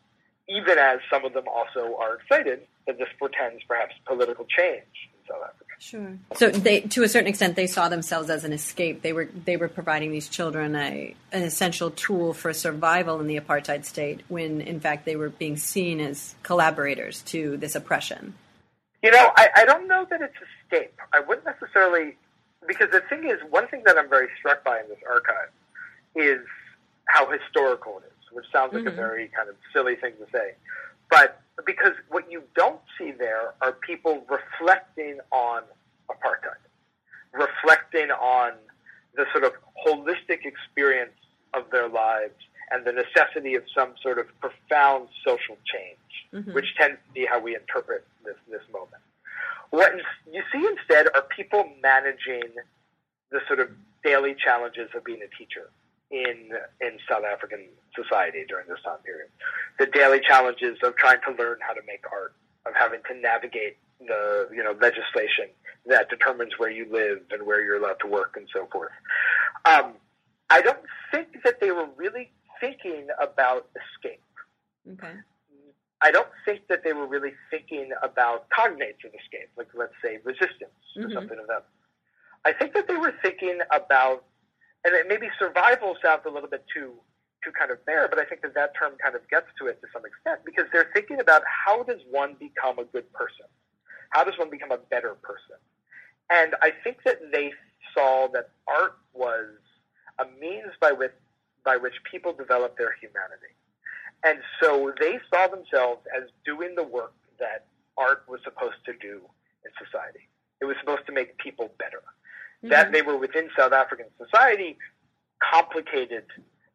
Even 0.48 0.78
as 0.78 1.00
some 1.10 1.24
of 1.24 1.32
them 1.32 1.44
also 1.48 1.96
are 2.00 2.16
excited 2.16 2.60
that 2.86 2.98
this 2.98 3.08
portends 3.18 3.62
perhaps 3.66 3.94
political 4.06 4.46
change 4.46 5.10
in 5.12 5.20
South 5.28 5.42
Africa. 5.42 5.65
Sure. 5.78 6.18
So 6.34 6.48
they, 6.50 6.80
to 6.80 7.02
a 7.02 7.08
certain 7.08 7.28
extent, 7.28 7.54
they 7.54 7.66
saw 7.66 7.88
themselves 7.88 8.30
as 8.30 8.44
an 8.44 8.52
escape. 8.52 9.02
They 9.02 9.12
were 9.12 9.28
they 9.44 9.56
were 9.56 9.68
providing 9.68 10.10
these 10.10 10.28
children 10.28 10.74
a 10.74 11.14
an 11.32 11.42
essential 11.42 11.90
tool 11.90 12.32
for 12.32 12.52
survival 12.52 13.20
in 13.20 13.26
the 13.26 13.38
apartheid 13.38 13.84
state, 13.84 14.22
when 14.28 14.60
in 14.60 14.80
fact 14.80 15.04
they 15.04 15.16
were 15.16 15.28
being 15.28 15.56
seen 15.56 16.00
as 16.00 16.34
collaborators 16.42 17.22
to 17.22 17.56
this 17.58 17.74
oppression. 17.74 18.34
You 19.02 19.10
know, 19.10 19.30
I, 19.36 19.48
I 19.56 19.64
don't 19.66 19.86
know 19.86 20.06
that 20.10 20.22
it's 20.22 20.34
escape. 20.64 20.98
I 21.12 21.20
wouldn't 21.20 21.46
necessarily 21.46 22.16
because 22.66 22.90
the 22.90 23.00
thing 23.08 23.24
is, 23.28 23.38
one 23.50 23.68
thing 23.68 23.82
that 23.86 23.98
I'm 23.98 24.08
very 24.08 24.28
struck 24.38 24.64
by 24.64 24.80
in 24.80 24.88
this 24.88 24.98
archive 25.08 25.50
is 26.14 26.40
how 27.06 27.30
historical 27.30 27.98
it 27.98 28.06
is, 28.06 28.32
which 28.34 28.46
sounds 28.52 28.72
like 28.72 28.84
mm-hmm. 28.84 28.88
a 28.88 29.02
very 29.02 29.28
kind 29.28 29.48
of 29.48 29.56
silly 29.72 29.96
thing 29.96 30.12
to 30.18 30.26
say. 30.32 30.54
But 31.10 31.40
because 31.64 31.92
what 32.08 32.30
you 32.30 32.42
don't 32.54 32.80
see 32.98 33.12
there 33.12 33.54
are 33.62 33.72
people 33.72 34.24
reflecting 34.28 35.18
on 35.30 35.62
apartheid, 36.10 36.60
reflecting 37.32 38.10
on 38.10 38.52
the 39.16 39.24
sort 39.32 39.44
of 39.44 39.52
holistic 39.86 40.44
experience 40.44 41.16
of 41.54 41.64
their 41.70 41.88
lives 41.88 42.34
and 42.70 42.84
the 42.84 42.92
necessity 42.92 43.54
of 43.54 43.62
some 43.74 43.94
sort 44.02 44.18
of 44.18 44.26
profound 44.40 45.08
social 45.24 45.56
change, 45.64 46.44
mm-hmm. 46.44 46.52
which 46.52 46.74
tends 46.76 46.98
to 47.06 47.12
be 47.14 47.24
how 47.24 47.40
we 47.40 47.54
interpret 47.54 48.04
this, 48.24 48.34
this 48.50 48.62
moment. 48.72 49.02
What 49.70 49.92
you 50.30 50.42
see 50.52 50.66
instead 50.66 51.06
are 51.14 51.22
people 51.34 51.64
managing 51.82 52.52
the 53.30 53.40
sort 53.46 53.60
of 53.60 53.70
daily 54.04 54.34
challenges 54.34 54.90
of 54.94 55.04
being 55.04 55.20
a 55.22 55.36
teacher 55.36 55.70
in 56.10 56.50
in 56.80 56.98
South 57.08 57.24
African 57.24 57.66
society 57.94 58.44
during 58.48 58.68
this 58.68 58.78
time 58.84 58.98
period. 59.04 59.28
The 59.78 59.86
daily 59.86 60.20
challenges 60.20 60.78
of 60.82 60.96
trying 60.96 61.20
to 61.26 61.32
learn 61.42 61.58
how 61.66 61.74
to 61.74 61.80
make 61.86 62.04
art, 62.12 62.34
of 62.66 62.74
having 62.74 63.00
to 63.10 63.14
navigate 63.14 63.76
the 64.00 64.48
you 64.52 64.62
know 64.62 64.76
legislation 64.80 65.48
that 65.86 66.08
determines 66.08 66.52
where 66.58 66.70
you 66.70 66.86
live 66.90 67.20
and 67.30 67.46
where 67.46 67.62
you're 67.64 67.76
allowed 67.76 68.00
to 68.00 68.06
work 68.06 68.34
and 68.36 68.46
so 68.52 68.68
forth. 68.72 68.92
Um, 69.64 69.94
I 70.50 70.60
don't 70.60 70.78
think 71.10 71.28
that 71.44 71.60
they 71.60 71.70
were 71.70 71.88
really 71.96 72.30
thinking 72.60 73.08
about 73.20 73.68
escape. 73.74 74.22
Okay. 74.92 75.12
I 76.02 76.10
don't 76.10 76.28
think 76.44 76.68
that 76.68 76.84
they 76.84 76.92
were 76.92 77.06
really 77.06 77.32
thinking 77.50 77.90
about 78.02 78.48
cognates 78.50 79.02
of 79.04 79.12
escape, 79.14 79.48
like 79.56 79.68
let's 79.74 79.94
say 80.02 80.18
resistance 80.24 80.70
or 80.94 81.02
mm-hmm. 81.02 81.12
something 81.14 81.38
of 81.38 81.46
that. 81.48 81.66
I 82.44 82.52
think 82.52 82.74
that 82.74 82.86
they 82.86 82.96
were 82.96 83.14
thinking 83.22 83.58
about 83.74 84.24
and 84.94 85.08
maybe 85.08 85.28
survival 85.38 85.96
sounds 86.02 86.22
a 86.26 86.30
little 86.30 86.48
bit 86.48 86.64
too 86.72 86.92
too 87.44 87.52
kind 87.52 87.70
of 87.70 87.84
bare, 87.86 88.08
but 88.08 88.18
I 88.18 88.24
think 88.24 88.42
that 88.42 88.54
that 88.54 88.72
term 88.76 88.94
kind 89.00 89.14
of 89.14 89.28
gets 89.28 89.46
to 89.60 89.66
it 89.66 89.80
to 89.80 89.86
some 89.92 90.02
extent 90.04 90.40
because 90.44 90.64
they're 90.72 90.90
thinking 90.92 91.20
about 91.20 91.42
how 91.46 91.82
does 91.82 92.00
one 92.10 92.34
become 92.40 92.78
a 92.78 92.84
good 92.84 93.10
person, 93.12 93.46
how 94.10 94.24
does 94.24 94.36
one 94.38 94.50
become 94.50 94.72
a 94.72 94.78
better 94.78 95.14
person, 95.22 95.56
and 96.30 96.54
I 96.62 96.72
think 96.82 96.98
that 97.04 97.30
they 97.32 97.52
saw 97.94 98.28
that 98.32 98.50
art 98.66 98.96
was 99.14 99.50
a 100.18 100.26
means 100.40 100.72
by 100.80 100.92
which 100.92 101.12
by 101.64 101.76
which 101.76 101.94
people 102.10 102.32
develop 102.32 102.78
their 102.78 102.94
humanity, 103.00 103.54
and 104.24 104.38
so 104.62 104.92
they 104.98 105.18
saw 105.32 105.46
themselves 105.48 106.02
as 106.16 106.24
doing 106.44 106.74
the 106.74 106.84
work 106.84 107.14
that 107.38 107.66
art 107.96 108.24
was 108.28 108.40
supposed 108.44 108.82
to 108.86 108.92
do 108.94 109.20
in 109.64 109.70
society. 109.84 110.28
It 110.60 110.64
was 110.64 110.76
supposed 110.80 111.06
to 111.06 111.12
make 111.12 111.36
people 111.38 111.70
better 111.78 112.02
mm-hmm. 112.58 112.70
that 112.70 112.92
they 112.92 113.02
were 113.02 113.16
within 113.16 113.48
South 113.58 113.72
African 113.72 114.06
society 114.18 114.76
complicated 115.42 116.24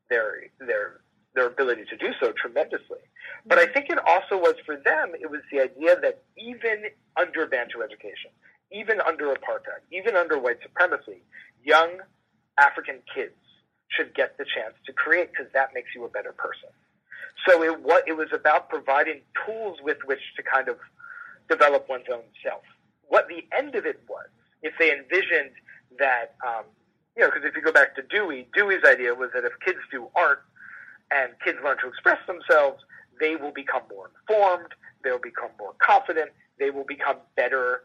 their 0.10 0.48
their 0.60 1.02
their 1.34 1.48
ability 1.48 1.86
to 1.89 1.98
do 1.98 2.12
so 2.20 2.34
tremendously. 2.34 2.99
But 3.45 3.58
I 3.58 3.66
think 3.66 3.89
it 3.89 3.97
also 4.05 4.38
was 4.38 4.55
for 4.66 4.76
them, 4.76 5.14
it 5.20 5.32
was 5.32 5.41
the 5.51 5.62
idea 5.62 5.95
that 6.01 6.22
even 6.38 6.84
under 7.18 7.47
Bantu 7.47 7.82
education, 7.82 8.32
even 8.72 8.99
under 9.01 9.34
apartheid, 9.34 9.82
even 9.91 10.16
under 10.16 10.38
white 10.38 10.58
supremacy, 10.62 11.24
young 11.64 11.99
African 12.60 12.99
kids 13.14 13.36
should 13.88 14.14
get 14.14 14.38
the 14.38 14.45
chance 14.45 14.76
to 14.86 14.93
create 14.93 15.32
because 15.32 15.51
that 15.53 15.74
makes 15.74 15.89
you 15.95 16.05
a 16.05 16.10
better 16.10 16.34
person. 16.34 16.70
So 17.47 17.64
it, 17.64 17.82
what, 17.82 18.08
it 18.08 18.14
was 18.14 18.30
about 18.34 18.70
providing 18.70 19.22
tools 19.45 19.80
with 19.82 19.97
which 20.05 20.22
to 20.36 20.43
kind 20.43 20.68
of 20.70 20.78
develop 21.49 21.89
one's 21.89 22.05
own 22.12 22.24
self. 22.43 22.62
What 23.08 23.28
the 23.28 23.47
end 23.58 23.76
of 23.76 23.86
it 23.86 23.99
was, 24.08 24.28
if 24.62 24.74
they 24.80 24.91
envisioned 24.91 25.51
that, 26.00 26.36
um, 26.46 26.66
you 27.16 27.24
know, 27.24 27.30
because 27.30 27.44
if 27.48 27.56
you 27.56 27.62
go 27.62 27.72
back 27.72 27.96
to 27.96 28.02
Dewey, 28.04 28.48
Dewey's 28.54 28.84
idea 28.86 29.14
was 29.14 29.30
that 29.34 29.44
if 29.44 29.52
kids 29.64 29.80
do 29.92 30.08
art 30.16 30.44
and 31.12 31.34
kids 31.44 31.58
learn 31.64 31.78
to 31.80 31.88
express 31.88 32.20
themselves, 32.28 32.84
they 33.20 33.36
will 33.36 33.52
become 33.52 33.84
more 33.92 34.10
informed, 34.22 34.74
they'll 35.04 35.20
become 35.20 35.52
more 35.60 35.74
confident, 35.82 36.32
they 36.60 36.70
will 36.70 36.86
become 36.86 37.18
better 37.36 37.84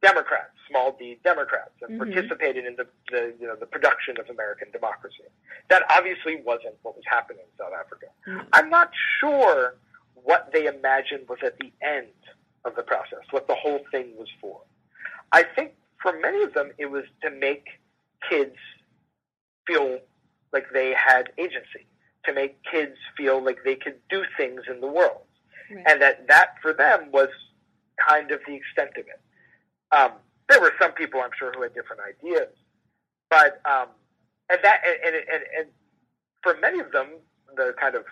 Democrats, 0.00 0.52
small 0.68 0.92
d 0.92 1.18
Democrats, 1.24 1.72
and 1.82 1.98
Mhm. 2.00 2.12
participated 2.14 2.64
in 2.64 2.76
the, 2.76 2.86
the 3.10 3.34
you 3.40 3.48
know 3.48 3.56
the 3.56 3.66
production 3.66 4.16
of 4.20 4.30
American 4.30 4.70
democracy. 4.70 5.24
That 5.70 5.82
obviously 5.90 6.36
wasn't 6.42 6.76
what 6.82 6.94
was 6.94 7.04
happening 7.04 7.40
in 7.42 7.58
South 7.58 7.72
Africa. 7.74 8.06
Mhm. 8.24 8.46
I'm 8.52 8.70
not 8.70 8.92
sure 9.18 9.74
what 10.14 10.52
they 10.52 10.66
imagined 10.66 11.28
was 11.28 11.40
at 11.42 11.58
the 11.58 11.72
end 11.82 12.12
of 12.64 12.76
the 12.76 12.82
process, 12.84 13.24
what 13.32 13.48
the 13.48 13.56
whole 13.56 13.84
thing 13.90 14.16
was 14.16 14.28
for. 14.40 14.60
I 15.32 15.42
think 15.42 15.74
for 16.02 16.18
many 16.18 16.42
of 16.42 16.54
them, 16.54 16.70
it 16.78 16.86
was 16.86 17.04
to 17.22 17.30
make 17.30 17.66
kids 18.28 18.56
feel 19.66 19.98
like 20.52 20.66
they 20.72 20.94
had 20.94 21.30
agency, 21.38 21.86
to 22.24 22.32
make 22.32 22.56
kids 22.70 22.96
feel 23.16 23.42
like 23.44 23.58
they 23.64 23.74
could 23.76 23.96
do 24.10 24.24
things 24.36 24.62
in 24.70 24.80
the 24.80 24.86
world 24.88 25.22
Right. 25.70 25.84
and 25.86 26.00
that 26.02 26.26
that 26.28 26.54
for 26.62 26.72
them 26.72 27.10
was 27.12 27.28
kind 28.08 28.30
of 28.30 28.40
the 28.46 28.54
extent 28.54 28.90
of 28.96 29.04
it. 29.06 29.20
Um, 29.92 30.12
there 30.48 30.60
were 30.60 30.72
some 30.80 30.92
people, 30.92 31.20
I'm 31.20 31.30
sure, 31.38 31.52
who 31.54 31.62
had 31.62 31.74
different 31.74 32.00
ideas, 32.08 32.48
but 33.28 33.60
um, 33.66 33.88
and 34.50 34.58
that 34.62 34.80
and, 34.86 35.14
and, 35.14 35.24
and, 35.30 35.44
and 35.58 35.66
for 36.42 36.56
many 36.60 36.80
of 36.80 36.90
them, 36.92 37.08
the 37.56 37.74
kind 37.78 37.94
of 37.96 38.04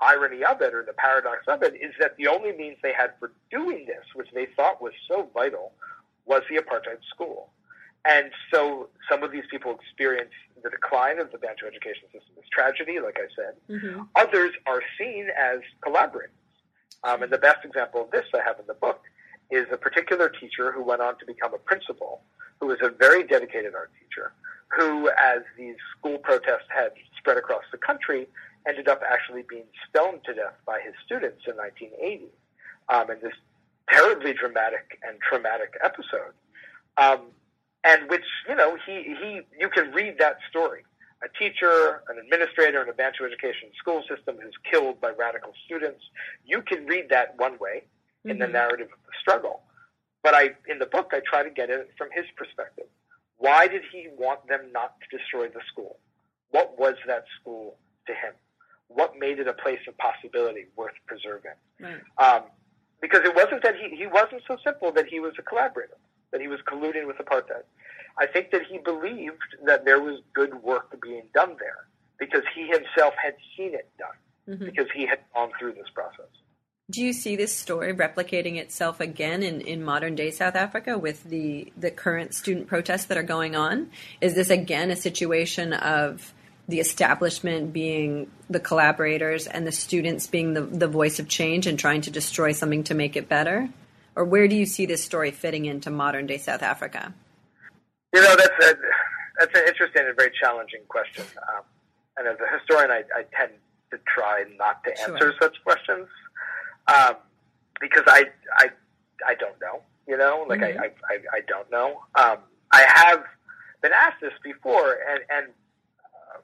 irony 0.00 0.44
of 0.44 0.60
it 0.62 0.74
or 0.74 0.84
the 0.84 0.92
paradox 0.94 1.44
of 1.48 1.62
it 1.62 1.74
is 1.74 1.92
that 2.00 2.16
the 2.16 2.26
only 2.28 2.52
means 2.56 2.76
they 2.82 2.92
had 2.92 3.12
for 3.20 3.32
doing 3.50 3.84
this, 3.86 4.04
which 4.14 4.28
they 4.34 4.46
thought 4.56 4.80
was 4.82 4.92
so 5.08 5.28
vital, 5.34 5.72
was 6.28 6.42
the 6.50 6.56
apartheid 6.56 7.00
school. 7.10 7.50
And 8.04 8.30
so 8.52 8.88
some 9.10 9.22
of 9.22 9.32
these 9.32 9.44
people 9.50 9.74
experienced 9.74 10.34
the 10.62 10.70
decline 10.70 11.18
of 11.18 11.32
the 11.32 11.38
Bantu 11.38 11.66
education 11.66 12.04
system 12.12 12.34
as 12.38 12.44
tragedy, 12.52 13.00
like 13.00 13.18
I 13.18 13.28
said. 13.34 13.54
hmm 13.66 14.02
Others 14.16 14.52
are 14.66 14.82
seen 14.98 15.28
as 15.36 15.60
collaborators. 15.82 16.30
Um, 17.04 17.22
and 17.22 17.32
the 17.32 17.38
best 17.38 17.64
example 17.64 18.02
of 18.02 18.10
this 18.10 18.24
I 18.34 18.40
have 18.44 18.58
in 18.58 18.66
the 18.66 18.74
book 18.74 19.02
is 19.50 19.66
a 19.72 19.76
particular 19.76 20.28
teacher 20.28 20.72
who 20.72 20.82
went 20.82 21.00
on 21.00 21.18
to 21.18 21.26
become 21.26 21.54
a 21.54 21.58
principal, 21.58 22.22
who 22.60 22.66
was 22.66 22.78
a 22.82 22.90
very 22.90 23.24
dedicated 23.24 23.74
art 23.74 23.90
teacher, 24.00 24.32
who, 24.76 25.08
as 25.10 25.42
these 25.56 25.76
school 25.96 26.18
protests 26.18 26.68
had 26.68 26.90
spread 27.16 27.38
across 27.38 27.62
the 27.72 27.78
country, 27.78 28.26
ended 28.68 28.88
up 28.88 29.00
actually 29.10 29.44
being 29.48 29.64
stoned 29.88 30.20
to 30.24 30.34
death 30.34 30.54
by 30.66 30.80
his 30.84 30.94
students 31.04 31.42
in 31.46 31.56
1980 31.56 32.26
um, 32.90 33.10
in 33.10 33.18
this 33.22 33.34
terribly 33.90 34.32
dramatic 34.32 34.98
and 35.06 35.18
traumatic 35.20 35.74
episode. 35.82 36.34
Um, 36.96 37.20
and 37.84 38.08
which, 38.10 38.24
you 38.48 38.54
know, 38.56 38.76
he, 38.84 39.14
he, 39.20 39.40
you 39.58 39.68
can 39.68 39.92
read 39.92 40.16
that 40.18 40.38
story 40.50 40.84
a 41.20 41.28
teacher, 41.36 42.02
an 42.08 42.16
administrator 42.18 42.80
in 42.80 42.88
a 42.88 42.92
Bantu 42.92 43.24
education 43.24 43.70
school 43.76 44.04
system 44.08 44.36
who's 44.40 44.54
killed 44.70 45.00
by 45.00 45.10
radical 45.10 45.52
students. 45.64 46.00
You 46.44 46.62
can 46.62 46.86
read 46.86 47.08
that 47.10 47.36
one 47.38 47.58
way 47.58 47.84
in 48.24 48.38
the 48.38 48.46
Mhm. 48.46 48.52
narrative 48.52 48.88
of 48.92 48.98
the 49.04 49.12
struggle. 49.20 49.64
But 50.22 50.34
I, 50.34 50.54
in 50.68 50.78
the 50.78 50.86
book, 50.86 51.10
I 51.12 51.20
try 51.20 51.42
to 51.42 51.50
get 51.50 51.70
it 51.70 51.90
from 51.98 52.10
his 52.12 52.24
perspective. 52.36 52.86
Why 53.36 53.66
did 53.66 53.82
he 53.90 54.08
want 54.16 54.46
them 54.46 54.70
not 54.70 54.94
to 55.00 55.16
destroy 55.18 55.48
the 55.48 55.60
school? 55.72 55.98
What 56.50 56.78
was 56.78 56.94
that 57.06 57.24
school 57.40 57.78
to 58.06 58.14
him? 58.14 58.34
What 58.86 59.18
made 59.18 59.38
it 59.40 59.48
a 59.48 59.54
place 59.54 59.80
of 59.88 59.96
possibility 59.98 60.66
worth 60.76 60.94
preserving? 61.06 61.52
Right. 61.80 62.00
Um, 62.18 62.44
because 63.00 63.20
it 63.24 63.34
wasn't 63.34 63.62
that 63.62 63.74
he, 63.76 63.96
he 63.96 64.06
wasn't 64.06 64.42
so 64.46 64.56
simple 64.64 64.92
that 64.92 65.06
he 65.06 65.20
was 65.20 65.34
a 65.38 65.42
collaborator, 65.42 65.96
that 66.32 66.40
he 66.40 66.48
was 66.48 66.60
colluding 66.70 67.06
with 67.06 67.16
apartheid. 67.16 67.64
I 68.18 68.26
think 68.26 68.50
that 68.50 68.62
he 68.68 68.78
believed 68.78 69.56
that 69.64 69.84
there 69.84 70.00
was 70.00 70.20
good 70.34 70.62
work 70.62 71.00
being 71.00 71.24
done 71.34 71.56
there 71.58 71.86
because 72.18 72.42
he 72.54 72.66
himself 72.66 73.14
had 73.22 73.34
seen 73.56 73.74
it 73.74 73.88
done, 73.98 74.58
hmm 74.58 74.64
because 74.64 74.86
he 74.94 75.06
had 75.06 75.20
gone 75.34 75.50
through 75.58 75.74
this 75.74 75.88
process. 75.94 76.26
Do 76.90 77.02
you 77.02 77.12
see 77.12 77.36
this 77.36 77.54
story 77.54 77.94
replicating 77.94 78.56
itself 78.56 78.98
again 78.98 79.42
in, 79.42 79.60
in 79.60 79.84
modern 79.84 80.14
day 80.14 80.30
South 80.30 80.56
Africa 80.56 80.96
with 80.96 81.22
the, 81.24 81.70
the 81.76 81.90
current 81.90 82.34
student 82.34 82.66
protests 82.66 83.04
that 83.06 83.18
are 83.18 83.22
going 83.22 83.54
on? 83.54 83.90
Is 84.22 84.34
this 84.34 84.48
again 84.48 84.90
a 84.90 84.96
situation 84.96 85.74
of 85.74 86.32
the 86.68 86.80
establishment 86.80 87.72
being 87.72 88.30
the 88.50 88.60
collaborators 88.60 89.46
and 89.46 89.66
the 89.66 89.72
students 89.72 90.26
being 90.26 90.52
the, 90.52 90.60
the 90.60 90.86
voice 90.86 91.18
of 91.18 91.26
change 91.26 91.66
and 91.66 91.78
trying 91.78 92.02
to 92.02 92.10
destroy 92.10 92.52
something 92.52 92.84
to 92.84 92.94
make 92.94 93.16
it 93.16 93.28
better? 93.28 93.68
Or 94.14 94.24
where 94.24 94.46
do 94.48 94.54
you 94.54 94.66
see 94.66 94.84
this 94.84 95.02
story 95.02 95.30
fitting 95.30 95.64
into 95.64 95.90
modern 95.90 96.26
day 96.26 96.38
South 96.38 96.62
Africa? 96.62 97.14
You 98.14 98.20
know, 98.20 98.36
that's 98.36 98.64
a, 98.66 98.74
that's 99.38 99.58
an 99.58 99.66
interesting 99.66 100.02
and 100.06 100.16
very 100.16 100.32
challenging 100.40 100.80
question. 100.88 101.24
Um, 101.54 101.62
and 102.18 102.28
as 102.28 102.36
a 102.38 102.58
historian, 102.58 102.90
I, 102.90 103.02
I 103.16 103.24
tend 103.36 103.52
to 103.90 103.98
try 104.06 104.44
not 104.58 104.84
to 104.84 104.94
Sure. 104.96 105.14
answer 105.14 105.34
such 105.40 105.56
questions 105.64 106.08
um, 106.88 107.16
because 107.80 108.04
I, 108.06 108.24
I, 108.58 108.70
I 109.26 109.34
don't 109.34 109.58
know. 109.60 109.82
You 110.06 110.16
know, 110.16 110.44
like 110.48 110.60
Mhm. 110.60 110.80
I, 110.80 110.84
I, 110.84 111.18
I, 111.34 111.40
don't 111.46 111.70
know. 111.70 112.02
Um, 112.14 112.38
I 112.72 112.82
have 112.88 113.24
been 113.82 113.92
asked 113.92 114.22
this 114.22 114.32
before, 114.42 114.96
and, 115.06 115.20
and 115.28 115.46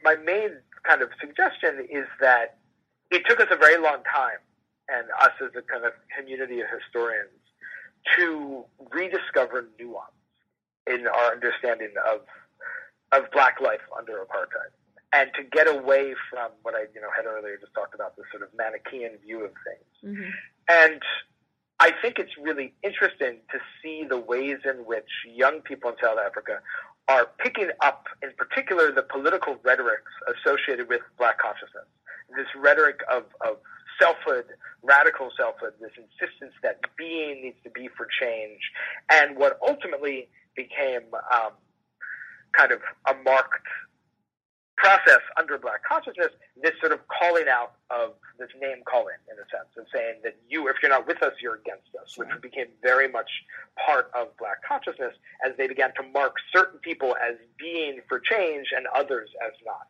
my 0.04 0.16
main 0.16 0.50
kind 0.86 1.02
of 1.02 1.08
suggestion 1.18 1.86
is 1.90 2.06
that 2.20 2.58
it 3.10 3.22
took 3.26 3.40
us 3.40 3.48
a 3.50 3.56
very 3.56 3.80
long 3.80 4.02
time, 4.04 4.38
and 4.88 5.08
us 5.20 5.32
as 5.42 5.50
a 5.56 5.62
kind 5.62 5.84
of 5.84 5.92
community 6.16 6.60
of 6.60 6.66
historians, 6.68 7.30
to 8.16 8.64
rediscover 8.92 9.66
nuance 9.80 10.12
in 10.86 11.06
our 11.06 11.32
understanding 11.32 11.92
of 12.06 12.20
of 13.12 13.30
black 13.32 13.60
life 13.60 13.80
under 13.96 14.14
apartheid, 14.14 14.72
and 15.12 15.30
to 15.36 15.42
get 15.44 15.68
away 15.68 16.14
from 16.30 16.50
what 16.62 16.74
I 16.74 16.84
you 16.94 17.00
know 17.00 17.08
had 17.16 17.26
earlier 17.26 17.56
just 17.56 17.74
talked 17.74 17.94
about 17.94 18.16
this 18.16 18.26
sort 18.30 18.42
of 18.42 18.50
Manichaean 18.56 19.18
view 19.24 19.44
of 19.44 19.52
things. 19.64 20.18
Mm-hmm. 20.18 20.30
And 20.68 21.00
I 21.80 21.92
think 22.00 22.18
it's 22.18 22.36
really 22.40 22.72
interesting 22.82 23.38
to 23.50 23.58
see 23.82 24.04
the 24.08 24.18
ways 24.18 24.58
in 24.64 24.84
which 24.84 25.08
young 25.26 25.60
people 25.60 25.90
in 25.90 25.96
South 26.02 26.18
Africa 26.24 26.60
are 27.08 27.28
picking 27.38 27.70
up, 27.82 28.06
in 28.22 28.30
particular, 28.36 28.92
the 28.92 29.02
political 29.02 29.56
rhetorics 29.62 30.10
associated 30.26 30.88
with 30.88 31.02
black 31.18 31.38
consciousness. 31.38 31.84
This 32.36 32.46
rhetoric 32.56 33.00
of, 33.12 33.24
of 33.46 33.58
selfhood, 34.00 34.46
radical 34.82 35.30
selfhood, 35.36 35.74
this 35.80 35.92
insistence 35.96 36.52
that 36.62 36.80
being 36.96 37.42
needs 37.42 37.56
to 37.64 37.70
be 37.70 37.88
for 37.96 38.08
change, 38.20 38.60
and 39.12 39.36
what 39.36 39.58
ultimately 39.66 40.28
became 40.56 41.02
um, 41.32 41.52
kind 42.52 42.72
of 42.72 42.80
a 43.06 43.14
marked 43.22 43.66
process 44.76 45.20
under 45.38 45.58
black 45.58 45.82
consciousness, 45.84 46.30
this 46.60 46.72
sort 46.80 46.92
of 46.92 47.00
calling 47.08 47.46
out 47.48 47.74
of 47.90 48.14
this 48.38 48.50
name 48.60 48.82
calling, 48.84 49.16
in 49.30 49.36
a 49.38 49.46
sense, 49.48 49.70
of 49.78 49.86
saying 49.92 50.16
that 50.24 50.36
you, 50.48 50.68
if 50.68 50.76
you're 50.82 50.90
not 50.90 51.06
with 51.06 51.22
us, 51.22 51.32
you're 51.40 51.54
against 51.54 51.94
us, 52.00 52.18
which 52.18 52.28
became 52.42 52.66
very 52.82 53.08
much 53.08 53.30
part 53.84 54.10
of 54.18 54.36
black 54.36 54.62
consciousness 54.66 55.14
as 55.46 55.56
they 55.56 55.68
began 55.68 55.92
to 55.94 56.02
mark 56.12 56.34
certain 56.52 56.78
people 56.80 57.14
as 57.16 57.36
being 57.58 58.00
for 58.08 58.18
change 58.18 58.68
and 58.76 58.86
others 58.94 59.30
as 59.46 59.52
not. 59.64 59.86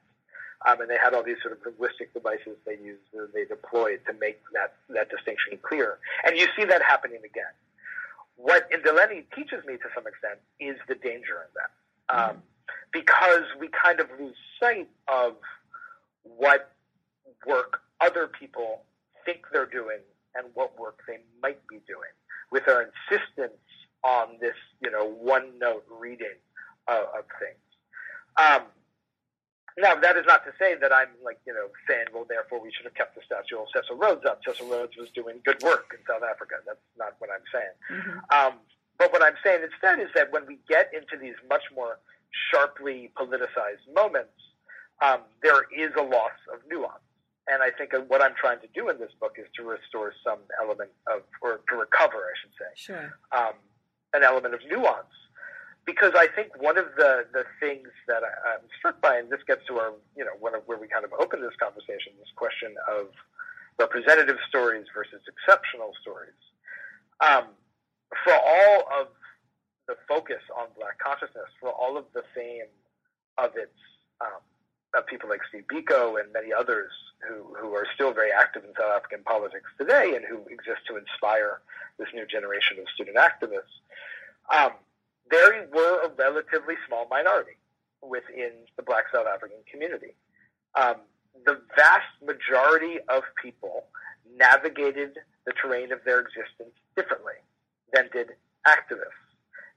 Um, 0.66 0.80
and 0.80 0.90
they 0.90 0.96
had 0.96 1.12
all 1.14 1.22
these 1.22 1.36
sort 1.42 1.52
of 1.52 1.58
linguistic 1.64 2.12
devices 2.14 2.56
they 2.64 2.78
used, 2.82 3.02
uh, 3.18 3.26
they 3.34 3.44
deployed 3.44 4.00
to 4.06 4.14
make 4.14 4.40
that, 4.52 4.74
that 4.90 5.10
distinction 5.10 5.58
clear. 5.62 5.98
And 6.26 6.36
you 6.38 6.46
see 6.56 6.64
that 6.64 6.82
happening 6.82 7.18
again. 7.18 7.52
What 8.36 8.70
Ndaleni 8.70 9.24
teaches 9.34 9.64
me 9.66 9.74
to 9.76 9.88
some 9.94 10.06
extent 10.06 10.40
is 10.58 10.76
the 10.88 10.94
danger 10.94 11.44
in 11.44 11.50
that. 11.56 11.70
Um, 12.08 12.42
because 12.94 13.42
we 13.60 13.68
kind 13.68 14.00
of 14.00 14.06
lose 14.18 14.36
sight 14.58 14.88
of 15.08 15.34
what 16.22 16.70
work 17.46 17.80
other 18.00 18.28
people 18.28 18.84
think 19.26 19.40
they're 19.52 19.66
doing 19.66 19.98
and 20.34 20.46
what 20.54 20.78
work 20.78 21.00
they 21.06 21.18
might 21.42 21.60
be 21.68 21.80
doing 21.86 22.14
with 22.50 22.62
our 22.68 22.88
insistence 22.88 23.60
on 24.04 24.38
this, 24.40 24.54
you 24.80 24.90
know, 24.90 25.04
one 25.10 25.58
note 25.58 25.84
reading 25.90 26.38
of, 26.88 27.04
of 27.18 27.24
things. 27.40 27.58
Um, 28.36 28.62
now, 29.76 29.96
that 29.96 30.16
is 30.16 30.24
not 30.26 30.44
to 30.44 30.52
say 30.58 30.76
that 30.78 30.92
I'm 30.92 31.10
like, 31.24 31.40
you 31.46 31.52
know, 31.52 31.66
saying, 31.88 32.06
well, 32.14 32.26
therefore 32.28 32.62
we 32.62 32.70
should 32.70 32.84
have 32.84 32.94
kept 32.94 33.16
the 33.16 33.22
statue 33.26 33.58
of 33.58 33.66
Cecil 33.74 33.96
Rhodes 33.96 34.24
up. 34.24 34.40
Cecil 34.46 34.70
Rhodes 34.70 34.94
was 34.96 35.10
doing 35.10 35.40
good 35.44 35.60
work 35.62 35.90
in 35.90 35.98
South 36.06 36.22
Africa. 36.22 36.62
That's 36.64 36.78
not 36.96 37.18
what 37.18 37.30
I'm 37.34 37.42
saying. 37.50 37.74
Mm-hmm. 37.90 38.18
Um, 38.30 38.60
but 38.98 39.12
what 39.12 39.22
I'm 39.22 39.34
saying 39.42 39.66
instead 39.66 39.98
is 39.98 40.14
that 40.14 40.30
when 40.30 40.46
we 40.46 40.58
get 40.68 40.94
into 40.94 41.18
these 41.18 41.34
much 41.50 41.64
more 41.74 41.98
sharply 42.50 43.10
politicized 43.16 43.86
moments, 43.94 44.38
um, 45.02 45.20
there 45.42 45.66
is 45.76 45.90
a 45.98 46.02
loss 46.02 46.38
of 46.52 46.60
nuance. 46.70 47.00
And 47.46 47.62
I 47.62 47.70
think 47.70 47.92
what 48.08 48.22
I'm 48.22 48.34
trying 48.40 48.60
to 48.60 48.68
do 48.74 48.88
in 48.88 48.98
this 48.98 49.12
book 49.20 49.36
is 49.38 49.46
to 49.56 49.62
restore 49.64 50.12
some 50.24 50.38
element 50.62 50.90
of, 51.06 51.22
or 51.42 51.60
to 51.68 51.76
recover, 51.76 52.16
I 52.16 52.34
should 52.40 52.54
say, 52.58 52.70
Sure. 52.74 53.18
um, 53.32 53.54
an 54.14 54.22
element 54.22 54.54
of 54.54 54.60
nuance. 54.70 55.12
Because 55.84 56.12
I 56.16 56.28
think 56.28 56.56
one 56.62 56.78
of 56.78 56.86
the, 56.96 57.26
the 57.34 57.44
things 57.60 57.88
that 58.08 58.22
I, 58.24 58.54
I'm 58.56 58.64
struck 58.78 59.02
by, 59.02 59.18
and 59.18 59.28
this 59.28 59.40
gets 59.46 59.60
to 59.66 59.76
our, 59.76 59.92
you 60.16 60.24
know, 60.24 60.32
one 60.40 60.54
of 60.54 60.62
where 60.64 60.78
we 60.78 60.88
kind 60.88 61.04
of 61.04 61.12
opened 61.20 61.42
this 61.42 61.52
conversation, 61.60 62.16
this 62.18 62.32
question 62.36 62.74
of 62.88 63.08
representative 63.78 64.38
stories 64.48 64.86
versus 64.94 65.20
exceptional 65.28 65.92
stories. 66.00 66.40
Um, 67.20 67.52
for 68.24 68.32
all 68.32 68.88
of 69.00 69.08
the 69.86 69.96
focus 70.08 70.42
on 70.58 70.66
black 70.78 70.98
consciousness, 70.98 71.50
for 71.60 71.70
all 71.70 71.96
of 71.96 72.04
the 72.14 72.22
fame 72.34 72.70
of 73.38 73.50
its 73.56 73.76
um, 74.20 74.40
of 74.94 75.06
people 75.06 75.28
like 75.28 75.40
Steve 75.48 75.64
Biko 75.70 76.20
and 76.20 76.32
many 76.32 76.52
others 76.52 76.92
who, 77.28 77.54
who 77.58 77.74
are 77.74 77.86
still 77.94 78.12
very 78.12 78.30
active 78.30 78.64
in 78.64 78.70
South 78.78 78.92
African 78.96 79.24
politics 79.24 79.66
today 79.78 80.12
and 80.14 80.24
who 80.24 80.38
exist 80.48 80.86
to 80.88 80.96
inspire 80.96 81.60
this 81.98 82.08
new 82.14 82.26
generation 82.26 82.78
of 82.78 82.86
student 82.94 83.16
activists. 83.16 83.74
Um, 84.54 84.72
they 85.30 85.66
were 85.72 86.04
a 86.04 86.10
relatively 86.16 86.74
small 86.86 87.08
minority 87.08 87.56
within 88.02 88.52
the 88.76 88.82
black 88.82 89.04
South 89.12 89.26
African 89.26 89.58
community. 89.70 90.14
Um, 90.78 90.96
the 91.44 91.60
vast 91.76 92.12
majority 92.24 92.98
of 93.08 93.22
people 93.40 93.84
navigated 94.36 95.18
the 95.46 95.52
terrain 95.52 95.92
of 95.92 96.00
their 96.04 96.20
existence 96.20 96.74
differently 96.96 97.34
than 97.92 98.08
did 98.12 98.30
activists. 98.66 99.23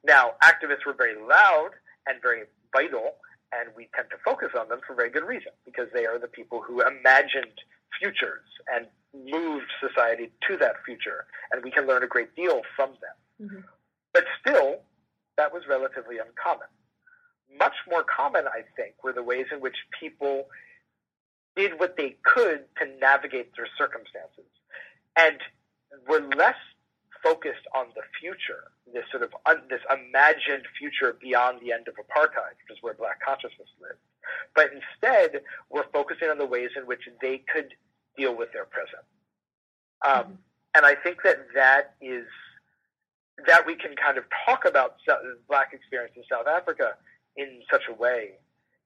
Now, 0.04 0.32
activists 0.44 0.86
were 0.86 0.94
very 0.94 1.16
loud 1.16 1.72
and 2.08 2.22
very 2.22 2.44
vital, 2.74 3.16
and 3.52 3.70
we 3.76 3.90
tend 3.96 4.10
to 4.12 4.18
focus 4.24 4.50
on 4.58 4.70
them 4.70 4.80
for 4.86 4.96
very 4.96 5.10
good 5.10 5.26
reason, 5.26 5.52
because 5.66 5.88
they 5.94 6.06
are 6.06 6.20
the 6.20 6.28
people 6.28 6.62
who 6.62 6.82
imagined 6.82 7.62
futures 8.00 8.46
and 8.74 8.88
moved 9.14 9.72
society 9.82 10.32
to 10.48 10.58
that 10.58 10.76
future, 10.86 11.26
and 11.52 11.64
we 11.64 11.72
can 11.72 11.88
learn 11.88 12.04
a 12.04 12.08
great 12.08 12.36
deal 12.36 12.62
from 12.76 12.92
them. 13.02 13.48
Mm-hmm. 13.48 13.62
But 14.14 14.26
still, 14.40 14.82
that 15.38 15.54
was 15.54 15.64
relatively 15.68 16.18
uncommon. 16.18 16.68
Much 17.58 17.76
more 17.90 18.04
common, 18.04 18.46
I 18.48 18.64
think, 18.76 18.96
were 19.04 19.14
the 19.14 19.24
ways 19.24 19.46
in 19.52 19.62
which 19.62 19.76
people 20.00 20.48
did 21.56 21.80
what 21.80 21.96
they 21.98 22.16
could 22.24 22.66
to 22.78 22.86
navigate 23.00 23.56
their 23.56 23.68
circumstances 23.78 24.46
and 25.18 25.38
were 26.08 26.22
less 26.36 26.56
focused 27.24 27.68
on 27.76 27.88
the 27.96 28.02
future, 28.20 28.72
this 28.94 29.04
sort 29.12 29.24
of 29.24 29.34
un, 29.46 29.62
this 29.70 29.82
imagined 29.92 30.66
future 30.78 31.18
beyond 31.22 31.60
the 31.62 31.72
end 31.72 31.88
of 31.88 31.96
apartheid, 31.96 32.56
which 32.64 32.78
is 32.78 32.82
where 32.82 32.94
black 32.94 33.20
consciousness 33.24 33.70
lived. 33.82 34.00
But 34.56 34.70
instead, 34.74 35.42
we're 35.70 35.88
focusing 35.94 36.30
on 36.30 36.38
the 36.38 36.46
ways 36.46 36.72
in 36.76 36.86
which 36.86 37.02
they 37.22 37.44
could 37.52 37.74
deal 38.18 38.36
with 38.36 38.52
their 38.54 38.66
present. 38.66 39.06
Um, 40.06 40.14
mm-hmm. 40.14 40.32
And 40.76 40.86
I 40.86 40.96
think 40.96 41.24
that 41.24 41.48
that 41.56 41.96
is 42.02 42.26
that 43.46 43.66
we 43.66 43.76
can 43.76 43.96
kind 43.96 44.18
of 44.18 44.24
talk 44.46 44.66
about 44.66 44.96
black 45.48 45.74
experience 45.74 46.14
in 46.16 46.24
South 46.30 46.48
Africa 46.48 46.94
in 47.36 47.62
such 47.72 47.84
a 47.90 47.94
way 47.94 48.32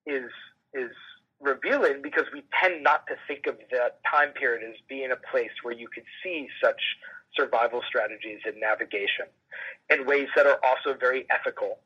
is 0.05 0.29
is 0.73 0.91
revealing 1.39 2.01
because 2.01 2.25
we 2.33 2.43
tend 2.61 2.83
not 2.83 3.07
to 3.07 3.15
think 3.27 3.47
of 3.47 3.57
that 3.71 3.99
time 4.09 4.29
period 4.29 4.61
as 4.69 4.75
being 4.87 5.11
a 5.11 5.31
place 5.31 5.51
where 5.63 5.73
you 5.73 5.87
could 5.87 6.03
see 6.23 6.47
such 6.63 6.81
survival 7.35 7.81
strategies 7.87 8.39
and 8.45 8.59
navigation 8.59 9.25
in 9.89 10.05
ways 10.05 10.27
that 10.35 10.45
are 10.45 10.59
also 10.63 10.97
very 10.97 11.25
ethical, 11.29 11.79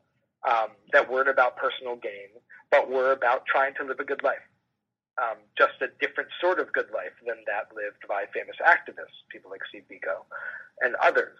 um, 0.48 0.70
that 0.92 1.10
weren't 1.10 1.30
about 1.30 1.58
personal 1.58 1.96
gain, 1.96 2.30
but 2.72 2.90
were 2.90 3.12
about 3.12 3.46
trying 3.46 3.74
to 3.76 3.84
live 3.84 4.00
a 4.00 4.04
good 4.04 4.24
life. 4.24 4.46
Um, 5.18 5.38
just 5.58 5.80
a 5.82 5.88
different 6.06 6.30
sort 6.42 6.60
of 6.60 6.74
good 6.74 6.92
life 6.94 7.16
than 7.26 7.38
that 7.48 7.72
lived 7.74 8.04
by 8.08 8.26
famous 8.34 8.58
activists, 8.60 9.24
people 9.32 9.50
like 9.50 9.62
Steve 9.70 9.84
Biko 9.90 10.28
and 10.82 10.96
others. 10.96 11.38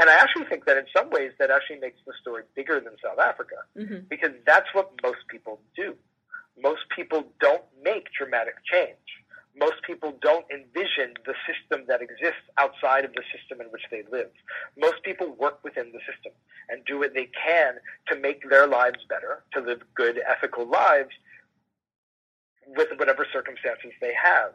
And 0.00 0.10
I 0.10 0.14
actually 0.14 0.46
think 0.46 0.64
that 0.64 0.76
in 0.76 0.86
some 0.96 1.10
ways 1.10 1.30
that 1.38 1.50
actually 1.50 1.78
makes 1.78 1.98
the 2.04 2.12
story 2.20 2.42
bigger 2.56 2.80
than 2.80 2.96
South 3.02 3.20
Africa 3.20 3.62
mm-hmm. 3.78 4.06
because 4.10 4.32
that's 4.44 4.66
what 4.72 4.90
most 5.04 5.22
people 5.28 5.60
do. 5.76 5.94
Most 6.60 6.82
people 6.94 7.24
don't 7.40 7.62
make 7.82 8.06
dramatic 8.18 8.54
change 8.64 8.98
most 9.56 9.82
people 9.86 10.12
don't 10.20 10.44
envision 10.50 11.14
the 11.26 11.34
system 11.46 11.84
that 11.86 12.02
exists 12.02 12.42
outside 12.58 13.04
of 13.04 13.12
the 13.12 13.22
system 13.30 13.60
in 13.60 13.68
which 13.68 13.82
they 13.90 14.02
live. 14.10 14.30
Most 14.76 15.02
people 15.04 15.34
work 15.38 15.62
within 15.62 15.92
the 15.92 16.00
system 16.00 16.32
and 16.68 16.84
do 16.84 16.98
what 16.98 17.14
they 17.14 17.28
can 17.46 17.74
to 18.08 18.18
make 18.18 18.48
their 18.50 18.66
lives 18.66 18.98
better, 19.08 19.44
to 19.52 19.60
live 19.60 19.82
good, 19.94 20.20
ethical 20.28 20.68
lives 20.68 21.10
with 22.76 22.88
whatever 22.96 23.26
circumstances 23.32 23.92
they 24.00 24.12
have. 24.14 24.52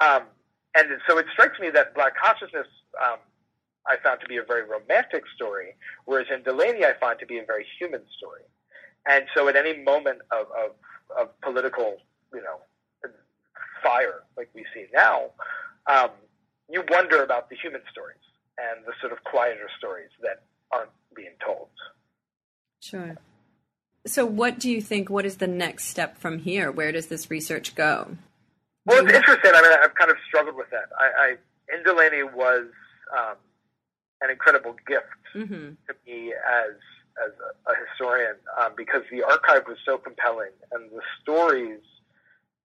Um, 0.00 0.26
and 0.76 0.88
so 1.08 1.16
it 1.16 1.26
strikes 1.32 1.58
me 1.58 1.70
that 1.70 1.94
Black 1.94 2.12
Consciousness 2.22 2.66
um, 3.02 3.18
I 3.86 3.96
found 4.02 4.20
to 4.20 4.26
be 4.26 4.36
a 4.36 4.42
very 4.42 4.62
romantic 4.62 5.22
story, 5.34 5.74
whereas 6.04 6.26
Ndaleni 6.26 6.84
I 6.84 6.94
find 6.98 7.18
to 7.20 7.26
be 7.26 7.38
a 7.38 7.44
very 7.44 7.64
human 7.78 8.02
story. 8.18 8.42
And 9.08 9.26
so 9.34 9.48
at 9.48 9.56
any 9.56 9.82
moment 9.82 10.20
of, 10.32 10.46
of, 10.52 10.72
of 11.18 11.40
political, 11.40 11.96
you 12.34 12.42
know, 12.42 12.60
fire 13.86 14.22
like 14.36 14.50
we 14.54 14.64
see 14.74 14.86
now, 14.92 15.30
um, 15.86 16.10
you 16.68 16.82
wonder 16.88 17.22
about 17.22 17.48
the 17.48 17.56
human 17.56 17.82
stories 17.90 18.18
and 18.58 18.84
the 18.84 18.92
sort 19.00 19.12
of 19.12 19.22
quieter 19.24 19.68
stories 19.78 20.10
that 20.22 20.42
aren't 20.72 20.90
being 21.14 21.34
told. 21.44 21.68
Sure. 22.80 23.16
So, 24.06 24.24
what 24.24 24.58
do 24.58 24.70
you 24.70 24.80
think? 24.80 25.10
What 25.10 25.26
is 25.26 25.38
the 25.38 25.46
next 25.46 25.86
step 25.86 26.18
from 26.18 26.38
here? 26.38 26.70
Where 26.70 26.92
does 26.92 27.08
this 27.08 27.30
research 27.30 27.74
go? 27.74 28.16
Well, 28.84 29.04
it's 29.04 29.12
interesting. 29.12 29.50
I 29.52 29.62
mean, 29.62 29.72
I've 29.82 29.94
kind 29.96 30.10
of 30.10 30.16
struggled 30.28 30.56
with 30.56 30.70
that. 30.70 30.88
I, 30.96 31.36
I 31.70 31.76
Ndaleni 31.76 32.32
was 32.32 32.66
um, 33.16 33.36
an 34.20 34.30
incredible 34.30 34.76
gift 34.86 35.06
mm-hmm. 35.34 35.74
to 35.88 35.94
me 36.06 36.32
as 36.32 36.74
as 37.24 37.32
a, 37.40 37.70
a 37.70 37.74
historian 37.88 38.36
um, 38.60 38.72
because 38.76 39.02
the 39.10 39.22
archive 39.22 39.66
was 39.66 39.78
so 39.84 39.98
compelling 39.98 40.52
and 40.70 40.90
the 40.90 41.00
stories 41.22 41.80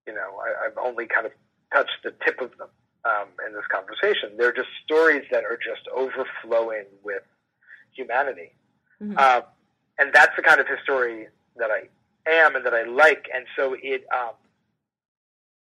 you 0.07 0.13
know, 0.13 0.39
I, 0.41 0.67
I've 0.67 0.77
only 0.77 1.05
kind 1.05 1.25
of 1.25 1.31
touched 1.73 2.03
the 2.03 2.13
tip 2.25 2.41
of 2.41 2.51
them 2.57 2.69
um, 3.05 3.27
in 3.47 3.53
this 3.53 3.65
conversation. 3.71 4.31
They're 4.37 4.53
just 4.53 4.69
stories 4.83 5.23
that 5.31 5.43
are 5.43 5.57
just 5.57 5.87
overflowing 5.95 6.85
with 7.03 7.23
humanity. 7.93 8.51
Mm-hmm. 9.01 9.17
Um, 9.17 9.43
and 9.97 10.11
that's 10.13 10.35
the 10.35 10.41
kind 10.41 10.59
of 10.59 10.67
history 10.67 11.27
that 11.57 11.69
I 11.69 11.89
am 12.29 12.55
and 12.55 12.65
that 12.65 12.73
I 12.73 12.83
like. 12.83 13.27
And 13.33 13.45
so 13.55 13.75
it, 13.81 14.05
um, 14.13 14.33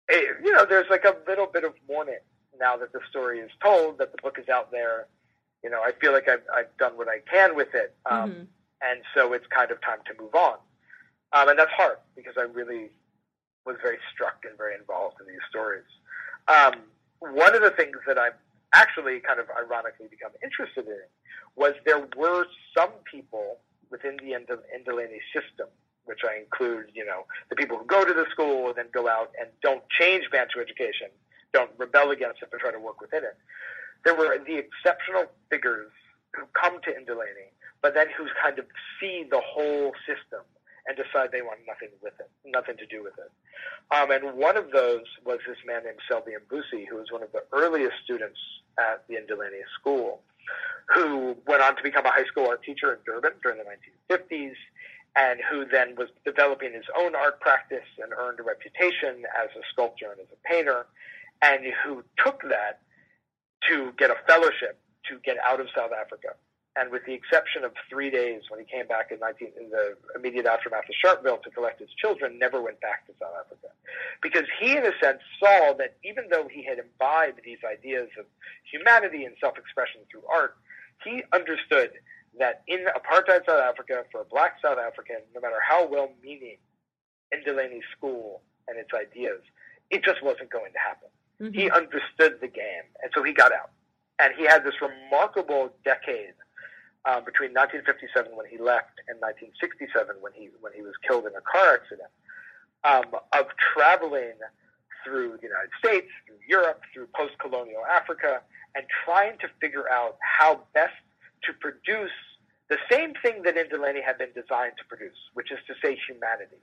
it, 0.08 0.36
you 0.44 0.52
know, 0.52 0.64
there's 0.64 0.88
like 0.90 1.04
a 1.04 1.16
little 1.26 1.46
bit 1.46 1.64
of 1.64 1.74
mourning 1.88 2.18
now 2.58 2.76
that 2.76 2.92
the 2.92 3.00
story 3.10 3.40
is 3.40 3.50
told, 3.62 3.98
that 3.98 4.12
the 4.12 4.18
book 4.22 4.38
is 4.38 4.48
out 4.48 4.70
there. 4.70 5.06
You 5.62 5.70
know, 5.70 5.80
I 5.82 5.92
feel 5.92 6.12
like 6.12 6.28
I've, 6.28 6.42
I've 6.54 6.76
done 6.78 6.96
what 6.96 7.08
I 7.08 7.20
can 7.30 7.56
with 7.56 7.74
it. 7.74 7.94
Um, 8.10 8.30
mm-hmm. 8.30 8.40
And 8.82 9.00
so 9.14 9.32
it's 9.32 9.46
kind 9.46 9.70
of 9.70 9.80
time 9.80 9.98
to 10.06 10.22
move 10.22 10.34
on. 10.34 10.58
Um, 11.32 11.48
and 11.48 11.58
that's 11.58 11.72
hard 11.72 11.96
because 12.14 12.34
I 12.36 12.42
really 12.42 12.90
was 13.66 13.76
very 13.82 13.98
struck 14.12 14.44
and 14.44 14.56
very 14.56 14.74
involved 14.74 15.16
in 15.20 15.26
these 15.26 15.44
stories. 15.48 15.88
Um, 16.48 16.74
one 17.20 17.54
of 17.54 17.62
the 17.62 17.70
things 17.70 17.96
that 18.06 18.18
I've 18.18 18.36
actually 18.74 19.20
kind 19.20 19.40
of 19.40 19.46
ironically 19.50 20.06
become 20.10 20.32
interested 20.42 20.86
in 20.86 21.06
was 21.56 21.74
there 21.86 22.06
were 22.16 22.46
some 22.76 22.90
people 23.10 23.58
within 23.90 24.16
the 24.18 24.32
Ndaleni 24.34 25.20
system, 25.32 25.68
which 26.04 26.20
I 26.28 26.38
include, 26.38 26.90
you 26.92 27.04
know, 27.04 27.26
the 27.48 27.56
people 27.56 27.78
who 27.78 27.86
go 27.86 28.04
to 28.04 28.12
the 28.12 28.26
school 28.30 28.68
and 28.68 28.76
then 28.76 28.86
go 28.92 29.08
out 29.08 29.30
and 29.40 29.48
don't 29.62 29.82
change 29.88 30.24
Bantu 30.30 30.60
education, 30.60 31.08
don't 31.52 31.70
rebel 31.78 32.10
against 32.10 32.42
it, 32.42 32.48
but 32.50 32.60
try 32.60 32.72
to 32.72 32.80
work 32.80 33.00
within 33.00 33.22
it. 33.24 33.36
There 34.04 34.14
were 34.14 34.36
the 34.44 34.58
exceptional 34.58 35.26
figures 35.48 35.92
who 36.34 36.42
come 36.60 36.80
to 36.82 36.90
Ndaleni, 36.90 37.54
but 37.80 37.94
then 37.94 38.08
who 38.16 38.26
kind 38.42 38.58
of 38.58 38.66
see 39.00 39.24
the 39.30 39.40
whole 39.40 39.92
system 40.04 40.42
and 40.86 40.96
decide 40.96 41.32
they 41.32 41.42
want 41.42 41.60
nothing 41.66 41.88
with 42.02 42.12
it, 42.20 42.30
nothing 42.44 42.76
to 42.76 42.86
do 42.86 43.02
with 43.02 43.14
it. 43.18 43.30
Um, 43.94 44.10
and 44.10 44.36
one 44.36 44.56
of 44.56 44.70
those 44.70 45.04
was 45.24 45.38
this 45.46 45.56
man 45.66 45.84
named 45.84 45.98
Selby 46.08 46.32
Mvusi, 46.32 46.86
who 46.88 46.96
was 46.96 47.10
one 47.10 47.22
of 47.22 47.32
the 47.32 47.44
earliest 47.52 47.96
students 48.04 48.38
at 48.78 49.04
the 49.08 49.14
Ndaleni 49.14 49.64
School, 49.80 50.20
who 50.94 51.36
went 51.46 51.62
on 51.62 51.76
to 51.76 51.82
become 51.82 52.04
a 52.04 52.10
high 52.10 52.24
school 52.24 52.48
art 52.48 52.62
teacher 52.62 52.92
in 52.92 52.98
Durban 53.06 53.32
during 53.42 53.58
the 53.58 53.64
1950s, 53.64 54.54
and 55.16 55.40
who 55.50 55.64
then 55.64 55.94
was 55.96 56.08
developing 56.24 56.72
his 56.72 56.84
own 56.98 57.14
art 57.14 57.40
practice 57.40 57.86
and 58.02 58.12
earned 58.12 58.40
a 58.40 58.42
reputation 58.42 59.24
as 59.40 59.48
a 59.56 59.62
sculptor 59.72 60.10
and 60.10 60.20
as 60.20 60.26
a 60.32 60.48
painter, 60.48 60.86
and 61.40 61.64
who 61.84 62.02
took 62.22 62.42
that 62.42 62.80
to 63.68 63.92
get 63.96 64.10
a 64.10 64.16
fellowship 64.26 64.78
to 65.08 65.18
get 65.24 65.36
out 65.44 65.60
of 65.60 65.68
South 65.74 65.92
Africa 65.92 66.34
and 66.76 66.90
with 66.90 67.04
the 67.06 67.14
exception 67.14 67.62
of 67.62 67.72
three 67.88 68.10
days 68.10 68.42
when 68.48 68.58
he 68.58 68.66
came 68.66 68.86
back 68.88 69.12
in, 69.12 69.20
19, 69.20 69.52
in 69.60 69.70
the 69.70 69.94
immediate 70.16 70.46
aftermath 70.46 70.84
of 70.90 70.94
Sharpeville 70.98 71.40
to 71.42 71.50
collect 71.50 71.78
his 71.78 71.90
children, 72.00 72.38
never 72.38 72.60
went 72.60 72.80
back 72.80 73.06
to 73.06 73.12
South 73.20 73.34
Africa. 73.38 73.68
Because 74.20 74.46
he, 74.60 74.76
in 74.76 74.84
a 74.84 74.90
sense, 75.00 75.20
saw 75.38 75.72
that 75.78 75.96
even 76.02 76.24
though 76.30 76.48
he 76.50 76.64
had 76.64 76.78
imbibed 76.78 77.40
these 77.44 77.62
ideas 77.62 78.08
of 78.18 78.26
humanity 78.70 79.24
and 79.24 79.36
self 79.40 79.56
expression 79.56 80.00
through 80.10 80.26
art, 80.26 80.56
he 81.04 81.22
understood 81.32 81.90
that 82.40 82.62
in 82.66 82.86
apartheid 82.90 83.46
South 83.46 83.62
Africa, 83.62 84.02
for 84.10 84.22
a 84.22 84.24
black 84.24 84.56
South 84.60 84.78
African, 84.78 85.18
no 85.32 85.40
matter 85.40 85.58
how 85.62 85.86
well 85.86 86.10
meaning 86.24 86.56
Ndaleni 87.32 87.80
school 87.96 88.42
and 88.66 88.78
its 88.78 88.90
ideas, 88.92 89.42
it 89.90 90.02
just 90.02 90.24
wasn't 90.24 90.50
going 90.50 90.72
to 90.72 90.78
happen. 90.78 91.08
Mm-hmm. 91.40 91.54
He 91.54 91.70
understood 91.70 92.40
the 92.40 92.48
game, 92.48 92.86
and 93.02 93.12
so 93.14 93.22
he 93.22 93.32
got 93.32 93.52
out. 93.52 93.70
And 94.18 94.32
he 94.36 94.44
had 94.44 94.64
this 94.64 94.74
remarkable 94.80 95.70
decade 95.84 96.34
um, 97.06 97.24
between 97.24 97.52
1957 97.52 98.32
when 98.36 98.46
he 98.46 98.56
left 98.56 99.00
and 99.08 99.20
1967 99.20 100.16
when 100.20 100.32
he 100.32 100.48
when 100.60 100.72
he 100.72 100.82
was 100.82 100.96
killed 101.06 101.26
in 101.26 101.34
a 101.36 101.44
car 101.44 101.76
accident 101.76 102.08
um, 102.84 103.04
of 103.32 103.46
traveling 103.56 104.36
through 105.04 105.36
the 105.36 105.48
United 105.48 105.70
States, 105.78 106.08
through 106.26 106.40
Europe, 106.48 106.80
through 106.92 107.06
post-colonial 107.14 107.84
Africa, 107.84 108.40
and 108.74 108.86
trying 109.04 109.36
to 109.38 109.48
figure 109.60 109.88
out 109.90 110.16
how 110.20 110.60
best 110.72 110.96
to 111.44 111.52
produce 111.52 112.16
the 112.70 112.78
same 112.90 113.12
thing 113.20 113.42
that 113.42 113.54
Ndaleni 113.54 114.02
had 114.02 114.16
been 114.16 114.32
designed 114.34 114.72
to 114.78 114.84
produce, 114.88 115.16
which 115.34 115.52
is 115.52 115.58
to 115.66 115.74
say 115.84 115.98
humanity. 116.08 116.56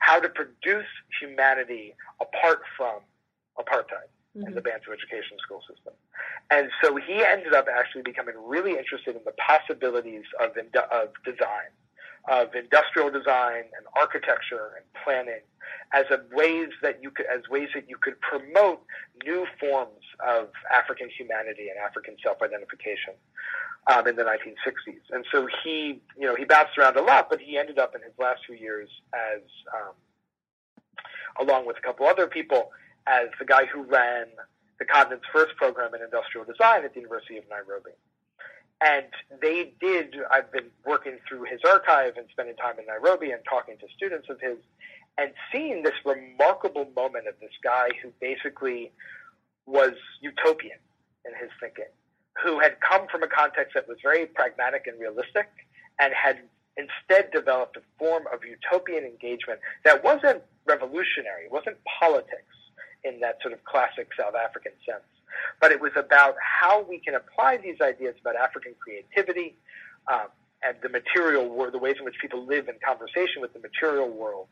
How 0.00 0.20
to 0.20 0.28
produce 0.28 0.86
humanity 1.18 1.94
apart 2.20 2.60
from 2.76 3.00
apartheid 3.58 4.12
mm-hmm. 4.38 4.48
in 4.48 4.54
the 4.54 4.60
Bantu 4.60 4.92
education 4.92 5.36
school 5.42 5.60
system. 5.68 5.94
And 6.50 6.70
so 6.82 6.96
he 6.96 7.24
ended 7.24 7.52
up 7.52 7.66
actually 7.68 8.02
becoming 8.02 8.34
really 8.38 8.72
interested 8.78 9.16
in 9.16 9.22
the 9.24 9.34
possibilities 9.36 10.24
of, 10.40 10.50
of 10.56 11.08
design, 11.24 11.70
of 12.30 12.54
industrial 12.54 13.10
design 13.10 13.64
and 13.76 13.84
architecture 13.96 14.78
and 14.78 14.86
planning 15.04 15.44
as 15.92 16.04
a 16.10 16.20
ways 16.34 16.68
that 16.82 17.02
you 17.02 17.10
could, 17.10 17.26
as 17.26 17.48
ways 17.50 17.68
that 17.74 17.88
you 17.88 17.96
could 17.96 18.20
promote 18.20 18.82
new 19.24 19.46
forms 19.60 20.04
of 20.26 20.48
African 20.72 21.08
humanity 21.10 21.68
and 21.68 21.78
African 21.78 22.16
self-identification 22.22 23.14
um, 23.86 24.06
in 24.06 24.16
the 24.16 24.22
1960s. 24.22 25.00
And 25.10 25.24
so 25.32 25.46
he, 25.62 26.00
you 26.18 26.26
know, 26.26 26.34
he 26.34 26.44
bounced 26.44 26.76
around 26.78 26.96
a 26.96 27.02
lot, 27.02 27.28
but 27.30 27.40
he 27.40 27.58
ended 27.58 27.78
up 27.78 27.94
in 27.94 28.02
his 28.02 28.12
last 28.18 28.40
few 28.46 28.56
years 28.56 28.88
as, 29.14 29.42
um, 29.74 29.94
along 31.46 31.66
with 31.66 31.76
a 31.78 31.80
couple 31.80 32.06
other 32.06 32.26
people, 32.26 32.70
as 33.08 33.28
the 33.38 33.44
guy 33.44 33.64
who 33.66 33.82
ran 33.82 34.26
the 34.78 34.84
continent's 34.84 35.26
first 35.32 35.56
program 35.56 35.94
in 35.94 36.02
industrial 36.02 36.44
design 36.44 36.84
at 36.84 36.94
the 36.94 37.00
University 37.00 37.38
of 37.38 37.44
Nairobi. 37.50 37.90
And 38.80 39.06
they 39.42 39.72
did, 39.80 40.14
I've 40.30 40.52
been 40.52 40.70
working 40.86 41.18
through 41.28 41.44
his 41.44 41.60
archive 41.66 42.16
and 42.16 42.26
spending 42.30 42.54
time 42.56 42.78
in 42.78 42.86
Nairobi 42.86 43.32
and 43.32 43.40
talking 43.48 43.76
to 43.78 43.86
students 43.96 44.28
of 44.30 44.40
his 44.40 44.58
and 45.16 45.32
seeing 45.50 45.82
this 45.82 45.94
remarkable 46.04 46.86
moment 46.94 47.26
of 47.26 47.34
this 47.40 47.50
guy 47.64 47.88
who 48.00 48.12
basically 48.20 48.92
was 49.66 49.94
utopian 50.20 50.78
in 51.26 51.32
his 51.40 51.50
thinking, 51.60 51.90
who 52.40 52.60
had 52.60 52.76
come 52.80 53.08
from 53.10 53.24
a 53.24 53.26
context 53.26 53.74
that 53.74 53.88
was 53.88 53.98
very 54.00 54.26
pragmatic 54.26 54.86
and 54.86 55.00
realistic 55.00 55.48
and 55.98 56.14
had 56.14 56.38
instead 56.76 57.32
developed 57.32 57.76
a 57.76 57.80
form 57.98 58.22
of 58.32 58.44
utopian 58.44 59.02
engagement 59.02 59.58
that 59.84 60.04
wasn't 60.04 60.40
revolutionary, 60.66 61.48
wasn't 61.50 61.76
politics 61.98 62.54
in 63.04 63.20
that 63.20 63.38
sort 63.42 63.54
of 63.54 63.64
classic 63.64 64.08
South 64.18 64.34
African 64.34 64.72
sense, 64.84 65.04
but 65.60 65.72
it 65.72 65.80
was 65.80 65.92
about 65.96 66.34
how 66.42 66.82
we 66.82 66.98
can 66.98 67.14
apply 67.14 67.56
these 67.58 67.80
ideas 67.80 68.14
about 68.20 68.36
African 68.36 68.74
creativity 68.78 69.54
um, 70.12 70.28
and 70.62 70.76
the 70.82 70.88
material 70.88 71.48
world, 71.48 71.72
the 71.72 71.78
ways 71.78 71.96
in 71.98 72.04
which 72.04 72.16
people 72.20 72.44
live 72.44 72.68
in 72.68 72.74
conversation 72.84 73.40
with 73.40 73.52
the 73.52 73.60
material 73.60 74.08
world, 74.08 74.48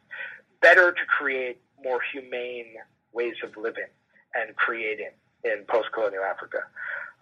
better 0.60 0.92
to 0.92 1.04
create 1.06 1.60
more 1.82 2.00
humane 2.12 2.66
ways 3.12 3.34
of 3.42 3.56
living 3.56 3.90
and 4.34 4.54
creating 4.56 5.10
in 5.44 5.64
post-colonial 5.68 6.22
Africa. 6.22 6.58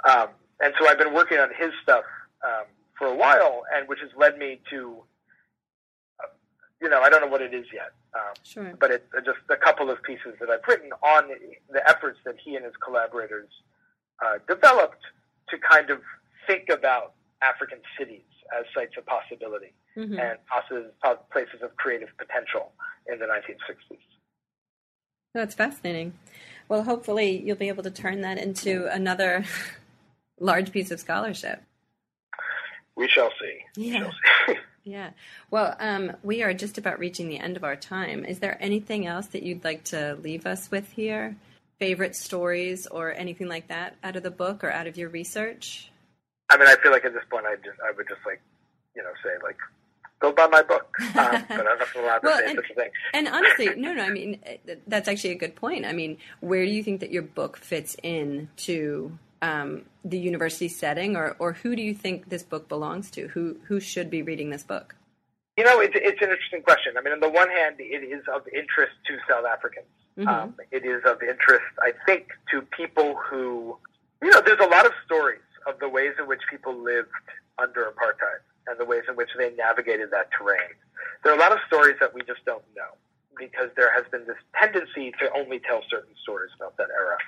Um, 0.09 0.29
and 0.61 0.75
so 0.79 0.89
I've 0.89 0.99
been 0.99 1.15
working 1.15 1.39
on 1.39 1.49
his 1.57 1.71
stuff 1.83 2.05
um, 2.45 2.65
for 2.99 3.07
a 3.09 3.15
while, 3.15 3.63
and 3.75 3.89
which 3.89 4.01
has 4.01 4.11
led 4.17 4.39
me 4.39 4.61
to, 4.71 5.03
you 6.85 6.91
know, 6.91 7.01
I 7.01 7.09
don't 7.09 7.23
know 7.23 7.29
what 7.29 7.41
it 7.41 7.55
is 7.55 7.65
yet, 7.73 7.93
um, 8.15 8.35
sure. 8.43 8.75
but 8.79 8.91
it's 8.91 9.07
just 9.25 9.39
a 9.49 9.57
couple 9.57 9.89
of 9.89 10.03
pieces 10.03 10.35
that 10.39 10.51
I've 10.51 10.61
written 10.69 10.91
on 11.03 11.31
the 11.73 11.89
efforts 11.89 12.19
that 12.27 12.37
he 12.45 12.57
and 12.57 12.65
his 12.67 12.75
collaborators 12.77 13.49
uh, 14.23 14.35
developed 14.47 15.01
to 15.49 15.57
kind 15.57 15.89
of 15.89 16.03
think 16.47 16.69
about 16.69 17.15
African 17.41 17.79
cities 17.99 18.21
as 18.55 18.67
sites 18.75 18.93
of 18.99 19.07
possibility 19.07 19.73
mm-hmm. 19.97 20.19
and 20.19 20.39
places 21.33 21.63
of 21.63 21.75
creative 21.79 22.11
potential 22.19 22.73
in 23.11 23.19
the 23.19 23.25
1960s. 23.25 23.97
That's 25.33 25.55
fascinating. 25.55 26.13
Well, 26.69 26.85
hopefully 26.85 27.43
you'll 27.43 27.57
be 27.57 27.69
able 27.69 27.83
to 27.85 27.91
turn 27.91 28.21
that 28.21 28.37
into 28.37 28.93
another 28.93 29.47
large 30.39 30.71
piece 30.71 30.91
of 30.91 31.01
scholarship. 31.01 31.63
We 32.95 33.09
shall 33.09 33.31
see. 33.41 33.59
Yeah. 33.75 34.01
Shall 34.01 34.13
see. 34.49 34.55
yeah. 34.85 35.11
Well, 35.51 35.77
um, 35.81 36.13
we 36.23 36.43
are 36.43 36.53
just 36.53 36.79
about 36.79 36.99
reaching 36.99 37.29
the 37.29 37.39
end 37.39 37.57
of 37.57 37.65
our 37.65 37.77
time. 37.77 38.25
Is 38.25 38.39
there 38.39 38.57
anything 38.61 39.07
else 39.07 39.27
that 39.29 39.43
you'd 39.43 39.65
like 39.65 39.85
to 39.85 40.17
leave 40.23 40.47
us 40.47 40.71
with 40.71 40.93
here? 40.93 41.37
Favorite 41.79 42.15
stories 42.15 42.87
or 42.87 43.13
anything 43.13 43.49
like 43.49 43.69
that 43.69 43.97
out 44.03 44.17
of 44.17 44.23
the 44.23 44.31
book 44.31 44.63
or 44.63 44.71
out 44.71 44.87
of 44.87 44.97
your 44.97 45.09
research? 45.09 45.91
I 46.51 46.59
mean, 46.59 46.69
I 46.69 46.77
feel 46.77 46.93
like 46.93 47.05
at 47.05 47.15
this 47.15 47.25
point, 47.31 47.47
I 47.47 47.57
just 47.57 47.79
I 47.83 47.93
would 47.97 48.07
just 48.09 48.21
like, 48.27 48.41
you 48.95 49.03
know, 49.03 49.11
say 49.23 49.31
like, 49.43 49.57
go 50.21 50.33
buy 50.33 50.47
my 50.47 50.63
book. 50.63 50.95
Um, 51.17 51.45
but 51.49 51.67
I'm 51.67 51.79
not 51.79 51.97
allowed 51.97 52.19
to 52.19 52.21
well, 52.25 52.39
say 52.39 52.47
and, 52.47 52.57
such 52.57 52.71
a 52.71 52.75
thing. 52.75 52.91
And 53.13 53.29
honestly, 53.29 53.69
no, 53.77 53.93
no. 53.93 54.03
I 54.03 54.11
mean, 54.11 54.41
that's 54.87 55.09
actually 55.09 55.31
a 55.31 55.37
good 55.37 55.55
point. 55.55 55.85
I 55.87 55.93
mean, 55.93 56.19
where 56.41 56.65
do 56.65 56.71
you 56.71 56.83
think 56.83 57.01
that 57.01 57.13
your 57.13 57.23
book 57.23 57.57
fits 57.57 57.97
in 58.03 58.49
to 58.59 59.17
um, 59.45 59.83
the 60.05 60.19
university 60.19 60.69
setting, 60.69 61.17
or 61.17 61.37
or 61.39 61.53
who 61.53 61.77
do 61.77 61.83
you 61.83 61.95
think 61.95 62.31
this 62.31 62.43
book 62.43 62.69
belongs 62.69 63.11
to? 63.13 63.29
Who 63.29 63.57
who 63.67 63.79
should 63.79 64.09
be 64.11 64.23
reading 64.23 64.49
this 64.51 64.63
book? 64.63 64.97
You 65.59 65.65
know, 65.65 65.81
it's 65.81 65.95
it's 65.95 66.23
an 66.23 66.31
interesting 66.31 66.63
question. 66.63 66.95
I 66.97 67.03
mean, 67.03 67.13
on 67.13 67.21
the 67.21 67.29
one 67.29 67.51
hand, 67.51 67.77
it 67.79 68.03
is 68.03 68.25
of 68.35 68.43
interest 68.49 68.95
to 69.07 69.19
South 69.29 69.45
Africans. 69.45 69.87
Mm-hmm. 70.19 70.29
Um, 70.29 70.55
it 70.71 70.85
is 70.87 71.03
of 71.05 71.23
interest, 71.23 71.67
I 71.83 71.93
think, 72.07 72.29
to 72.53 72.63
people 72.63 73.17
who, 73.17 73.77
you 74.23 74.31
know, 74.31 74.41
there's 74.41 74.61
a 74.61 74.71
lot 74.77 74.87
of 74.87 74.93
stories 75.05 75.43
of 75.67 75.79
the 75.81 75.89
ways 75.89 76.15
in 76.19 76.27
which 76.27 76.41
people 76.49 76.73
lived 76.73 77.11
under 77.59 77.83
apartheid 77.93 78.41
and 78.69 78.79
the 78.79 78.85
ways 78.85 79.03
in 79.09 79.17
which 79.17 79.31
they 79.37 79.51
navigated 79.57 80.11
that 80.13 80.29
terrain. 80.39 80.73
There 81.23 81.33
are 81.33 81.37
a 81.37 81.39
lot 81.39 81.53
of 81.53 81.59
stories 81.67 81.97
that 82.01 82.15
we 82.15 82.23
just 82.23 82.45
don't 82.47 82.63
know 82.77 82.95
because 83.39 83.71
there 83.77 83.93
has 83.93 84.05
been 84.11 84.27
this 84.27 84.39
tendency 84.59 85.13
to 85.21 85.31
only 85.37 85.61
tell 85.61 85.83
certain 85.91 86.15
stories 86.23 86.51
about 86.57 86.77
that 86.77 86.89
era. 86.91 87.19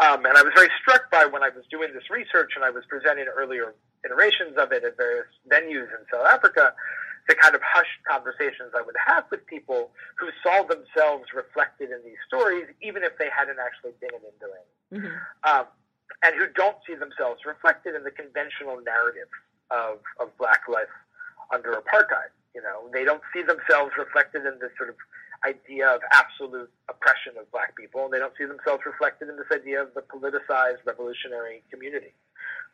Um, 0.00 0.24
and 0.24 0.36
I 0.36 0.42
was 0.42 0.52
very 0.54 0.70
struck 0.80 1.10
by 1.10 1.26
when 1.26 1.42
I 1.42 1.50
was 1.50 1.64
doing 1.70 1.92
this 1.92 2.10
research 2.10 2.52
and 2.56 2.64
I 2.64 2.70
was 2.70 2.84
presenting 2.88 3.26
earlier 3.26 3.74
iterations 4.04 4.56
of 4.56 4.72
it 4.72 4.84
at 4.84 4.96
various 4.96 5.26
venues 5.50 5.90
in 5.90 6.00
South 6.12 6.26
Africa, 6.26 6.74
the 7.28 7.34
kind 7.34 7.54
of 7.54 7.60
hushed 7.62 8.00
conversations 8.08 8.72
I 8.76 8.82
would 8.82 8.96
have 9.06 9.24
with 9.30 9.44
people 9.46 9.90
who 10.16 10.30
saw 10.42 10.64
themselves 10.64 11.28
reflected 11.34 11.90
in 11.90 12.00
these 12.04 12.20
stories, 12.26 12.66
even 12.80 13.04
if 13.04 13.18
they 13.18 13.28
hadn't 13.28 13.58
actually 13.60 13.92
been 14.00 14.16
in 14.16 14.36
doing. 14.40 14.66
Mm-hmm. 14.94 15.16
Um, 15.44 15.66
and 16.24 16.34
who 16.34 16.48
don't 16.56 16.78
see 16.86 16.94
themselves 16.94 17.44
reflected 17.44 17.94
in 17.94 18.02
the 18.02 18.10
conventional 18.10 18.80
narrative 18.80 19.28
of, 19.70 20.00
of 20.18 20.32
black 20.38 20.64
life 20.66 20.90
under 21.52 21.72
apartheid. 21.72 22.32
You 22.54 22.62
know, 22.62 22.88
they 22.92 23.04
don't 23.04 23.22
see 23.32 23.42
themselves 23.42 23.92
reflected 23.98 24.46
in 24.46 24.58
this 24.58 24.72
sort 24.76 24.88
of 24.88 24.96
idea 25.44 25.88
of 25.88 26.00
absolute 26.12 26.70
oppression 26.88 27.34
of 27.38 27.50
black 27.50 27.76
people, 27.76 28.04
and 28.04 28.12
they 28.12 28.18
don't 28.18 28.34
see 28.38 28.44
themselves 28.44 28.82
reflected 28.86 29.28
in 29.28 29.36
this 29.36 29.50
idea 29.52 29.82
of 29.82 29.94
the 29.94 30.02
politicized 30.02 30.84
revolutionary 30.86 31.62
community. 31.70 32.14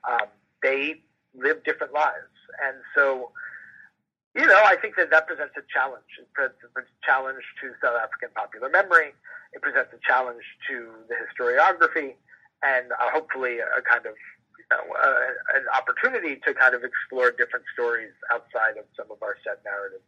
Um, 0.09 0.29
they 0.62 1.03
live 1.35 1.65
different 1.65 1.93
lives, 1.93 2.33
and 2.65 2.77
so 2.95 3.31
you 4.35 4.47
know, 4.47 4.62
I 4.67 4.75
think 4.75 4.97
that 4.97 5.11
that 5.11 5.29
presents 5.29 5.55
a 5.57 5.62
challenge. 5.71 6.11
It 6.19 6.27
presents 6.35 6.59
a 6.75 6.83
challenge 7.07 7.45
to 7.62 7.71
South 7.79 7.95
African 8.03 8.35
popular 8.35 8.69
memory. 8.69 9.15
It 9.55 9.62
presents 9.62 9.95
a 9.95 10.01
challenge 10.03 10.43
to 10.67 10.91
the 11.07 11.15
historiography, 11.15 12.19
and 12.67 12.91
uh, 12.91 13.15
hopefully 13.15 13.62
a 13.62 13.81
kind 13.87 14.07
of 14.07 14.19
know, 14.71 14.85
uh, 14.95 15.57
an 15.57 15.65
opportunity 15.77 16.41
to 16.47 16.55
kind 16.55 16.75
of 16.75 16.83
explore 16.85 17.31
different 17.31 17.65
stories 17.73 18.12
outside 18.33 18.77
of 18.79 18.85
some 18.97 19.11
of 19.11 19.21
our 19.23 19.37
set 19.45 19.61
narratives. 19.65 20.05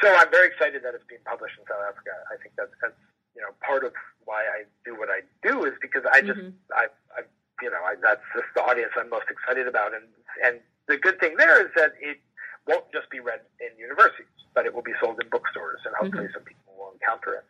So 0.00 0.08
I'm 0.14 0.30
very 0.30 0.48
excited 0.48 0.82
that 0.84 0.94
it's 0.94 1.04
being 1.04 1.20
published 1.24 1.58
in 1.58 1.64
South 1.66 1.84
Africa. 1.84 2.14
I 2.32 2.40
think 2.40 2.54
that's, 2.56 2.72
that's 2.80 2.96
you 3.36 3.42
know 3.42 3.52
part 3.60 3.84
of 3.84 3.92
why 4.24 4.44
I 4.44 4.64
do 4.84 4.96
what 4.96 5.08
I 5.10 5.26
do 5.42 5.64
is 5.64 5.74
because 5.80 6.02
I 6.10 6.20
just 6.20 6.40
mm-hmm. 6.40 6.56
I, 6.72 6.86
I 7.16 7.22
you 7.60 7.70
know 7.70 7.82
I, 7.84 7.94
that's 8.00 8.24
just 8.34 8.48
the 8.54 8.62
audience 8.62 8.92
I'm 8.96 9.10
most 9.10 9.26
excited 9.28 9.66
about, 9.66 9.94
and 9.94 10.04
and 10.44 10.60
the 10.88 10.96
good 10.96 11.20
thing 11.20 11.36
there 11.36 11.60
is 11.60 11.70
that 11.76 11.92
it 12.00 12.18
won't 12.66 12.86
just 12.92 13.10
be 13.10 13.20
read 13.20 13.40
in 13.60 13.68
universities, 13.78 14.30
but 14.54 14.66
it 14.66 14.74
will 14.74 14.86
be 14.86 14.94
sold 15.00 15.20
in 15.20 15.28
bookstores, 15.28 15.80
and 15.84 15.94
hopefully 15.98 16.30
mm-hmm. 16.30 16.34
some 16.34 16.44
people 16.44 16.72
will 16.78 16.92
encounter 16.94 17.42
it. 17.42 17.44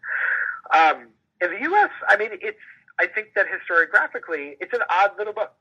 Um, 0.74 1.08
in 1.40 1.50
the 1.50 1.60
U.S., 1.68 1.90
I 2.08 2.16
mean, 2.16 2.30
it's 2.40 2.58
I 2.98 3.06
think 3.06 3.34
that 3.34 3.46
historiographically, 3.46 4.56
it's 4.60 4.72
an 4.72 4.82
odd 4.88 5.12
little 5.18 5.32
book. 5.32 5.52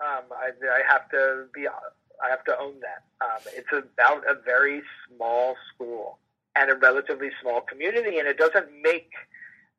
Um, 0.00 0.24
I, 0.32 0.50
I 0.66 0.82
have 0.88 1.08
to 1.10 1.46
be, 1.54 1.68
I 1.68 2.28
have 2.28 2.44
to 2.44 2.58
own 2.58 2.74
that. 2.80 3.04
Um, 3.24 3.40
it's 3.54 3.72
about 3.72 4.24
a 4.28 4.34
very 4.44 4.82
small 5.08 5.56
school 5.72 6.18
and 6.56 6.70
a 6.70 6.74
relatively 6.74 7.30
small 7.40 7.60
community, 7.62 8.18
and 8.18 8.28
it 8.28 8.38
doesn't 8.38 8.68
make, 8.82 9.10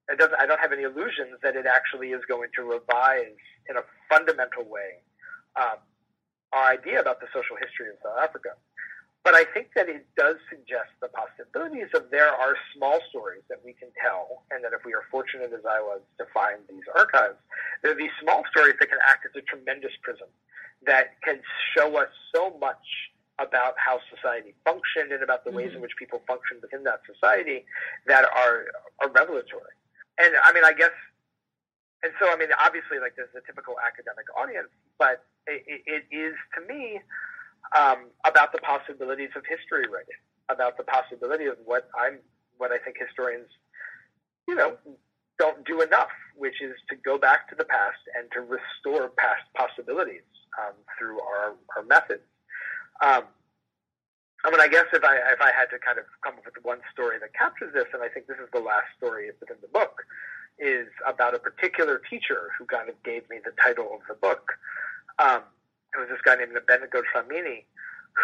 it 0.10 0.18
doesn't. 0.18 0.40
I 0.40 0.46
don't 0.46 0.60
have 0.60 0.74
any 0.74 0.84
illusions 0.84 1.38
that 1.44 1.56
it 1.56 1.66
actually 1.66 2.10
is 2.10 2.22
going 2.28 2.50
to 2.56 2.64
revise 2.64 3.38
in 3.70 3.78
a 3.78 3.84
fundamental 4.10 4.64
way 4.66 5.00
um, 5.56 5.78
our 6.52 6.72
idea 6.72 7.00
about 7.00 7.20
the 7.20 7.28
social 7.34 7.56
history 7.58 7.90
of 7.90 7.96
South 8.04 8.18
Africa. 8.22 8.50
But 9.24 9.36
I 9.36 9.46
think 9.46 9.72
that 9.76 9.88
it 9.88 10.06
does 10.18 10.36
suggest 10.50 10.92
the 11.00 11.08
possibilities 11.08 11.88
of 11.96 12.12
there 12.12 12.28
are 12.28 12.56
small 12.76 13.00
stories 13.08 13.44
that 13.48 13.64
we 13.64 13.72
can 13.72 13.88
tell, 13.96 14.44
and 14.52 14.62
that 14.66 14.74
if 14.74 14.84
we 14.84 14.94
are 14.94 15.08
fortunate 15.10 15.54
as 15.56 15.64
I 15.64 15.80
was 15.80 16.02
to 16.20 16.26
find 16.34 16.60
these 16.68 16.84
archives, 16.94 17.40
there 17.82 17.94
are 17.94 17.96
these 17.96 18.12
small 18.22 18.44
stories 18.52 18.76
that 18.80 18.90
can 18.90 19.00
act 19.08 19.26
as 19.26 19.32
a 19.40 19.42
tremendous 19.48 19.96
prism 20.02 20.28
that 20.86 21.16
can 21.24 21.40
show 21.72 21.96
us 21.96 22.10
so 22.36 22.58
much 22.60 22.84
about 23.40 23.74
how 23.78 24.00
society 24.14 24.54
functioned 24.64 25.12
and 25.12 25.24
about 25.24 25.44
the 25.44 25.52
ways 25.52 25.70
mm-hmm. 25.70 25.78
in 25.78 25.82
which 25.82 25.98
people 25.98 26.22
functioned 26.28 26.62
within 26.62 26.84
that 26.84 27.02
society 27.10 27.66
that 28.06 28.26
are, 28.26 28.70
are 29.02 29.10
revelatory. 29.10 29.74
And 30.20 30.36
I 30.44 30.54
mean, 30.54 30.64
I 30.64 30.74
guess, 30.74 30.94
and 32.04 32.14
so 32.22 32.30
I 32.30 32.38
mean, 32.38 32.50
obviously, 32.60 33.00
like 33.00 33.16
there's 33.16 33.34
a 33.36 33.42
typical 33.42 33.76
academic 33.82 34.26
audience, 34.38 34.70
but 35.00 35.26
it, 35.48 35.82
it 35.88 36.04
is 36.14 36.36
to 36.54 36.62
me 36.70 37.02
um, 37.76 38.14
about 38.26 38.52
the 38.52 38.60
possibilities 38.60 39.30
of 39.36 39.42
history 39.50 39.90
writing, 39.90 40.22
about 40.50 40.78
the 40.78 40.84
possibility 40.84 41.46
of 41.46 41.58
what 41.66 41.90
I'm, 41.98 42.20
what 42.58 42.72
I 42.72 42.78
think 42.78 42.98
historians, 43.02 43.50
you 44.48 44.54
know, 44.54 44.78
don't 45.40 45.66
do 45.66 45.82
enough, 45.82 46.14
which 46.36 46.62
is 46.62 46.76
to 46.90 46.96
go 46.96 47.18
back 47.18 47.50
to 47.50 47.56
the 47.56 47.66
past 47.66 47.98
and 48.16 48.30
to 48.34 48.42
restore 48.42 49.10
past 49.18 49.42
possibilities 49.58 50.28
um, 50.62 50.74
through 51.00 51.20
our, 51.22 51.56
our 51.76 51.84
methods. 51.84 52.22
Um, 53.04 53.28
I 54.46 54.52
mean, 54.52 54.60
I 54.60 54.68
guess 54.68 54.88
if 54.94 55.04
I 55.04 55.16
if 55.36 55.42
I 55.42 55.52
had 55.52 55.68
to 55.72 55.80
kind 55.80 56.00
of 56.00 56.06
come 56.24 56.36
up 56.40 56.46
with 56.46 56.56
one 56.64 56.80
story 56.92 57.20
that 57.20 57.34
captures 57.36 57.74
this, 57.74 57.92
and 57.94 58.02
I 58.02 58.08
think 58.08 58.28
this 58.28 58.40
is 58.40 58.48
the 58.54 58.60
last 58.60 58.88
story 58.98 59.28
within 59.40 59.58
the 59.62 59.68
book, 59.68 60.04
is 60.60 60.88
about 61.08 61.36
a 61.36 61.40
particular 61.40 62.02
teacher 62.10 62.52
who 62.58 62.66
kind 62.66 62.88
of 62.88 62.96
gave 63.04 63.28
me 63.30 63.38
the 63.44 63.52
title 63.62 63.92
of 63.92 64.02
the 64.08 64.16
book. 64.16 64.56
Um, 65.20 65.44
it 65.96 66.00
was 66.00 66.10
this 66.10 66.24
guy 66.24 66.36
named 66.36 66.56
Benedict 66.66 67.06
Flamini, 67.14 67.68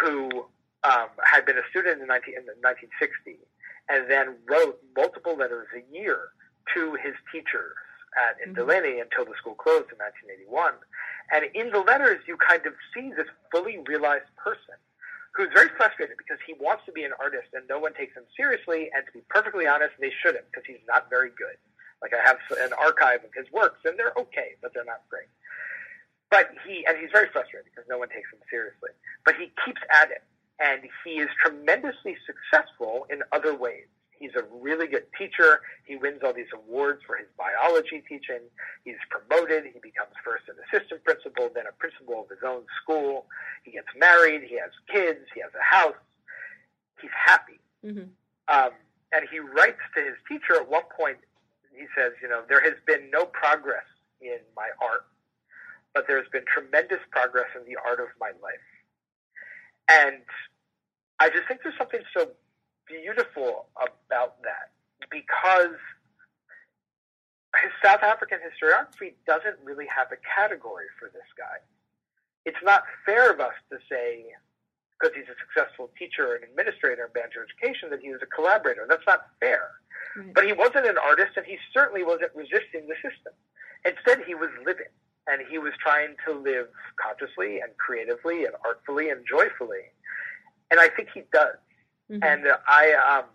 who 0.01 0.47
um, 0.83 1.09
had 1.23 1.45
been 1.45 1.57
a 1.57 1.67
student 1.69 2.01
in, 2.01 2.07
19, 2.07 2.33
in 2.35 2.45
1960 2.63 3.37
and 3.89 4.09
then 4.09 4.37
wrote 4.45 4.79
multiple 4.95 5.35
letters 5.35 5.67
a 5.75 5.83
year 5.93 6.29
to 6.73 6.93
his 7.01 7.13
teachers 7.33 7.75
at 8.15 8.37
in 8.45 8.53
mm-hmm. 8.53 8.69
Ndaleni 8.69 9.01
until 9.01 9.25
the 9.25 9.35
school 9.37 9.55
closed 9.55 9.89
in 9.91 9.97
1981. 9.97 10.73
And 11.31 11.45
in 11.53 11.71
the 11.71 11.79
letters, 11.79 12.21
you 12.27 12.37
kind 12.37 12.65
of 12.65 12.73
see 12.93 13.11
this 13.15 13.27
fully 13.51 13.77
realized 13.87 14.25
person 14.35 14.75
who's 15.33 15.49
very 15.53 15.69
frustrated 15.77 16.17
because 16.17 16.39
he 16.45 16.53
wants 16.59 16.83
to 16.85 16.91
be 16.91 17.03
an 17.03 17.11
artist 17.19 17.53
and 17.53 17.63
no 17.69 17.79
one 17.79 17.93
takes 17.93 18.15
him 18.17 18.23
seriously. 18.35 18.89
And 18.93 19.05
to 19.05 19.11
be 19.13 19.21
perfectly 19.29 19.67
honest, 19.67 19.93
they 19.99 20.11
shouldn't 20.21 20.45
because 20.49 20.65
he's 20.65 20.81
not 20.87 21.09
very 21.09 21.29
good. 21.29 21.55
Like 22.01 22.13
I 22.13 22.21
have 22.25 22.37
an 22.61 22.73
archive 22.79 23.23
of 23.23 23.31
his 23.35 23.51
works, 23.51 23.83
and 23.83 23.99
they're 23.99 24.15
okay, 24.17 24.55
but 24.61 24.73
they're 24.73 24.87
not 24.87 25.03
great. 25.09 25.27
But 26.31 26.51
he 26.65 26.85
and 26.87 26.97
he's 26.97 27.11
very 27.11 27.27
frustrated 27.29 27.65
because 27.69 27.87
no 27.89 27.97
one 27.97 28.09
takes 28.09 28.31
him 28.31 28.39
seriously. 28.49 28.91
But 29.25 29.35
he 29.35 29.51
keeps 29.65 29.81
at 29.91 30.09
it, 30.09 30.23
and 30.59 30.87
he 31.03 31.19
is 31.19 31.29
tremendously 31.43 32.15
successful 32.25 33.05
in 33.09 33.21
other 33.31 33.55
ways. 33.55 33.87
He's 34.19 34.35
a 34.35 34.43
really 34.61 34.87
good 34.87 35.05
teacher. 35.17 35.61
He 35.85 35.95
wins 35.95 36.19
all 36.23 36.33
these 36.33 36.51
awards 36.53 37.01
for 37.07 37.15
his 37.15 37.27
biology 37.37 38.03
teaching. 38.07 38.43
He's 38.83 38.99
promoted. 39.09 39.63
He 39.65 39.79
becomes 39.79 40.11
first 40.23 40.43
an 40.49 40.55
assistant 40.67 41.03
principal, 41.03 41.49
then 41.53 41.65
a 41.67 41.73
principal 41.79 42.23
of 42.23 42.29
his 42.29 42.43
own 42.45 42.63
school. 42.83 43.25
He 43.63 43.71
gets 43.71 43.87
married. 43.97 44.43
He 44.43 44.59
has 44.59 44.71
kids. 44.91 45.25
He 45.33 45.41
has 45.41 45.51
a 45.55 45.63
house. 45.63 45.99
He's 47.01 47.15
happy. 47.15 47.59
Mm-hmm. 47.85 48.11
Um, 48.51 48.71
and 49.11 49.25
he 49.31 49.39
writes 49.39 49.79
to 49.95 50.03
his 50.03 50.15
teacher 50.27 50.55
at 50.59 50.69
one 50.69 50.83
point 50.95 51.17
he 51.79 51.87
says, 51.95 52.11
you 52.21 52.27
know, 52.27 52.43
there 52.49 52.61
has 52.61 52.75
been 52.85 53.09
no 53.09 53.25
progress 53.25 53.87
in 54.19 54.43
my 54.55 54.67
art, 54.83 55.07
but 55.93 56.05
there's 56.07 56.27
been 56.29 56.43
tremendous 56.45 56.99
progress 57.09 57.47
in 57.55 57.63
the 57.63 57.79
art 57.79 58.01
of 58.01 58.11
my 58.19 58.35
life. 58.43 58.67
And 59.87 60.21
I 61.19 61.29
just 61.29 61.47
think 61.47 61.61
there's 61.63 61.77
something 61.77 62.03
so 62.13 62.35
beautiful 62.89 63.67
about 63.77 64.41
that 64.41 64.73
because 65.09 65.77
South 67.83 68.03
African 68.03 68.39
historiography 68.41 69.13
doesn't 69.25 69.57
really 69.63 69.87
have 69.87 70.11
a 70.11 70.17
category 70.35 70.85
for 70.99 71.09
this 71.13 71.25
guy. 71.37 71.57
It's 72.45 72.61
not 72.63 72.83
fair 73.05 73.31
of 73.31 73.39
us 73.39 73.53
to 73.71 73.77
say, 73.89 74.25
because 74.99 75.15
he's 75.15 75.29
a 75.29 75.37
successful 75.39 75.89
teacher 75.97 76.35
and 76.35 76.43
administrator 76.43 77.05
in 77.05 77.11
Bantu 77.13 77.39
Education, 77.43 77.89
that 77.89 78.01
he 78.01 78.11
was 78.11 78.21
a 78.21 78.27
collaborator. 78.27 78.85
That's 78.87 79.05
not 79.07 79.27
fair. 79.39 79.71
Right. 80.15 80.33
But 80.33 80.45
he 80.45 80.53
wasn't 80.53 80.85
an 80.85 80.97
artist, 80.97 81.37
and 81.37 81.45
he 81.45 81.57
certainly 81.73 82.03
wasn't 82.03 82.31
resisting 82.35 82.87
the 82.87 82.95
system. 83.01 83.33
Instead, 83.85 84.25
he 84.25 84.35
was 84.35 84.49
living, 84.65 84.91
and 85.27 85.41
he 85.49 85.57
was 85.57 85.73
trying 85.81 86.15
to 86.27 86.33
live 86.33 86.67
consciously 86.99 87.59
and 87.59 87.75
creatively 87.77 88.45
and 88.45 88.55
artfully 88.65 89.09
and 89.09 89.25
joyfully. 89.27 89.87
And 90.71 90.79
I 90.79 90.89
think 90.89 91.09
he 91.13 91.23
does. 91.31 91.57
Mm-hmm. 92.11 92.23
And 92.23 92.47
I, 92.67 92.93
um, 92.93 93.25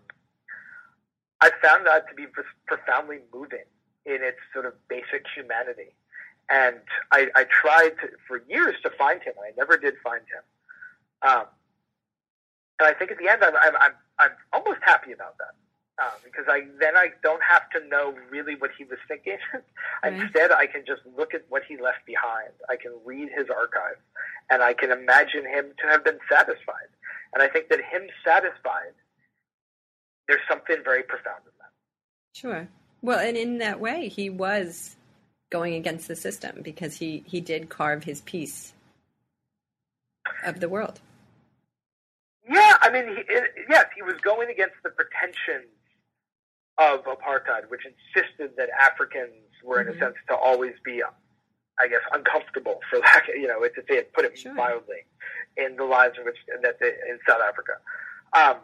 I 1.41 1.51
found 1.61 1.85
that 1.87 2.07
to 2.09 2.15
be 2.15 2.25
profoundly 2.67 3.19
moving 3.33 3.65
in 4.05 4.21
its 4.21 4.37
sort 4.53 4.65
of 4.65 4.73
basic 4.87 5.25
humanity. 5.35 5.95
And 6.49 6.77
I, 7.11 7.27
I 7.35 7.45
tried 7.45 7.95
to, 8.01 8.09
for 8.27 8.41
years 8.47 8.75
to 8.83 8.89
find 8.91 9.21
him. 9.23 9.33
I 9.41 9.51
never 9.57 9.77
did 9.77 9.95
find 10.03 10.21
him. 10.21 11.29
Um, 11.29 11.45
and 12.79 12.87
I 12.87 12.93
think 12.93 13.11
at 13.11 13.17
the 13.17 13.29
end, 13.29 13.43
I'm, 13.43 13.55
I'm, 13.55 13.75
I'm, 13.81 13.91
I'm 14.19 14.31
almost 14.53 14.79
happy 14.83 15.11
about 15.11 15.37
that 15.39 15.55
um, 16.03 16.11
because 16.23 16.45
I 16.47 16.65
then 16.79 16.97
I 16.97 17.09
don't 17.23 17.41
have 17.43 17.69
to 17.71 17.87
know 17.87 18.13
really 18.29 18.55
what 18.55 18.71
he 18.77 18.83
was 18.83 18.99
thinking. 19.07 19.37
Mm-hmm. 20.03 20.21
Instead, 20.21 20.51
I 20.51 20.67
can 20.67 20.83
just 20.85 21.01
look 21.17 21.33
at 21.33 21.45
what 21.49 21.63
he 21.67 21.77
left 21.77 22.05
behind. 22.05 22.51
I 22.69 22.75
can 22.75 22.91
read 23.05 23.29
his 23.35 23.47
archive, 23.49 23.97
and 24.51 24.61
I 24.61 24.73
can 24.73 24.91
imagine 24.91 25.45
him 25.47 25.73
to 25.81 25.87
have 25.89 26.03
been 26.03 26.19
satisfied. 26.29 26.93
And 27.35 27.43
I 27.43 27.49
think 27.49 27.69
that 27.69 27.79
him 27.79 28.07
satisfied, 28.25 28.93
there's 30.27 30.41
something 30.49 30.77
very 30.83 31.03
profound 31.03 31.41
in 31.45 31.51
that. 31.59 31.71
Sure. 32.33 32.67
Well, 33.01 33.19
and 33.19 33.37
in 33.37 33.59
that 33.59 33.79
way, 33.79 34.07
he 34.07 34.29
was 34.29 34.95
going 35.51 35.75
against 35.75 36.07
the 36.07 36.15
system 36.15 36.61
because 36.63 36.97
he 36.97 37.23
he 37.27 37.39
did 37.39 37.69
carve 37.69 38.03
his 38.03 38.21
piece 38.21 38.73
of 40.43 40.59
the 40.59 40.69
world. 40.69 41.01
Yeah, 42.49 42.77
I 42.81 42.89
mean, 42.89 43.07
he, 43.07 43.21
it, 43.27 43.43
yes, 43.69 43.85
he 43.95 44.01
was 44.01 44.15
going 44.21 44.49
against 44.49 44.75
the 44.83 44.89
pretensions 44.89 45.71
of 46.77 47.03
apartheid, 47.05 47.69
which 47.69 47.81
insisted 47.85 48.51
that 48.57 48.69
Africans 48.79 49.31
were, 49.63 49.81
in 49.81 49.87
mm-hmm. 49.87 49.97
a 49.97 50.05
sense, 50.05 50.15
to 50.29 50.35
always 50.35 50.73
be, 50.83 51.01
I 51.79 51.87
guess, 51.87 52.01
uncomfortable 52.13 52.79
for 52.89 52.99
lack, 53.07 53.29
of, 53.29 53.35
you 53.35 53.47
know, 53.47 53.59
to 53.61 53.81
say 53.87 53.97
it, 53.97 54.13
put 54.13 54.25
it 54.25 54.37
sure. 54.37 54.53
mildly, 54.53 55.05
in 55.57 55.75
the 55.75 55.83
lives 55.83 56.17
in 56.17 56.25
which 56.25 56.37
that 56.61 56.79
they, 56.79 56.87
in 57.09 57.19
South 57.27 57.41
Africa. 57.41 57.73
Um, 58.33 58.57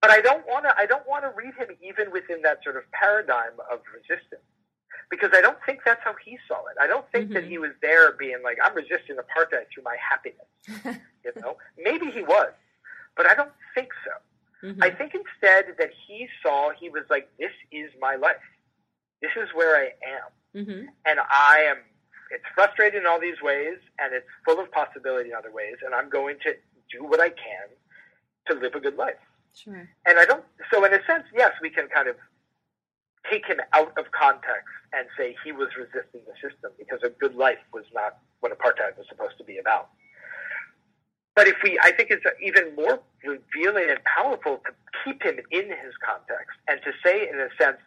but 0.00 0.10
I 0.10 0.20
don't 0.20 0.46
want 0.46 0.64
to. 0.64 0.74
I 0.76 0.86
don't 0.86 1.06
want 1.08 1.24
to 1.24 1.32
read 1.36 1.54
him 1.54 1.74
even 1.82 2.12
within 2.12 2.42
that 2.42 2.62
sort 2.62 2.76
of 2.76 2.84
paradigm 2.92 3.58
of 3.70 3.80
resistance, 3.92 4.46
because 5.10 5.30
I 5.34 5.40
don't 5.40 5.58
think 5.66 5.80
that's 5.84 6.02
how 6.04 6.14
he 6.24 6.38
saw 6.46 6.66
it. 6.66 6.76
I 6.80 6.86
don't 6.86 7.04
think 7.10 7.26
mm-hmm. 7.26 7.34
that 7.34 7.44
he 7.44 7.58
was 7.58 7.72
there 7.82 8.12
being 8.12 8.38
like, 8.44 8.58
"I'm 8.62 8.74
resisting 8.74 9.16
apartheid 9.16 9.66
through 9.74 9.82
my 9.82 9.96
happiness." 9.98 11.00
you 11.24 11.32
know, 11.42 11.56
maybe 11.76 12.12
he 12.12 12.22
was, 12.22 12.52
but 13.16 13.26
I 13.26 13.34
don't 13.34 13.50
think 13.74 13.88
so. 14.04 14.12
Mm-hmm. 14.62 14.82
I 14.82 14.90
think 14.90 15.14
instead 15.14 15.76
that 15.78 15.90
he 16.06 16.28
saw, 16.42 16.70
he 16.78 16.90
was 16.90 17.04
like, 17.10 17.28
this 17.38 17.52
is 17.70 17.90
my 18.00 18.16
life. 18.16 18.36
This 19.22 19.30
is 19.36 19.48
where 19.54 19.76
I 19.76 19.86
am. 19.86 20.62
Mm-hmm. 20.62 20.86
And 21.06 21.20
I 21.20 21.66
am, 21.70 21.76
it's 22.30 22.44
frustrating 22.54 23.00
in 23.00 23.06
all 23.06 23.20
these 23.20 23.40
ways, 23.42 23.78
and 23.98 24.14
it's 24.14 24.26
full 24.44 24.60
of 24.60 24.70
possibility 24.72 25.30
in 25.30 25.36
other 25.36 25.52
ways, 25.52 25.76
and 25.84 25.94
I'm 25.94 26.08
going 26.10 26.36
to 26.44 26.54
do 26.90 27.04
what 27.04 27.20
I 27.20 27.30
can 27.30 27.68
to 28.48 28.54
live 28.54 28.74
a 28.74 28.80
good 28.80 28.96
life. 28.96 29.20
Sure. 29.54 29.88
And 30.06 30.18
I 30.18 30.24
don't, 30.24 30.44
so 30.72 30.84
in 30.84 30.92
a 30.92 31.04
sense, 31.06 31.24
yes, 31.34 31.52
we 31.60 31.70
can 31.70 31.88
kind 31.88 32.08
of 32.08 32.16
take 33.30 33.46
him 33.46 33.58
out 33.72 33.92
of 33.98 34.10
context 34.12 34.68
and 34.92 35.06
say 35.16 35.36
he 35.44 35.52
was 35.52 35.68
resisting 35.76 36.22
the 36.26 36.34
system 36.40 36.72
because 36.78 37.00
a 37.02 37.10
good 37.10 37.34
life 37.34 37.58
was 37.72 37.84
not 37.92 38.18
what 38.40 38.56
apartheid 38.56 38.96
was 38.96 39.06
supposed 39.08 39.36
to 39.38 39.44
be 39.44 39.58
about. 39.58 39.88
But 41.34 41.46
if 41.46 41.56
we, 41.62 41.78
I 41.80 41.92
think 41.92 42.10
it's 42.10 42.24
even 42.42 42.74
more 42.74 43.00
revealing 43.24 43.90
and 43.90 44.00
powerful 44.04 44.60
to 44.66 44.72
keep 45.04 45.22
him 45.22 45.38
in 45.50 45.68
his 45.68 45.94
context 46.04 46.58
and 46.66 46.80
to 46.82 46.92
say, 47.04 47.28
in 47.28 47.38
a 47.38 47.48
sense, 47.60 47.78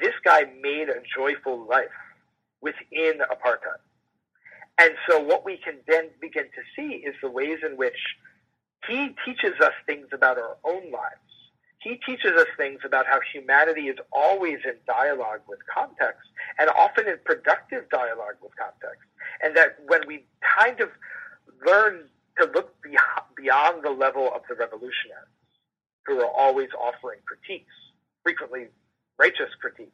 this 0.00 0.14
guy 0.24 0.44
made 0.60 0.88
a 0.88 1.00
joyful 1.14 1.66
life 1.68 1.94
within 2.60 3.20
apartheid. 3.30 3.78
And 4.78 4.92
so 5.08 5.20
what 5.20 5.44
we 5.44 5.56
can 5.56 5.76
then 5.88 6.08
begin 6.20 6.44
to 6.44 6.62
see 6.74 6.96
is 6.96 7.14
the 7.22 7.30
ways 7.30 7.58
in 7.64 7.76
which 7.76 7.96
he 8.86 9.14
teaches 9.24 9.58
us 9.60 9.72
things 9.86 10.06
about 10.12 10.38
our 10.38 10.56
own 10.64 10.90
lives. 10.90 11.20
He 11.78 12.00
teaches 12.04 12.32
us 12.32 12.46
things 12.56 12.80
about 12.84 13.06
how 13.06 13.20
humanity 13.32 13.88
is 13.88 13.96
always 14.12 14.58
in 14.64 14.74
dialogue 14.86 15.40
with 15.48 15.60
context 15.72 16.28
and 16.58 16.68
often 16.70 17.06
in 17.06 17.18
productive 17.24 17.88
dialogue 17.90 18.36
with 18.42 18.52
context. 18.56 19.06
And 19.42 19.56
that 19.56 19.78
when 19.86 20.00
we 20.06 20.24
kind 20.58 20.80
of 20.80 20.90
learn 21.64 22.04
to 22.38 22.50
look 22.54 22.74
beyond 22.82 23.82
the 23.82 23.90
level 23.90 24.30
of 24.34 24.42
the 24.48 24.54
revolutionaries 24.54 25.30
who 26.06 26.20
are 26.20 26.30
always 26.30 26.68
offering 26.78 27.20
critiques, 27.24 27.72
frequently 28.22 28.66
righteous 29.18 29.50
critiques. 29.60 29.90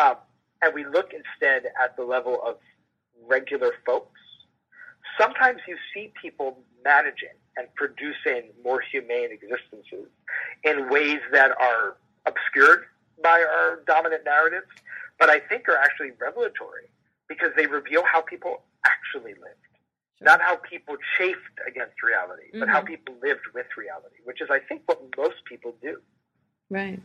Um, 0.00 0.16
and 0.62 0.74
we 0.74 0.84
look 0.84 1.12
instead 1.12 1.70
at 1.82 1.96
the 1.96 2.04
level 2.04 2.40
of 2.44 2.56
regular 3.26 3.72
folks. 3.86 4.20
Sometimes 5.18 5.60
you 5.68 5.76
see 5.92 6.12
people 6.20 6.58
managing 6.84 7.36
and 7.56 7.68
producing 7.74 8.50
more 8.64 8.80
humane 8.80 9.30
existences 9.30 10.08
in 10.64 10.88
ways 10.90 11.20
that 11.32 11.50
are 11.60 11.96
obscured 12.26 12.84
by 13.22 13.44
our 13.44 13.80
dominant 13.86 14.24
narratives, 14.24 14.66
but 15.18 15.30
I 15.30 15.40
think 15.40 15.68
are 15.68 15.76
actually 15.76 16.10
revelatory 16.20 16.90
because 17.28 17.50
they 17.56 17.66
reveal 17.66 18.02
how 18.10 18.20
people 18.20 18.62
actually 18.84 19.34
live. 19.34 19.56
Not 20.20 20.40
how 20.40 20.56
people 20.56 20.96
chafed 21.18 21.38
against 21.68 22.02
reality, 22.02 22.44
mm-hmm. 22.48 22.60
but 22.60 22.68
how 22.68 22.78
mm-hmm. 22.78 22.88
people 22.88 23.14
lived 23.22 23.42
with 23.54 23.66
reality, 23.76 24.16
which 24.24 24.40
is, 24.40 24.48
I 24.50 24.58
think, 24.58 24.82
what 24.86 25.00
most 25.16 25.44
people 25.48 25.74
do. 25.82 25.98
Right. 26.70 27.00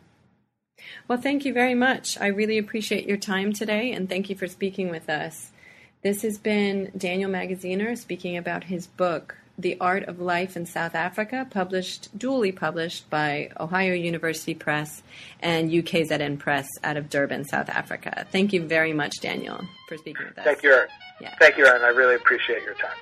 Well, 1.07 1.19
thank 1.19 1.43
you 1.43 1.53
very 1.53 1.75
much. 1.75 2.17
I 2.19 2.27
really 2.27 2.57
appreciate 2.57 3.07
your 3.07 3.17
time 3.17 3.51
today, 3.51 3.91
and 3.91 4.07
thank 4.07 4.29
you 4.29 4.35
for 4.35 4.47
speaking 4.47 4.89
with 4.89 5.09
us. 5.09 5.51
This 6.01 6.21
has 6.21 6.37
been 6.37 6.91
Daniel 6.97 7.29
Magaziner 7.29 7.97
speaking 7.97 8.37
about 8.37 8.63
his 8.63 8.87
book, 8.87 9.35
The 9.57 9.77
Art 9.81 10.03
of 10.03 10.21
Life 10.21 10.55
in 10.55 10.65
South 10.65 10.95
Africa, 10.95 11.45
published, 11.49 12.17
dually 12.17 12.55
published 12.55 13.09
by 13.09 13.49
Ohio 13.59 13.93
University 13.93 14.53
Press 14.53 15.03
and 15.41 15.69
UKZN 15.69 16.39
Press 16.39 16.69
out 16.85 16.95
of 16.95 17.09
Durban, 17.09 17.43
South 17.43 17.67
Africa. 17.67 18.25
Thank 18.31 18.53
you 18.53 18.63
very 18.63 18.93
much, 18.93 19.19
Daniel, 19.19 19.59
for 19.89 19.97
speaking 19.97 20.25
with 20.25 20.39
us. 20.39 20.45
Thank 20.45 20.63
you, 20.63 20.71
Erin. 20.71 20.87
Yeah. 21.19 21.35
Thank 21.37 21.57
you, 21.57 21.65
Erin. 21.65 21.81
I 21.81 21.89
really 21.89 22.15
appreciate 22.15 22.63
your 22.63 22.75
time. 22.75 22.95